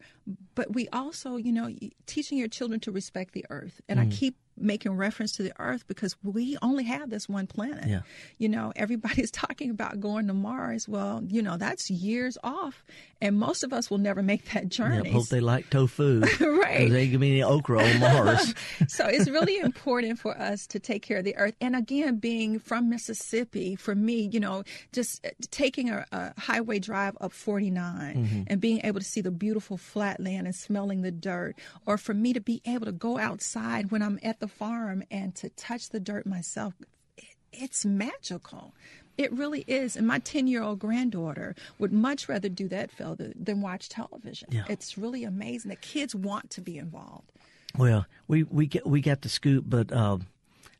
but 0.55 0.73
we 0.73 0.89
also 0.89 1.37
you 1.37 1.51
know 1.51 1.69
teaching 2.05 2.37
your 2.37 2.47
children 2.47 2.79
to 2.81 2.91
respect 2.91 3.33
the 3.33 3.45
earth. 3.49 3.81
And 3.87 3.99
mm. 3.99 4.03
I 4.03 4.05
keep 4.07 4.35
making 4.57 4.95
reference 4.95 5.33
to 5.33 5.43
the 5.43 5.53
earth 5.59 5.87
because 5.87 6.15
we 6.23 6.57
only 6.61 6.83
have 6.85 7.09
this 7.09 7.27
one 7.27 7.47
planet. 7.47 7.87
Yeah. 7.87 8.01
You 8.37 8.49
know, 8.49 8.71
everybody's 8.75 9.31
talking 9.45 9.69
about 9.69 9.99
going 9.99 10.27
to 10.27 10.33
Mars. 10.33 10.87
Well, 10.87 11.21
you 11.27 11.41
know, 11.41 11.57
that's 11.57 11.89
years 11.89 12.37
off, 12.43 12.83
and 13.21 13.37
most 13.37 13.63
of 13.63 13.73
us 13.73 13.89
will 13.89 13.97
never 13.97 14.23
make 14.23 14.51
that 14.53 14.69
journey. 14.69 15.09
Yeah, 15.09 15.13
hope 15.13 15.27
they 15.27 15.39
like 15.39 15.69
tofu. 15.69 16.21
right. 16.39 16.89
They 16.89 17.07
give 17.07 17.21
me 17.21 17.31
any 17.31 17.43
okra 17.43 17.83
on 17.83 17.99
Mars. 17.99 18.53
so 18.87 19.07
it's 19.07 19.29
really 19.29 19.57
important 19.59 20.19
for 20.19 20.37
us 20.37 20.67
to 20.67 20.79
take 20.79 21.01
care 21.01 21.17
of 21.17 21.25
the 21.25 21.35
earth. 21.37 21.55
And 21.61 21.75
again, 21.75 22.17
being 22.17 22.59
from 22.59 22.89
Mississippi, 22.89 23.75
for 23.75 23.95
me, 23.95 24.29
you 24.31 24.39
know, 24.39 24.63
just 24.91 25.25
uh, 25.25 25.29
taking 25.51 25.89
a, 25.89 26.05
a 26.11 26.39
highway 26.39 26.79
drive 26.79 27.17
up 27.21 27.31
49 27.31 28.15
mm-hmm. 28.15 28.41
and 28.47 28.61
being 28.61 28.81
able 28.83 28.99
to 28.99 29.05
see 29.05 29.21
the 29.21 29.31
beautiful 29.31 29.77
flat 29.77 30.19
land 30.19 30.47
and 30.47 30.55
smelling 30.55 31.01
the 31.01 31.11
dirt, 31.11 31.55
or 31.85 31.97
for 31.97 32.13
me 32.13 32.33
to 32.33 32.41
be 32.41 32.61
able 32.65 32.85
to 32.85 32.91
go 32.91 33.17
outside 33.17 33.91
when 33.91 34.01
I'm 34.01 34.19
at 34.23 34.39
the 34.39 34.44
the 34.45 34.53
farm 34.53 35.03
and 35.09 35.33
to 35.33 35.49
touch 35.49 35.89
the 35.89 35.99
dirt 35.99 36.27
myself, 36.27 36.75
it, 37.17 37.23
it's 37.51 37.83
magical. 37.83 38.75
It 39.17 39.31
really 39.31 39.63
is. 39.67 39.95
And 39.95 40.05
my 40.05 40.19
10 40.19 40.45
year 40.45 40.61
old 40.61 40.77
granddaughter 40.77 41.55
would 41.79 41.91
much 41.91 42.29
rather 42.29 42.47
do 42.47 42.67
that, 42.67 42.91
Phil, 42.91 43.17
than 43.17 43.61
watch 43.61 43.89
television. 43.89 44.49
Yeah. 44.51 44.65
It's 44.69 44.99
really 44.99 45.23
amazing. 45.23 45.69
The 45.69 45.77
kids 45.77 46.13
want 46.13 46.51
to 46.51 46.61
be 46.61 46.77
involved. 46.77 47.31
Well, 47.75 48.05
we, 48.27 48.43
we, 48.43 48.67
get, 48.67 48.85
we 48.85 49.01
got 49.01 49.21
the 49.21 49.29
scoop, 49.29 49.65
but 49.67 49.91
uh, 49.91 50.19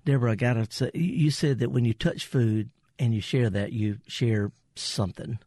Deborah, 0.05 0.33
I 0.33 0.35
got 0.35 0.53
to 0.53 0.67
say, 0.69 0.91
you 0.93 1.31
said 1.31 1.59
that 1.59 1.71
when 1.71 1.85
you 1.85 1.93
touch 1.93 2.25
food 2.27 2.69
and 2.99 3.15
you 3.15 3.21
share 3.21 3.49
that, 3.49 3.73
you 3.73 3.97
share 4.07 4.51
something. 4.75 5.39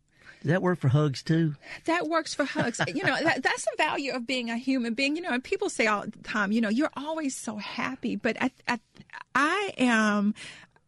Does 0.42 0.50
that 0.50 0.62
work 0.62 0.78
for 0.78 0.88
hugs 0.88 1.22
too? 1.22 1.54
That 1.86 2.08
works 2.08 2.34
for 2.34 2.44
hugs. 2.44 2.80
you 2.94 3.04
know, 3.04 3.16
that, 3.22 3.42
that's 3.42 3.64
the 3.64 3.74
value 3.76 4.12
of 4.12 4.26
being 4.26 4.50
a 4.50 4.56
human 4.56 4.94
being. 4.94 5.16
You 5.16 5.22
know, 5.22 5.30
and 5.32 5.42
people 5.42 5.68
say 5.68 5.86
all 5.86 6.02
the 6.02 6.12
time, 6.22 6.52
you 6.52 6.60
know, 6.60 6.68
you're 6.68 6.90
always 6.96 7.36
so 7.36 7.56
happy, 7.56 8.16
but 8.16 8.36
I, 8.40 8.50
I, 8.66 8.78
I 9.34 9.72
am 9.78 10.34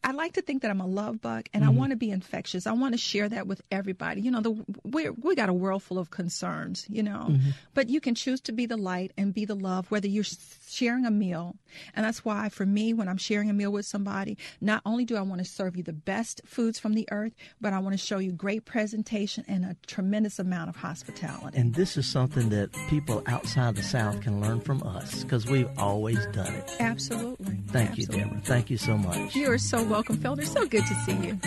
I 0.03 0.13
like 0.13 0.35
to 0.35 0.43
think 0.43 0.63
that 0.63 0.71
I'm 0.71 0.81
a 0.81 0.87
love 0.87 1.21
bug 1.21 1.47
and 1.53 1.63
mm-hmm. 1.63 1.73
I 1.73 1.75
want 1.75 1.91
to 1.91 1.97
be 1.97 2.11
infectious. 2.11 2.67
I 2.67 2.73
want 2.73 2.95
to 2.95 2.99
share 2.99 3.29
that 3.29 3.47
with 3.47 3.61
everybody. 3.71 4.23
You 4.23 4.31
know, 4.31 4.41
the, 4.41 4.65
we 4.83 5.11
we 5.11 5.35
got 5.35 5.49
a 5.49 5.55
world 5.55 5.83
full 5.83 5.99
of 5.99 6.11
concerns, 6.11 6.87
you 6.89 7.03
know, 7.03 7.27
mm-hmm. 7.29 7.51
but 7.75 7.89
you 7.91 8.01
can 8.01 8.15
choose 8.15 8.41
to 8.43 8.53
be 8.53 8.67
the 8.67 8.79
light 8.79 9.13
and 9.19 9.35
be 9.35 9.45
the 9.45 9.55
love, 9.55 9.91
whether 9.91 10.09
you're 10.09 10.25
sharing 10.73 11.07
a 11.07 11.11
meal. 11.11 11.57
And 11.95 12.05
that's 12.05 12.25
why 12.25 12.49
for 12.49 12.67
me, 12.67 12.93
when 12.93 13.09
I'm 13.09 13.17
sharing 13.17 13.51
a 13.51 13.53
meal 13.53 13.71
with 13.71 13.87
somebody, 13.87 14.37
not 14.61 14.83
only 14.85 15.05
do 15.05 15.17
I 15.17 15.23
want 15.23 15.41
to 15.41 15.45
serve 15.45 15.77
you 15.77 15.83
the 15.83 15.93
best 15.93 16.41
foods 16.45 16.79
from 16.79 16.95
the 16.95 17.07
earth, 17.11 17.33
but 17.61 17.73
I 17.73 17.79
want 17.79 17.93
to 17.93 17.99
show 17.99 18.19
you 18.19 18.33
great 18.33 18.65
presentation 18.65 19.45
and 19.49 19.65
a 19.65 19.77
tremendous 19.87 20.39
amount 20.39 20.71
of 20.71 20.77
hospitality. 20.77 21.59
And 21.59 21.75
this 21.75 21.97
is 21.97 22.07
something 22.07 22.49
that 22.51 22.73
people 22.89 23.23
outside 23.27 23.77
the 23.77 23.83
South 23.83 24.21
can 24.21 24.41
learn 24.41 24.61
from 24.61 24.83
us 24.83 25.23
because 25.23 25.47
we've 25.47 25.71
always 25.79 26.25
done 26.29 26.55
it. 26.55 26.71
Absolutely. 26.81 27.59
Thank 27.69 27.91
Absolutely. 27.91 28.19
you, 28.19 28.25
Deborah. 28.25 28.41
Thank 28.45 28.71
you 28.71 28.79
so 28.79 28.97
much. 28.97 29.35
You 29.35 29.51
are 29.51 29.59
so 29.59 29.83
welcome, 29.83 30.17
Felder. 30.17 30.47
So 30.47 30.67
good 30.67 30.85
to 30.87 30.95
see 31.05 31.17
you. 31.27 31.39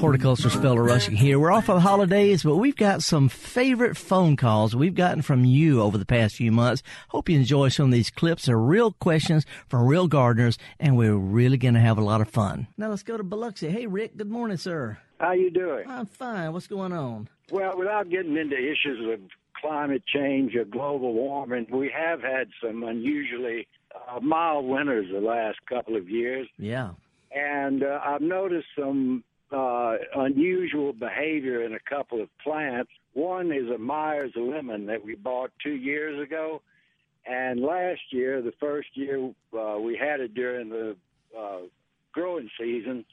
Horticulturist 0.00 0.56
Felder 0.56 0.86
Rushing 0.86 1.14
here. 1.14 1.38
We're 1.38 1.52
off 1.52 1.66
the 1.66 1.78
holidays, 1.78 2.42
but 2.42 2.56
we've 2.56 2.74
got 2.74 3.02
some 3.02 3.28
favorite 3.28 3.98
phone 3.98 4.34
calls 4.34 4.74
we've 4.74 4.94
gotten 4.94 5.20
from 5.20 5.44
you 5.44 5.82
over 5.82 5.98
the 5.98 6.06
past 6.06 6.36
few 6.36 6.50
months. 6.50 6.82
Hope 7.08 7.28
you 7.28 7.36
enjoy 7.38 7.68
some 7.68 7.86
of 7.86 7.92
these 7.92 8.08
clips. 8.08 8.46
They're 8.46 8.56
real 8.56 8.92
questions 8.92 9.44
from 9.68 9.86
real 9.86 10.08
gardeners, 10.08 10.56
and 10.78 10.96
we're 10.96 11.16
really 11.16 11.58
going 11.58 11.74
to 11.74 11.80
have 11.80 11.98
a 11.98 12.02
lot 12.02 12.22
of 12.22 12.30
fun. 12.30 12.66
Now 12.78 12.88
let's 12.88 13.02
go 13.02 13.18
to 13.18 13.22
Biloxi. 13.22 13.68
Hey, 13.68 13.86
Rick. 13.86 14.16
Good 14.16 14.30
morning, 14.30 14.56
sir. 14.56 14.96
How 15.18 15.32
you 15.32 15.50
doing? 15.50 15.84
I'm 15.86 16.06
fine. 16.06 16.50
What's 16.54 16.66
going 16.66 16.94
on? 16.94 17.28
Well, 17.50 17.76
without 17.76 18.08
getting 18.08 18.38
into 18.38 18.56
issues 18.56 19.06
of 19.12 19.20
climate 19.60 20.04
change 20.06 20.56
or 20.56 20.64
global 20.64 21.12
warming, 21.12 21.66
we 21.70 21.92
have 21.94 22.22
had 22.22 22.48
some 22.64 22.84
unusually 22.84 23.68
uh, 23.94 24.18
mild 24.20 24.64
winters 24.64 25.08
the 25.12 25.20
last 25.20 25.58
couple 25.68 25.94
of 25.94 26.08
years. 26.08 26.48
Yeah. 26.58 26.92
And 27.32 27.82
uh, 27.82 28.00
I've 28.02 28.22
noticed 28.22 28.68
some 28.78 29.24
uh, 29.52 29.96
unusual 30.16 30.92
behavior 30.92 31.64
in 31.64 31.74
a 31.74 31.80
couple 31.80 32.20
of 32.22 32.28
plants. 32.38 32.90
One 33.14 33.52
is 33.52 33.68
a 33.68 33.78
Myers 33.78 34.32
lemon 34.36 34.86
that 34.86 35.04
we 35.04 35.14
bought 35.16 35.50
two 35.62 35.74
years 35.74 36.20
ago, 36.22 36.62
and 37.26 37.60
last 37.60 38.00
year, 38.10 38.40
the 38.42 38.52
first 38.60 38.88
year 38.94 39.30
uh, 39.58 39.78
we 39.78 39.96
had 39.96 40.20
it 40.20 40.34
during 40.34 40.68
the 40.68 40.96
uh, 41.38 41.58
growing 42.12 42.48
season, 42.58 43.04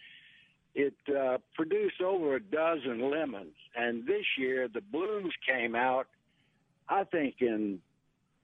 it 0.75 0.93
uh, 1.09 1.37
produced 1.55 2.01
over 2.01 2.35
a 2.35 2.39
dozen 2.39 3.09
lemons. 3.09 3.55
And 3.75 4.05
this 4.05 4.25
year, 4.37 4.67
the 4.67 4.81
blooms 4.81 5.33
came 5.47 5.75
out, 5.75 6.07
I 6.87 7.03
think, 7.03 7.35
in 7.41 7.79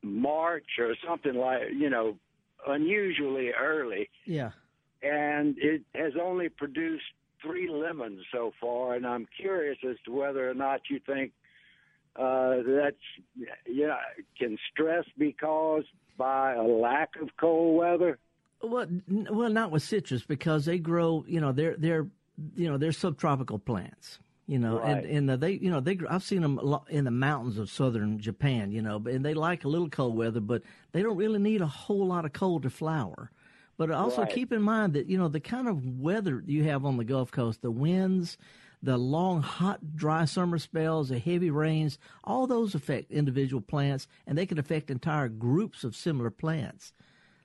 March 0.02 0.66
or 0.80 0.96
something 1.08 1.36
like, 1.36 1.62
you 1.76 1.90
know, 1.90 2.18
unusually 2.68 3.52
early. 3.52 4.10
Yeah. 4.26 4.52
And 5.02 5.56
it 5.58 5.82
has 5.96 6.14
only 6.22 6.50
produced 6.50 7.04
three 7.44 7.70
lemons 7.70 8.22
so 8.32 8.54
far, 8.60 8.96
and 8.96 9.06
I'm 9.06 9.28
curious 9.40 9.78
as 9.88 9.98
to 10.06 10.12
whether 10.12 10.50
or 10.50 10.54
not 10.54 10.82
you 10.90 11.00
think 11.06 11.32
uh, 12.16 12.58
that's 12.66 12.96
you 13.66 13.88
know 13.88 13.98
can 14.38 14.58
stress 14.72 15.06
be 15.18 15.34
caused 15.34 15.88
by 16.18 16.54
a 16.54 16.64
lack 16.64 17.16
of 17.22 17.30
cold 17.38 17.78
weather. 17.78 18.18
Well, 18.62 18.88
well, 19.08 19.50
not 19.50 19.72
with 19.72 19.84
citrus 19.84 20.24
because 20.24 20.66
they 20.66 20.78
grow. 20.78 21.26
You 21.28 21.42
know, 21.42 21.52
they're 21.52 21.76
they're 21.78 22.08
you 22.56 22.70
know 22.70 22.78
they're 22.78 22.92
subtropical 22.92 23.60
plants. 23.60 24.20
You 24.46 24.60
know, 24.60 24.80
right. 24.80 25.04
and 25.06 25.30
and 25.30 25.42
they 25.42 25.54
you 25.54 25.72
know 25.72 25.80
they 25.80 25.98
I've 26.10 26.24
seen 26.24 26.42
them 26.42 26.60
in 26.90 27.06
the 27.06 27.12
mountains 27.12 27.58
of 27.58 27.70
southern 27.70 28.20
Japan. 28.20 28.72
You 28.72 28.82
know, 28.82 29.02
and 29.06 29.26
they 29.26 29.34
like 29.34 29.64
a 29.64 29.70
little 29.70 29.90
cold 29.90 30.16
weather, 30.16 30.40
but 30.40 30.62
they 30.92 31.02
don't 31.02 31.18
really 31.18 31.40
need 31.40 31.62
a 31.62 31.68
whole 31.68 32.06
lot 32.08 32.26
of 32.26 32.34
cold 32.34 32.64
to 32.64 32.70
flower. 32.70 33.32
But 33.78 33.90
also 33.92 34.22
right. 34.22 34.34
keep 34.34 34.52
in 34.52 34.62
mind 34.62 34.94
that 34.94 35.08
you 35.08 35.18
know 35.18 35.28
the 35.28 35.40
kind 35.40 35.68
of 35.68 35.86
weather 36.00 36.44
you 36.46 36.64
have 36.66 36.86
on 36.86 36.98
the 36.98 37.04
Gulf 37.04 37.32
Coast, 37.32 37.62
the 37.62 37.72
winds, 37.72 38.38
the 38.84 38.98
long, 38.98 39.42
hot, 39.42 39.96
dry 39.96 40.26
summer 40.26 40.60
spells, 40.60 41.10
the 41.10 41.18
heavy 41.18 41.50
rains, 41.50 41.98
all 42.24 42.46
those 42.46 42.76
affect 42.76 43.12
individual 43.12 43.62
plants, 43.62 44.08
and 44.28 44.38
they 44.38 44.46
can 44.46 44.60
affect 44.60 44.92
entire 44.92 45.30
groups 45.30 45.84
of 45.84 45.96
similar 45.96 46.30
plants. 46.30 46.94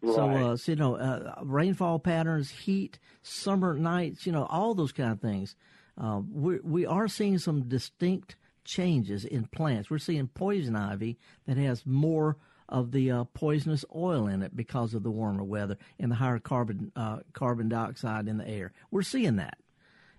Right. 0.03 0.14
So, 0.14 0.31
uh, 0.31 0.57
so, 0.57 0.72
you 0.72 0.76
know, 0.76 0.97
uh, 0.97 1.35
rainfall 1.43 2.01
patterns, 2.01 2.51
heat, 2.51 2.99
summer 3.22 3.74
nights, 3.74 4.26
you 4.26 4.33
know, 4.33 4.47
all 4.47 4.74
those 4.74 4.93
kind 4.93 5.12
of 5.12 5.20
things. 5.20 5.57
Uh, 5.97 6.20
we 6.33 6.59
we 6.61 6.87
are 6.87 7.09
seeing 7.09 7.39
some 7.39 7.68
distinct 7.68 8.37
changes 8.64 9.24
in 9.24 9.47
plants. 9.47 9.91
We're 9.91 9.99
seeing 9.99 10.29
poison 10.29 10.76
ivy 10.76 11.18
that 11.47 11.57
has 11.57 11.87
more 11.87 12.37
of 12.69 12.93
the 12.93 13.11
uh, 13.11 13.25
poisonous 13.35 13.85
oil 13.95 14.27
in 14.27 14.43
it 14.43 14.55
because 14.55 14.95
of 14.95 15.03
the 15.03 15.11
warmer 15.11 15.45
weather 15.45 15.77
and 15.99 16.11
the 16.11 16.16
higher 16.16 16.39
carbon 16.39 16.93
uh, 16.97 17.19
carbon 17.33 17.69
dioxide 17.69 18.29
in 18.29 18.39
the 18.39 18.49
air. 18.49 18.73
We're 18.91 19.03
seeing 19.03 19.37
that. 19.37 19.59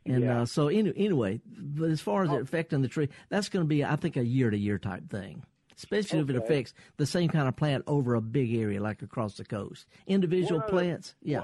And 0.05 0.23
yeah. 0.23 0.41
uh, 0.41 0.45
so 0.45 0.69
any, 0.69 0.91
anyway, 0.95 1.41
but 1.45 1.89
as 1.89 2.01
far 2.01 2.23
as 2.23 2.31
it 2.31 2.41
affecting 2.41 2.81
the 2.81 2.87
tree, 2.87 3.09
that's 3.29 3.49
going 3.49 3.63
to 3.63 3.67
be, 3.67 3.83
I 3.83 3.95
think, 3.95 4.17
a 4.17 4.25
year 4.25 4.49
to 4.49 4.57
year 4.57 4.79
type 4.79 5.09
thing. 5.09 5.43
Especially 5.77 6.19
okay. 6.19 6.33
if 6.33 6.35
it 6.35 6.43
affects 6.43 6.73
the 6.97 7.05
same 7.05 7.29
kind 7.29 7.47
of 7.47 7.55
plant 7.55 7.83
over 7.87 8.15
a 8.15 8.21
big 8.21 8.53
area 8.53 8.81
like 8.81 9.01
across 9.01 9.35
the 9.35 9.45
coast. 9.45 9.85
Individual 10.07 10.59
one 10.59 10.69
plants, 10.69 11.15
other, 11.21 11.31
yeah. 11.31 11.43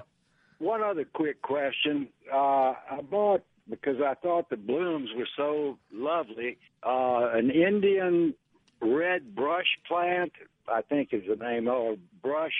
One 0.60 0.82
other 0.82 1.06
quick 1.06 1.42
question. 1.42 2.08
Uh, 2.34 2.74
I 2.92 3.02
bought 3.10 3.44
because 3.70 3.98
I 4.06 4.14
thought 4.16 4.50
the 4.50 4.58
blooms 4.58 5.10
were 5.16 5.28
so 5.38 5.78
lovely. 5.92 6.58
Uh, 6.84 7.30
an 7.34 7.50
Indian 7.50 8.34
red 8.82 9.36
brush 9.36 9.78
plant 9.88 10.34
I 10.68 10.82
think 10.82 11.10
is 11.12 11.24
the 11.28 11.36
name 11.36 11.68
of 11.68 11.98
brush 12.22 12.54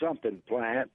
something 0.00 0.42
plant. 0.48 0.90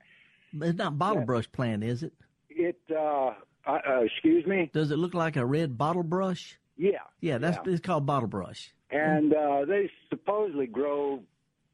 It's 0.62 0.78
not 0.78 0.98
bottle 0.98 1.24
brush 1.24 1.50
plant, 1.52 1.84
is 1.84 2.04
it? 2.04 2.14
It 2.50 2.80
uh, 2.94 3.34
uh, 3.66 3.80
excuse 4.04 4.46
me. 4.46 4.70
Does 4.74 4.92
it 4.92 4.98
look 4.98 5.14
like 5.14 5.38
a 5.38 5.46
red 5.46 5.78
bottle 5.78 6.04
brush? 6.04 6.58
Yeah. 6.78 6.92
Yeah, 7.22 7.38
that's 7.38 7.58
yeah. 7.66 7.74
it's 7.74 7.82
called 7.82 8.06
bottle 8.06 8.28
brush. 8.28 8.74
And 8.90 9.34
uh, 9.34 9.66
they 9.66 9.90
supposedly 10.10 10.68
grow 10.68 11.22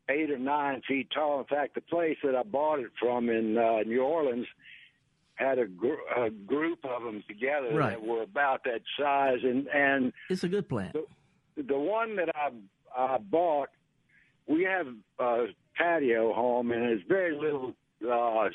eight 0.10 0.30
or 0.30 0.38
nine 0.38 0.82
feet 0.88 1.10
tall. 1.14 1.40
In 1.40 1.46
fact, 1.46 1.76
the 1.76 1.82
place 1.82 2.18
that 2.24 2.36
I 2.36 2.44
bought 2.44 2.80
it 2.80 2.92
from 3.00 3.30
in 3.30 3.58
uh, 3.58 3.80
New 3.86 4.04
Orleans 4.04 4.46
had 5.36 5.60
a, 5.60 5.66
gr- 5.66 6.06
a 6.16 6.30
group 6.30 6.80
of 6.84 7.04
them 7.04 7.24
together 7.28 7.70
Right. 7.76 7.92
that 7.92 8.04
were 8.04 8.22
about 8.24 8.64
that 8.66 8.82
size, 9.00 9.40
and 9.44 9.68
and 9.68 10.14
It's 10.30 10.44
a 10.44 10.48
good 10.48 10.70
plant. 10.70 10.94
the, 10.94 11.64
the 11.64 11.78
one 11.78 12.16
that 12.18 12.30
I 12.36 12.50
I 12.96 13.18
bought, 13.18 13.70
we 14.48 14.64
have 14.64 14.88
a 15.20 15.46
patio 15.76 16.34
home, 16.34 16.72
and 16.72 16.82
there's 16.82 17.02
very 17.08 17.36
little, 17.36 17.74
uh, 18.10 18.50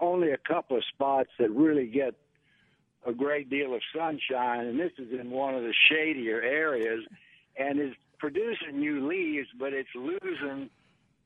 only 0.00 0.30
a 0.32 0.38
couple 0.38 0.76
of 0.76 0.84
spots 0.84 1.30
that 1.38 1.50
really 1.50 1.86
get 1.86 2.14
a 3.06 3.12
great 3.12 3.48
deal 3.50 3.74
of 3.74 3.80
sunshine, 3.96 4.66
and 4.66 4.78
this 4.78 4.92
is 4.98 5.12
in 5.18 5.30
one 5.30 5.54
of 5.54 5.62
the 5.62 5.74
shadier 5.88 6.40
areas, 6.42 7.04
and 7.56 7.80
is 7.80 7.94
producing 8.18 8.78
new 8.78 9.06
leaves, 9.08 9.48
but 9.58 9.72
it's 9.72 9.88
losing 9.94 10.68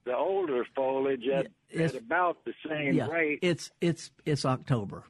the 0.05 0.17
older 0.17 0.65
foliage 0.77 1.27
at, 1.29 1.47
at 1.79 1.95
about 1.95 2.45
the 2.45 2.53
same 2.69 2.95
yeah, 2.95 3.07
rate. 3.09 3.39
it's 3.43 3.71
it's 3.81 4.11
it's 4.25 4.45
October. 4.45 5.03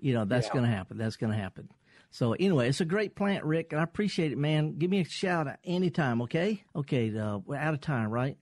You 0.00 0.14
know 0.14 0.24
that's 0.24 0.46
Yeah. 0.48 0.52
going 0.52 0.64
to 0.66 0.70
happen. 0.70 0.98
That's 0.98 1.16
going 1.16 1.32
to 1.32 1.38
happen. 1.38 1.68
So 2.16 2.32
anyway, 2.32 2.70
it's 2.70 2.80
a 2.80 2.86
great 2.86 3.14
plant, 3.14 3.44
Rick, 3.44 3.72
and 3.72 3.80
I 3.80 3.84
appreciate 3.84 4.32
it, 4.32 4.38
man. 4.38 4.78
Give 4.78 4.90
me 4.90 5.00
a 5.00 5.04
shout 5.04 5.46
out 5.46 5.58
anytime, 5.64 6.22
okay? 6.22 6.64
Okay, 6.74 7.14
uh, 7.14 7.40
we're 7.44 7.58
out 7.58 7.74
of 7.74 7.82
time, 7.82 8.08
right? 8.08 8.38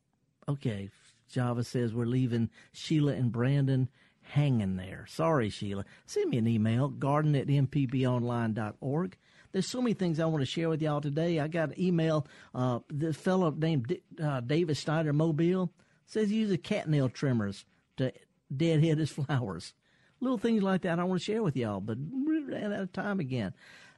Okay. 0.48 0.90
Java 1.28 1.64
says 1.64 1.92
we're 1.92 2.04
leaving 2.04 2.50
Sheila 2.70 3.14
and 3.14 3.32
Brandon 3.32 3.88
hanging 4.20 4.76
there. 4.76 5.06
Sorry, 5.08 5.50
Sheila. 5.50 5.84
Send 6.06 6.30
me 6.30 6.38
an 6.38 6.46
email, 6.46 6.86
garden 6.86 7.34
at 7.34 7.48
mpbonline.org. 7.48 9.16
There's 9.50 9.66
so 9.66 9.82
many 9.82 9.94
things 9.94 10.20
I 10.20 10.26
want 10.26 10.42
to 10.42 10.46
share 10.46 10.68
with 10.68 10.80
y'all 10.80 11.00
today. 11.00 11.40
I 11.40 11.48
got 11.48 11.70
an 11.70 11.80
email. 11.80 12.28
Uh, 12.54 12.78
this 12.88 13.16
fellow 13.16 13.50
named 13.50 13.88
D- 13.88 14.02
uh, 14.22 14.38
David 14.38 14.76
Snyder 14.76 15.12
Mobile 15.12 15.72
says 16.06 16.30
he 16.30 16.36
uses 16.36 16.58
cat 16.62 16.88
nail 16.88 17.08
trimmers 17.08 17.64
to 17.96 18.12
deadhead 18.56 18.98
his 18.98 19.10
flowers. 19.26 19.74
Little 20.20 20.38
things 20.38 20.62
like 20.62 20.82
that 20.82 20.98
I 20.98 21.04
want 21.04 21.20
to 21.20 21.24
share 21.24 21.42
with 21.42 21.56
y'all, 21.56 21.80
but 21.80 21.98
ran 22.26 22.72
out 22.72 22.80
of 22.80 22.92
time 22.92 23.20
again. 23.20 23.52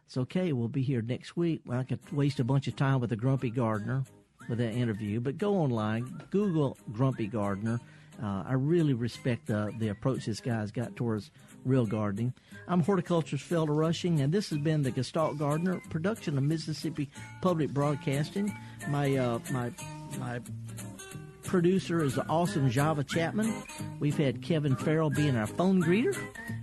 It's 0.07 0.17
okay. 0.17 0.53
We'll 0.53 0.69
be 0.69 0.83
here 0.83 1.03
next 1.03 1.37
week. 1.37 1.63
I 1.71 1.83
could 1.83 2.01
waste 2.13 2.41
a 2.41 2.45
bunch 2.45 2.69
of 2.69 2.77
time 2.77 3.01
with 3.01 3.11
the 3.11 3.17
Grumpy 3.17 3.51
Gardener 3.51 4.05
with 4.49 4.59
that 4.59 4.73
interview, 4.73 5.21
but 5.21 5.39
go 5.39 5.57
online, 5.57 6.23
Google 6.31 6.77
Grumpy 6.93 7.27
Gardener. 7.27 7.81
Uh, 8.23 8.45
I 8.47 8.55
really 8.55 8.95
respect 8.95 9.47
the, 9.47 9.73
the 9.79 9.89
approach 9.89 10.25
this 10.25 10.41
guy's 10.41 10.71
got 10.71 10.97
towards 10.97 11.31
real 11.65 11.85
gardening. 11.85 12.33
I'm 12.67 12.81
horticulturist 12.81 13.49
Felder 13.49 13.77
Rushing, 13.77 14.21
and 14.21 14.33
this 14.33 14.49
has 14.51 14.59
been 14.59 14.83
the 14.83 14.91
Gestalt 14.91 15.39
Gardener 15.39 15.83
production 15.91 16.39
of 16.39 16.45
Mississippi 16.45 17.11
Public 17.43 17.71
Broadcasting. 17.71 18.57
My 18.89 19.17
uh, 19.17 19.41
my 19.51 19.71
my 20.19 20.41
producer 21.47 22.03
is 22.03 22.15
the 22.15 22.27
awesome 22.29 22.71
Java 22.71 23.05
Chapman. 23.05 23.53
We've 24.01 24.17
had 24.17 24.43
Kevin 24.43 24.77
Farrell 24.77 25.11
being 25.11 25.37
our 25.37 25.47
phone 25.47 25.83
greeter, 25.83 26.17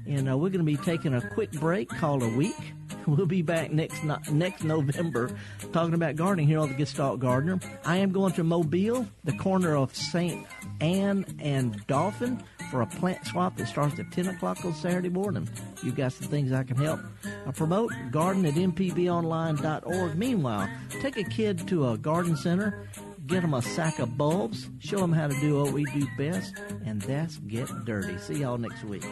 and 0.06 0.30
uh, 0.30 0.38
we're 0.38 0.50
going 0.50 0.60
to 0.60 0.64
be 0.64 0.78
taking 0.78 1.14
a 1.14 1.22
quick 1.30 1.52
break 1.54 1.90
called 1.90 2.24
a 2.24 2.30
week. 2.30 2.56
We'll 3.06 3.26
be 3.26 3.42
back 3.42 3.70
next 3.70 4.02
no- 4.06 4.20
next 4.32 4.64
November 4.64 5.30
talking 5.74 5.94
about 5.94 6.16
gardening 6.16 6.48
here 6.48 6.60
on 6.60 6.70
the 6.70 6.76
Gestalt 6.76 7.20
Gardener. 7.20 7.60
I 7.84 7.98
am 7.98 8.14
going 8.14 8.32
to 8.34 8.46
Mobile, 8.46 9.06
the 9.26 9.34
corner 9.34 9.76
of 9.76 9.94
St. 9.94 10.48
Anne 10.80 11.26
and 11.38 11.86
Dauphin, 11.88 12.42
for 12.72 12.82
a 12.82 12.88
plant 12.88 13.26
swap 13.28 13.58
that 13.58 13.68
starts 13.68 14.00
at 14.00 14.10
10 14.14 14.28
o'clock 14.28 14.64
on 14.64 14.74
Saturday 14.74 15.10
morning. 15.10 15.50
You've 15.84 15.98
got 15.98 16.14
some 16.14 16.30
things 16.30 16.54
I 16.54 16.64
can 16.64 16.78
help 16.78 17.02
uh, 17.46 17.52
promote. 17.52 17.92
Garden 18.10 18.46
at 18.46 18.54
mpbonline.org. 18.54 20.16
Meanwhile, 20.16 20.70
take 21.02 21.18
a 21.18 21.26
kid 21.26 21.68
to 21.68 21.90
a 21.90 21.98
garden 21.98 22.38
center 22.38 22.88
get 23.26 23.42
them 23.42 23.54
a 23.54 23.62
sack 23.62 24.00
of 24.00 24.18
bulbs, 24.18 24.70
show 24.80 24.98
them 24.98 25.14
how 25.14 25.28
to 25.28 25.40
do 25.40 25.62
what 25.62 25.74
we 25.74 25.86
do 25.86 26.08
best, 26.18 26.56
and 26.86 27.02
that's 27.02 27.38
get 27.38 27.70
dirty. 27.86 28.18
See 28.18 28.42
y'all 28.42 28.58
next 28.58 28.84
week. 28.84 29.04